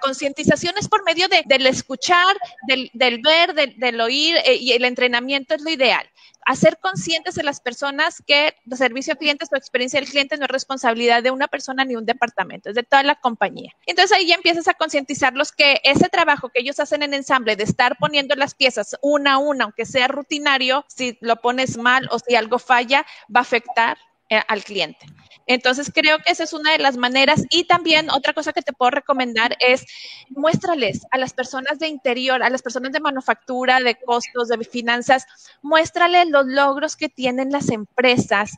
concientización 0.00 0.74
es 0.78 0.88
por 0.88 1.04
medio 1.04 1.26
del 1.46 1.66
escuchar, 1.66 2.36
del, 2.66 2.90
ver, 3.22 3.54
del, 3.54 4.00
oír 4.00 4.36
eh, 4.44 4.56
y 4.56 4.72
el 4.72 4.84
entrenamiento 4.84 5.54
es 5.54 5.62
lo 5.62 5.70
ideal. 5.70 6.06
Hacer 6.44 6.78
conscientes 6.78 7.36
de 7.36 7.44
las 7.44 7.60
personas 7.60 8.20
que 8.26 8.54
el 8.68 8.76
servicio 8.76 9.14
a 9.14 9.16
clientes 9.16 9.48
o 9.52 9.56
experiencia 9.56 10.00
del 10.00 10.08
cliente 10.08 10.36
no 10.36 10.44
es 10.44 10.50
responsabilidad 10.50 11.22
de 11.22 11.30
una 11.30 11.46
persona 11.46 11.84
ni 11.84 11.94
un 11.94 12.04
departamento, 12.04 12.68
es 12.68 12.74
de 12.74 12.82
toda 12.82 13.04
la 13.04 13.14
compañía. 13.14 13.72
Entonces 13.86 14.16
ahí 14.16 14.26
ya 14.26 14.34
empiezas 14.34 14.66
a 14.66 14.74
concientizarlos 14.74 15.52
que 15.52 15.80
ese 15.84 16.08
trabajo 16.08 16.48
que 16.48 16.60
ellos 16.60 16.80
hacen 16.80 17.04
en 17.04 17.14
ensamble 17.14 17.54
de 17.54 17.62
estar 17.62 17.96
poniendo 17.96 18.34
las 18.34 18.54
piezas 18.54 18.96
una 19.02 19.34
a 19.34 19.38
una, 19.38 19.64
aunque 19.64 19.86
sea 19.86 20.08
rutinario, 20.08 20.84
si 20.88 21.16
lo 21.20 21.36
pones 21.36 21.78
mal 21.78 22.08
o 22.10 22.18
si 22.18 22.34
algo 22.34 22.58
falla, 22.58 23.06
va 23.34 23.40
a 23.40 23.42
afectar 23.42 23.96
al 24.36 24.64
cliente. 24.64 25.06
Entonces 25.46 25.90
creo 25.92 26.18
que 26.18 26.32
esa 26.32 26.44
es 26.44 26.52
una 26.52 26.72
de 26.72 26.78
las 26.78 26.96
maneras 26.96 27.44
y 27.50 27.64
también 27.64 28.10
otra 28.10 28.32
cosa 28.32 28.52
que 28.52 28.62
te 28.62 28.72
puedo 28.72 28.90
recomendar 28.90 29.56
es 29.60 29.84
muéstrales 30.30 31.02
a 31.10 31.18
las 31.18 31.32
personas 31.32 31.78
de 31.78 31.88
interior, 31.88 32.42
a 32.42 32.50
las 32.50 32.62
personas 32.62 32.92
de 32.92 33.00
manufactura, 33.00 33.80
de 33.80 33.96
costos, 33.96 34.48
de 34.48 34.62
finanzas, 34.64 35.26
muéstrales 35.62 36.28
los 36.28 36.46
logros 36.46 36.96
que 36.96 37.08
tienen 37.08 37.50
las 37.50 37.70
empresas 37.70 38.52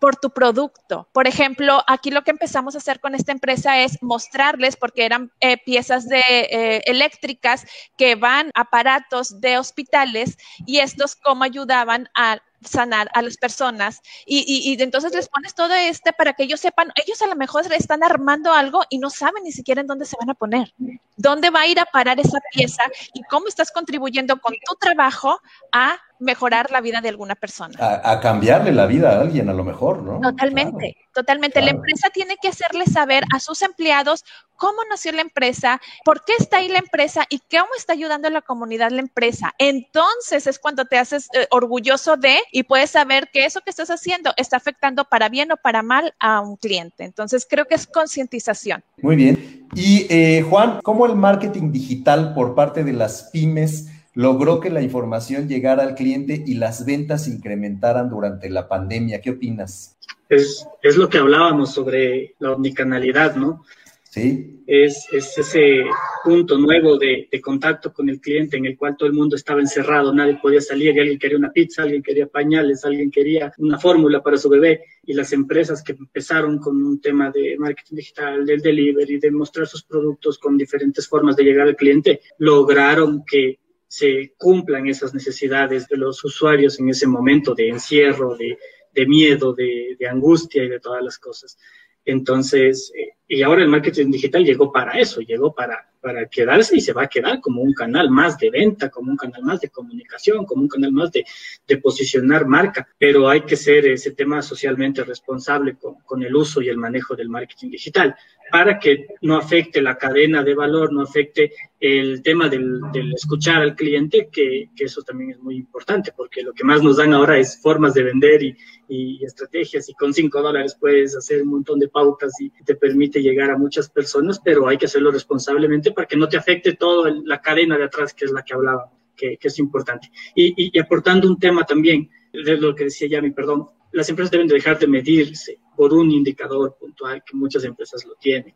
por 0.00 0.16
tu 0.16 0.30
producto. 0.30 1.08
Por 1.12 1.26
ejemplo, 1.26 1.82
aquí 1.86 2.10
lo 2.10 2.22
que 2.22 2.30
empezamos 2.30 2.74
a 2.74 2.78
hacer 2.78 3.00
con 3.00 3.14
esta 3.14 3.32
empresa 3.32 3.80
es 3.80 4.00
mostrarles, 4.00 4.76
porque 4.76 5.04
eran 5.04 5.32
eh, 5.40 5.56
piezas 5.58 6.08
de 6.08 6.20
eh, 6.20 6.82
eléctricas 6.86 7.66
que 7.96 8.14
van 8.14 8.50
aparatos 8.54 9.40
de 9.40 9.58
hospitales 9.58 10.38
y 10.66 10.78
estos 10.78 11.16
cómo 11.16 11.44
ayudaban 11.44 12.08
a 12.14 12.38
sanar 12.64 13.10
a 13.14 13.22
las 13.22 13.36
personas. 13.36 14.00
Y, 14.26 14.44
y, 14.48 14.82
entonces 14.82 15.12
les 15.12 15.28
pones 15.28 15.54
todo 15.54 15.74
este 15.74 16.12
para 16.12 16.32
que 16.32 16.44
ellos 16.44 16.60
sepan, 16.60 16.92
ellos 16.96 17.20
a 17.22 17.26
lo 17.26 17.36
mejor 17.36 17.70
están 17.72 18.02
armando 18.02 18.52
algo 18.52 18.82
y 18.88 18.98
no 18.98 19.10
saben 19.10 19.44
ni 19.44 19.52
siquiera 19.52 19.80
en 19.80 19.86
dónde 19.86 20.06
se 20.06 20.16
van 20.18 20.30
a 20.30 20.34
poner, 20.34 20.74
dónde 21.16 21.50
va 21.50 21.60
a 21.60 21.66
ir 21.66 21.80
a 21.80 21.86
parar 21.86 22.18
esa 22.20 22.38
pieza 22.52 22.82
y 23.14 23.22
cómo 23.24 23.48
estás 23.48 23.70
contribuyendo 23.70 24.40
con 24.40 24.54
tu 24.54 24.74
trabajo 24.76 25.40
a 25.72 25.98
mejorar 26.20 26.70
la 26.70 26.80
vida 26.80 27.00
de 27.00 27.08
alguna 27.08 27.34
persona. 27.34 27.76
A, 27.80 28.20
cambiarle 28.20 28.72
la 28.72 28.86
vida 28.86 29.12
a 29.12 29.20
alguien 29.20 29.48
a 29.48 29.52
lo 29.52 29.64
mejor, 29.64 30.02
¿no? 30.02 30.20
Totalmente, 30.20 30.96
totalmente. 31.14 31.60
La 31.60 31.70
empresa 31.70 32.10
tiene 32.10 32.36
que 32.40 32.48
hacerle 32.48 32.86
saber 32.86 33.24
a 33.34 33.40
sus 33.40 33.62
empleados 33.62 34.24
cómo 34.56 34.78
nació 34.90 35.12
la 35.12 35.22
empresa, 35.22 35.80
por 36.04 36.24
qué 36.24 36.32
está 36.38 36.58
ahí 36.58 36.68
la 36.68 36.80
empresa 36.80 37.24
y 37.28 37.40
cómo 37.50 37.68
está 37.76 37.92
ayudando 37.92 38.28
a 38.28 38.30
la 38.30 38.42
comunidad 38.42 38.90
la 38.90 39.00
empresa. 39.00 39.54
Entonces 39.58 40.46
es 40.46 40.58
cuando 40.58 40.84
te 40.84 40.98
haces 40.98 41.28
eh, 41.32 41.46
orgulloso 41.50 42.16
de 42.16 42.38
y 42.52 42.64
puedes 42.64 42.90
saber 42.90 43.30
que 43.32 43.44
eso 43.44 43.60
que 43.60 43.70
estás 43.70 43.90
haciendo 43.90 44.32
está 44.36 44.56
afectando 44.56 45.04
para 45.04 45.28
bien 45.28 45.52
o 45.52 45.56
para 45.56 45.82
mal 45.82 46.14
a 46.18 46.40
un 46.40 46.56
cliente. 46.56 47.04
Entonces 47.04 47.46
creo 47.48 47.66
que 47.66 47.76
es 47.76 47.86
concientización. 47.86 48.82
Muy 49.00 49.16
bien. 49.16 49.68
Y 49.74 50.06
eh, 50.10 50.42
Juan, 50.42 50.80
¿cómo 50.82 51.06
el 51.06 51.14
marketing 51.14 51.70
digital 51.70 52.34
por 52.34 52.54
parte 52.54 52.82
de 52.82 52.92
las 52.92 53.30
pymes 53.32 53.86
logró 54.18 54.58
que 54.58 54.68
la 54.68 54.82
información 54.82 55.48
llegara 55.48 55.84
al 55.84 55.94
cliente 55.94 56.42
y 56.44 56.54
las 56.54 56.84
ventas 56.84 57.28
incrementaran 57.28 58.10
durante 58.10 58.50
la 58.50 58.66
pandemia. 58.66 59.20
¿Qué 59.20 59.30
opinas? 59.30 59.96
Es, 60.28 60.66
es 60.82 60.96
lo 60.96 61.08
que 61.08 61.18
hablábamos 61.18 61.72
sobre 61.72 62.34
la 62.40 62.54
omnicanalidad, 62.54 63.36
¿no? 63.36 63.64
Sí. 64.02 64.64
Es, 64.66 65.06
es 65.12 65.38
ese 65.38 65.84
punto 66.24 66.58
nuevo 66.58 66.98
de, 66.98 67.28
de, 67.30 67.40
contacto 67.40 67.92
con 67.92 68.08
el 68.08 68.20
cliente 68.20 68.56
en 68.56 68.66
el 68.66 68.76
cual 68.76 68.96
todo 68.96 69.08
el 69.08 69.14
mundo 69.14 69.36
estaba 69.36 69.60
encerrado, 69.60 70.12
nadie 70.12 70.40
podía 70.42 70.60
salir, 70.60 70.96
y 70.96 70.98
alguien 70.98 71.18
quería 71.20 71.38
una 71.38 71.52
pizza, 71.52 71.84
alguien 71.84 72.02
quería 72.02 72.26
pañales, 72.26 72.84
alguien 72.84 73.12
quería 73.12 73.52
una 73.58 73.78
fórmula 73.78 74.20
para 74.20 74.36
su 74.36 74.48
bebé, 74.48 74.82
y 75.04 75.14
las 75.14 75.32
empresas 75.32 75.80
que 75.80 75.92
empezaron 75.92 76.58
con 76.58 76.82
un 76.82 77.00
tema 77.00 77.30
de 77.30 77.56
marketing 77.56 77.94
digital, 77.94 78.44
del 78.44 78.62
delivery, 78.62 79.20
de 79.20 79.30
mostrar 79.30 79.68
sus 79.68 79.84
productos 79.84 80.40
con 80.40 80.58
diferentes 80.58 81.06
formas 81.06 81.36
de 81.36 81.44
llegar 81.44 81.68
al 81.68 81.76
cliente, 81.76 82.20
lograron 82.38 83.24
que 83.24 83.60
se 83.88 84.34
cumplan 84.36 84.86
esas 84.86 85.14
necesidades 85.14 85.88
de 85.88 85.96
los 85.96 86.22
usuarios 86.22 86.78
en 86.78 86.90
ese 86.90 87.06
momento 87.06 87.54
de 87.54 87.70
encierro, 87.70 88.36
de, 88.36 88.58
miedo, 89.06 89.54
de, 89.54 89.96
angustia 90.08 90.62
y 90.62 90.68
de 90.68 90.78
todas 90.78 91.02
las 91.02 91.18
cosas. 91.18 91.58
Entonces, 92.04 92.92
eh, 92.96 93.16
y 93.26 93.42
ahora 93.42 93.62
el 93.62 93.68
marketing 93.68 94.10
digital 94.10 94.44
llegó 94.44 94.72
para 94.72 94.98
eso, 94.98 95.20
llegó 95.20 95.54
para, 95.54 95.90
para 96.00 96.26
quedarse 96.26 96.76
y 96.76 96.80
se 96.80 96.92
va 96.92 97.02
a 97.02 97.08
quedar 97.08 97.40
como 97.40 97.60
un 97.60 97.74
canal 97.74 98.10
más 98.10 98.38
de 98.38 98.50
venta, 98.50 98.88
como 98.88 99.10
un 99.10 99.16
canal 99.16 99.42
más 99.42 99.60
de 99.60 99.68
comunicación, 99.68 100.46
como 100.46 100.62
un 100.62 100.68
canal 100.68 100.92
más 100.92 101.12
de, 101.12 101.24
de 101.66 101.76
posicionar 101.78 102.46
marca, 102.46 102.88
pero 102.96 103.28
hay 103.28 103.42
que 103.42 103.56
ser 103.56 103.86
ese 103.86 104.12
tema 104.12 104.40
socialmente 104.40 105.04
responsable 105.04 105.76
con, 105.76 106.22
el 106.22 106.34
uso 106.34 106.62
y 106.62 106.68
el 106.68 106.78
manejo 106.78 107.14
del 107.14 107.28
marketing 107.28 107.70
digital 107.70 108.16
para 108.50 108.78
que 108.78 109.06
no 109.22 109.36
afecte 109.36 109.80
la 109.80 109.96
cadena 109.96 110.42
de 110.42 110.54
valor, 110.54 110.92
no 110.92 111.02
afecte 111.02 111.52
el 111.80 112.22
tema 112.22 112.48
del, 112.48 112.80
del 112.92 113.14
escuchar 113.14 113.62
al 113.62 113.76
cliente, 113.76 114.28
que, 114.32 114.70
eso 114.76 115.02
también 115.02 115.30
es 115.30 115.38
muy 115.38 115.56
importante, 115.56 116.12
porque 116.16 116.42
lo 116.42 116.52
que 116.52 116.64
más 116.64 116.82
nos 116.82 116.96
dan 116.96 117.12
ahora 117.12 117.38
es 117.38 117.60
formas 117.60 117.94
de 117.94 118.02
vender 118.02 118.42
y, 118.42 118.56
y 118.88 119.24
estrategias, 119.24 119.88
y 119.88 119.94
con 119.94 120.12
cinco 120.12 120.42
dólares 120.42 120.76
puedes 120.78 121.16
hacer 121.16 121.42
un 121.42 121.48
montón 121.48 121.78
de 121.78 121.88
pautas 121.88 122.32
y 122.40 122.50
te 122.64 122.74
permite 122.74 123.22
llegar 123.22 123.50
a 123.50 123.58
muchas 123.58 123.88
personas, 123.90 124.40
pero 124.42 124.66
hay 124.66 124.78
que 124.78 124.86
hacerlo 124.86 125.10
responsablemente 125.10 125.92
para 125.92 126.06
que 126.06 126.16
no 126.16 126.28
te 126.28 126.36
afecte 126.36 126.74
toda 126.74 127.14
la 127.24 127.40
cadena 127.40 127.76
de 127.76 127.84
atrás, 127.84 128.14
que 128.14 128.24
es 128.24 128.32
la 128.32 128.42
que 128.42 128.54
hablaba, 128.54 128.90
que, 129.16 129.36
que 129.36 129.48
es 129.48 129.58
importante. 129.58 130.10
Y, 130.34 130.70
y, 130.74 130.78
aportando 130.78 131.28
un 131.28 131.38
tema 131.38 131.64
también, 131.64 132.10
de 132.32 132.56
lo 132.56 132.74
que 132.74 132.84
decía 132.84 133.08
Yami, 133.08 133.30
perdón, 133.30 133.66
las 133.92 134.08
empresas 134.08 134.30
deben 134.30 134.46
de 134.46 134.54
dejar 134.54 134.78
de 134.78 134.86
medirse 134.86 135.58
por 135.76 135.92
un 135.92 136.10
indicador 136.10 136.76
puntual, 136.78 137.22
que 137.24 137.36
muchas 137.36 137.64
empresas 137.64 138.04
lo 138.04 138.14
tienen. 138.16 138.54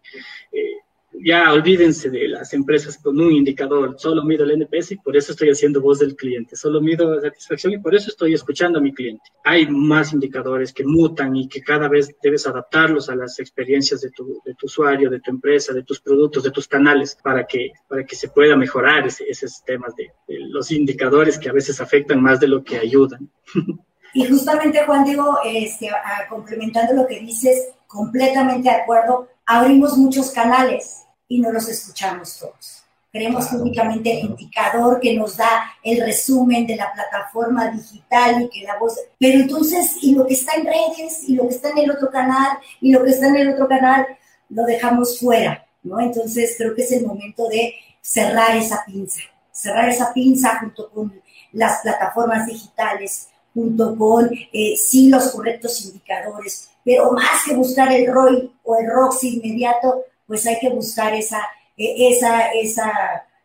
Eh, 0.53 0.77
ya 1.21 1.53
olvídense 1.53 2.11
de 2.11 2.29
las 2.29 2.53
empresas 2.55 2.99
con 2.99 3.21
un 3.21 3.33
indicador, 3.33 3.97
solo 3.99 4.25
mido 4.25 4.45
el 4.45 4.53
NPS 4.53 4.93
y 4.93 4.97
por 4.97 5.17
eso 5.17 5.33
estoy 5.33 5.51
haciendo 5.51 5.81
voz 5.81 5.99
del 5.99 6.17
cliente, 6.17 6.57
solo 6.57 6.81
mido 6.81 7.21
satisfacción 7.21 7.75
y 7.75 7.79
por 7.79 7.95
eso 7.95 8.11
estoy 8.11 8.35
escuchando 8.35 8.79
a 8.79 8.83
mi 8.83 8.95
cliente. 8.95 9.23
Hay 9.45 9.67
más 9.69 10.13
indicadores 10.13 10.73
que 10.73 10.85
mutan 10.85 11.37
y 11.37 11.49
que 11.49 11.61
cada 11.61 11.89
vez 11.89 12.15
debes 12.23 12.47
adaptarlos 12.47 13.09
a 13.09 13.15
las 13.17 13.39
experiencias 13.39 14.01
de 14.01 14.11
tu, 14.11 14.43
usuario, 14.63 15.11
de 15.11 15.21
tu 15.21 15.31
empresa, 15.31 15.73
de 15.73 15.83
tus 15.83 16.01
productos, 16.01 16.45
de 16.45 16.51
tus 16.51 16.67
canales, 16.67 17.17
para 17.23 17.47
que, 17.47 17.73
para 17.89 18.05
que 18.05 18.17
se 18.17 18.29
pueda 18.29 18.57
mejorar 18.57 19.07
esos 19.07 19.63
temas 19.65 19.95
de, 19.97 20.11
los 20.29 20.71
indicadores 20.71 21.39
que 21.39 21.49
a 21.49 21.53
veces 21.53 21.81
afectan 21.81 22.23
más 22.23 22.41
de 22.41 22.49
lo 22.49 22.65
que 22.65 22.79
ayudan. 22.79 23.31
Y 24.15 24.27
justamente, 24.27 24.85
Juan, 24.85 25.05
digo, 25.05 25.39
este, 25.45 25.91
complementando 26.29 26.95
lo 26.95 27.07
que 27.07 27.21
dices, 27.21 27.69
completamente 27.87 28.69
de 28.69 28.77
acuerdo, 28.77 29.29
abrimos 29.47 29.97
muchos 29.97 30.31
canales 30.31 31.03
y 31.29 31.41
no 31.41 31.51
los 31.51 31.69
escuchamos 31.69 32.39
todos. 32.39 32.83
Creemos 33.11 33.53
únicamente 33.53 34.21
el 34.21 34.27
indicador 34.31 34.99
que 34.99 35.15
nos 35.15 35.37
da 35.37 35.75
el 35.83 36.01
resumen 36.01 36.67
de 36.67 36.77
la 36.77 36.91
plataforma 36.93 37.71
digital 37.71 38.43
y 38.43 38.49
que 38.49 38.67
la 38.67 38.79
voz... 38.79 38.99
Pero 39.19 39.39
entonces, 39.39 39.97
y 40.01 40.15
lo 40.15 40.27
que 40.27 40.33
está 40.35 40.55
en 40.55 40.65
redes, 40.65 41.29
y 41.29 41.35
lo 41.35 41.47
que 41.47 41.55
está 41.55 41.71
en 41.71 41.79
el 41.79 41.91
otro 41.91 42.11
canal, 42.11 42.57
y 42.81 42.91
lo 42.91 43.05
que 43.05 43.11
está 43.11 43.29
en 43.29 43.37
el 43.37 43.53
otro 43.53 43.69
canal, 43.69 44.07
lo 44.49 44.65
dejamos 44.65 45.21
fuera. 45.21 45.67
¿no? 45.83 46.01
Entonces 46.01 46.55
creo 46.57 46.75
que 46.75 46.83
es 46.83 46.93
el 46.93 47.07
momento 47.07 47.49
de 47.49 47.75
cerrar 48.01 48.57
esa 48.57 48.85
pinza, 48.85 49.21
cerrar 49.51 49.89
esa 49.89 50.13
pinza 50.13 50.59
junto 50.59 50.91
con 50.91 51.21
las 51.53 51.81
plataformas 51.83 52.47
digitales, 52.47 53.29
junto 53.55 53.97
con 53.97 54.31
eh, 54.53 54.77
sí 54.77 55.09
los 55.09 55.31
correctos 55.31 55.85
indicadores, 55.85 56.71
pero 56.85 57.13
más 57.13 57.45
que 57.47 57.55
buscar 57.55 57.93
el 57.93 58.07
ROI 58.13 58.51
o 58.65 58.77
el 58.77 58.87
ROX 58.87 59.25
inmediato, 59.25 60.05
pues 60.27 60.47
hay 60.47 60.59
que 60.59 60.71
buscar 60.71 61.15
esa, 61.15 61.41
e, 61.77 62.09
esa, 62.09 62.49
esa, 62.51 62.93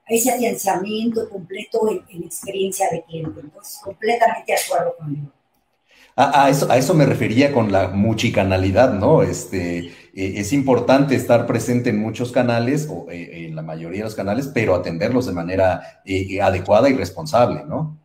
ese 0.08 0.32
afianzamiento 0.32 1.30
completo 1.30 1.90
en, 1.90 2.24
experiencia 2.24 2.88
de 2.90 3.04
cliente. 3.04 3.42
Entonces, 3.42 3.80
completamente 3.84 4.54
de 4.54 4.58
acuerdo 4.58 4.96
conmigo. 4.98 5.32
A, 6.20 6.50
eso, 6.50 6.72
a 6.72 6.78
eso 6.78 6.96
me 6.96 7.06
refería 7.06 7.54
con 7.54 7.72
la 7.72 7.90
multicanalidad, 7.90 8.92
¿no? 8.92 9.22
Este, 9.22 9.92
e, 10.16 10.40
es 10.40 10.52
importante 10.52 11.14
estar 11.14 11.46
presente 11.46 11.92
en 11.92 12.00
muchos 12.00 12.32
canales, 12.32 12.88
o 12.90 13.06
e, 13.12 13.46
en 13.46 13.56
la 13.56 13.62
mayoría 13.62 14.00
de 14.00 14.06
los 14.06 14.16
canales, 14.16 14.50
pero 14.52 14.74
atenderlos 14.74 15.28
de 15.28 15.34
manera 15.34 16.02
adecuada 16.42 16.90
y 16.90 16.94
responsable, 16.94 17.66
¿no? 17.66 18.00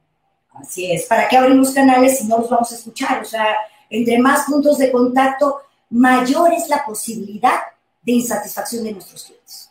Así 0.55 0.91
es. 0.93 1.07
¿Para 1.07 1.29
qué 1.29 1.37
abrimos 1.37 1.71
canales 1.71 2.19
si 2.19 2.27
no 2.27 2.39
los 2.39 2.51
vamos 2.51 2.73
a 2.73 2.75
escuchar? 2.75 3.23
O 3.23 3.25
sea, 3.25 3.57
entre 3.89 4.19
más 4.19 4.45
puntos 4.47 4.79
de 4.79 4.93
contacto, 4.93 5.61
mayor 5.91 6.53
es 6.53 6.69
la 6.69 6.85
posibilidad 6.85 7.61
de 8.03 8.13
insatisfacción 8.13 8.85
de 8.85 8.93
nuestros 8.93 9.25
clientes. 9.25 9.71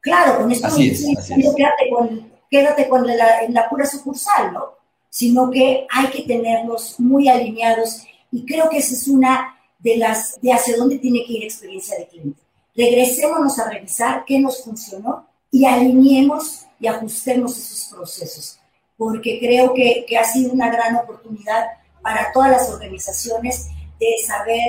Claro, 0.00 0.38
con 0.38 0.50
esto 0.50 0.68
no 0.68 0.76
diciendo 0.76 1.54
quédate 1.54 1.90
con, 1.90 2.32
quédate 2.50 2.88
con 2.88 3.06
la, 3.06 3.42
la 3.48 3.68
pura 3.68 3.86
sucursal, 3.86 4.52
¿no? 4.52 4.74
Sino 5.08 5.50
que 5.50 5.86
hay 5.90 6.06
que 6.06 6.22
tenerlos 6.22 6.98
muy 6.98 7.28
alineados 7.28 8.02
y 8.30 8.46
creo 8.46 8.68
que 8.68 8.78
esa 8.78 8.94
es 8.94 9.08
una 9.08 9.56
de 9.78 9.96
las 9.96 10.40
de 10.40 10.52
hacia 10.52 10.76
dónde 10.76 10.98
tiene 10.98 11.24
que 11.24 11.32
ir 11.34 11.44
experiencia 11.44 11.98
de 11.98 12.06
cliente. 12.06 12.40
Regresémonos 12.76 13.58
a 13.58 13.68
revisar 13.68 14.24
qué 14.24 14.38
nos 14.38 14.62
funcionó 14.64 15.26
y 15.50 15.64
alineemos 15.64 16.66
y 16.78 16.86
ajustemos 16.86 17.58
esos 17.58 17.92
procesos 17.92 18.59
porque 19.00 19.38
creo 19.40 19.72
que, 19.72 20.04
ha 20.18 20.24
sido 20.24 20.52
una 20.52 20.70
gran 20.70 20.94
oportunidad 20.94 21.64
para 22.02 22.30
todas 22.34 22.50
las 22.50 22.70
organizaciones 22.70 23.70
de 23.98 24.08
saber 24.26 24.60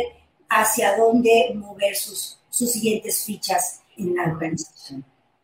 hacia 0.48 0.96
dónde 0.96 1.52
mover 1.54 1.94
sus, 1.96 2.40
sus 2.50 2.72
siguientes 2.72 3.26
fichas 3.26 3.84
en 3.98 4.16
la 4.16 4.32
organización. 4.32 5.04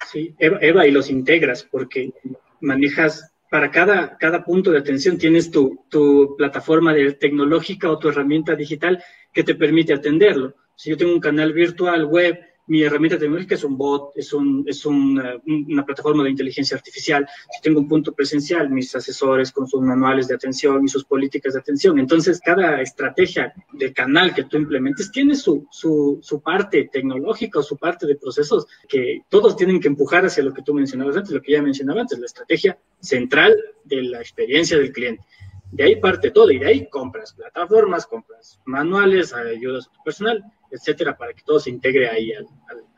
Sí, 0.09 0.33
Eva, 0.39 0.87
y 0.87 0.91
los 0.91 1.09
integras 1.09 1.67
porque 1.69 2.13
manejas, 2.61 3.29
para 3.51 3.71
cada, 3.71 4.17
cada 4.17 4.45
punto 4.45 4.71
de 4.71 4.79
atención 4.79 5.17
tienes 5.17 5.51
tu, 5.51 5.83
tu 5.89 6.35
plataforma 6.37 6.93
de 6.93 7.11
tecnológica 7.11 7.91
o 7.91 7.99
tu 7.99 8.07
herramienta 8.07 8.55
digital 8.55 9.03
que 9.33 9.43
te 9.43 9.55
permite 9.55 9.95
atenderlo. 9.95 10.55
Si 10.77 10.91
yo 10.91 10.95
tengo 10.95 11.11
un 11.11 11.19
canal 11.19 11.51
virtual, 11.51 12.05
web, 12.05 12.39
mi 12.67 12.83
herramienta 12.83 13.17
tecnológica 13.17 13.55
es 13.55 13.63
un 13.63 13.77
bot, 13.77 14.11
es, 14.15 14.33
un, 14.33 14.63
es 14.67 14.85
una 14.85 15.85
plataforma 15.85 16.23
de 16.23 16.29
inteligencia 16.29 16.75
artificial. 16.75 17.27
Si 17.49 17.61
tengo 17.61 17.79
un 17.79 17.87
punto 17.87 18.13
presencial, 18.13 18.69
mis 18.69 18.93
asesores 18.93 19.51
con 19.51 19.67
sus 19.67 19.81
manuales 19.81 20.27
de 20.27 20.35
atención 20.35 20.83
y 20.83 20.87
sus 20.89 21.05
políticas 21.05 21.53
de 21.53 21.59
atención. 21.59 21.97
Entonces, 21.97 22.41
cada 22.43 22.81
estrategia 22.81 23.53
de 23.71 23.93
canal 23.93 24.33
que 24.33 24.43
tú 24.43 24.57
implementes 24.57 25.11
tiene 25.11 25.35
su, 25.35 25.65
su, 25.71 26.19
su 26.21 26.41
parte 26.41 26.89
tecnológica 26.91 27.59
o 27.59 27.63
su 27.63 27.77
parte 27.77 28.05
de 28.05 28.15
procesos 28.15 28.67
que 28.87 29.21
todos 29.29 29.55
tienen 29.55 29.79
que 29.79 29.87
empujar 29.87 30.25
hacia 30.25 30.43
lo 30.43 30.53
que 30.53 30.61
tú 30.61 30.73
mencionabas 30.73 31.17
antes, 31.17 31.31
lo 31.31 31.41
que 31.41 31.53
ya 31.53 31.61
mencionaba 31.61 32.01
antes, 32.01 32.19
la 32.19 32.25
estrategia 32.25 32.77
central 32.99 33.55
de 33.85 34.03
la 34.03 34.19
experiencia 34.19 34.77
del 34.77 34.91
cliente. 34.91 35.23
De 35.71 35.83
ahí 35.83 35.95
parte 35.97 36.31
todo 36.31 36.49
y 36.51 36.59
de 36.59 36.67
ahí 36.67 36.89
compras 36.89 37.33
plataformas, 37.33 38.05
compras 38.05 38.59
manuales, 38.65 39.33
ayudas 39.33 39.87
a 39.87 39.91
tu 39.91 40.03
personal 40.03 40.43
etcétera, 40.71 41.17
para 41.17 41.33
que 41.33 41.43
todo 41.43 41.59
se 41.59 41.69
integre 41.69 42.09
ahí 42.09 42.33
al, 42.33 42.47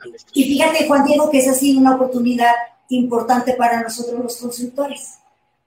al, 0.02 0.16
Y 0.34 0.44
fíjate, 0.44 0.88
Juan 0.88 1.06
Diego, 1.06 1.30
que 1.30 1.40
ha 1.40 1.54
sido 1.54 1.80
una 1.80 1.96
oportunidad 1.96 2.54
importante 2.90 3.54
para 3.54 3.82
nosotros 3.82 4.20
los 4.22 4.38
consultores, 4.38 5.20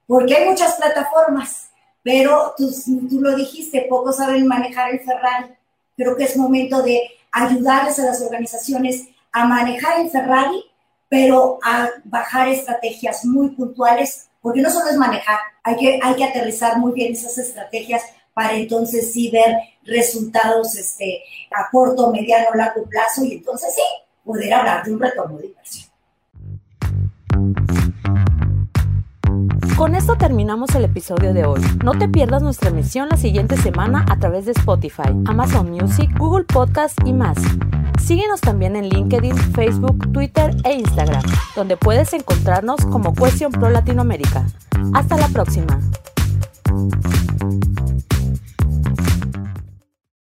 porque 0.07 0.35
hay 0.35 0.49
muchas 0.49 0.75
plataformas, 0.75 1.69
pero 2.01 2.53
tú, 2.57 2.69
tú 3.09 3.21
lo 3.21 3.35
dijiste, 3.35 3.85
pocos 3.89 4.17
saben 4.17 4.45
manejar 4.45 4.91
el 4.91 4.99
Ferrari. 4.99 5.53
Creo 5.95 6.17
que 6.17 6.25
es 6.25 6.35
momento 6.35 6.81
de 6.83 7.01
ayudarles 7.31 7.97
a 7.99 8.05
las 8.05 8.21
organizaciones 8.21 9.07
a 9.31 9.45
manejar 9.45 10.01
el 10.01 10.09
Ferrari, 10.09 10.65
pero 11.07 11.59
a 11.63 11.89
bajar 12.03 12.49
estrategias 12.49 13.23
muy 13.23 13.51
puntuales, 13.51 14.29
porque 14.43 14.61
no 14.61 14.69
solo 14.69 14.89
es 14.91 14.97
manejar, 14.97 15.39
hay 15.63 15.77
que, 15.77 15.99
hay 16.03 16.15
que 16.15 16.25
aterrizar 16.25 16.77
muy 16.77 16.91
bien 16.91 17.13
esas 17.13 17.37
estrategias 17.37 18.03
para 18.33 18.53
entonces 18.53 19.13
sí 19.13 19.31
ver 19.31 19.55
resultados 19.83 20.75
este, 20.75 21.23
a 21.49 21.71
corto, 21.71 22.11
mediano, 22.11 22.47
largo 22.53 22.83
plazo 22.83 23.23
y 23.23 23.33
entonces 23.33 23.73
sí, 23.73 23.81
poder 24.25 24.53
hablar 24.53 24.83
de 24.83 24.93
un 24.93 24.99
retorno 24.99 25.37
de 25.37 25.47
inversión. 25.47 25.89
Con 29.77 29.95
esto 29.95 30.17
terminamos 30.17 30.75
el 30.75 30.85
episodio 30.85 31.33
de 31.33 31.45
hoy. 31.45 31.61
No 31.83 31.97
te 31.97 32.09
pierdas 32.09 32.41
nuestra 32.41 32.69
emisión 32.69 33.07
la 33.09 33.17
siguiente 33.17 33.55
semana 33.55 34.05
a 34.09 34.19
través 34.19 34.45
de 34.45 34.51
Spotify, 34.51 35.09
Amazon 35.25 35.71
Music, 35.71 36.09
Google 36.17 36.43
Podcast 36.43 36.97
y 37.05 37.13
más. 37.13 37.37
Síguenos 38.05 38.41
también 38.41 38.75
en 38.75 38.89
LinkedIn, 38.89 39.35
Facebook, 39.53 40.11
Twitter 40.11 40.53
e 40.65 40.73
Instagram, 40.73 41.23
donde 41.55 41.77
puedes 41.77 42.11
encontrarnos 42.11 42.85
como 42.85 43.13
Question 43.13 43.51
Pro 43.51 43.69
Latinoamérica. 43.69 44.45
Hasta 44.93 45.15
la 45.15 45.29
próxima. 45.29 45.79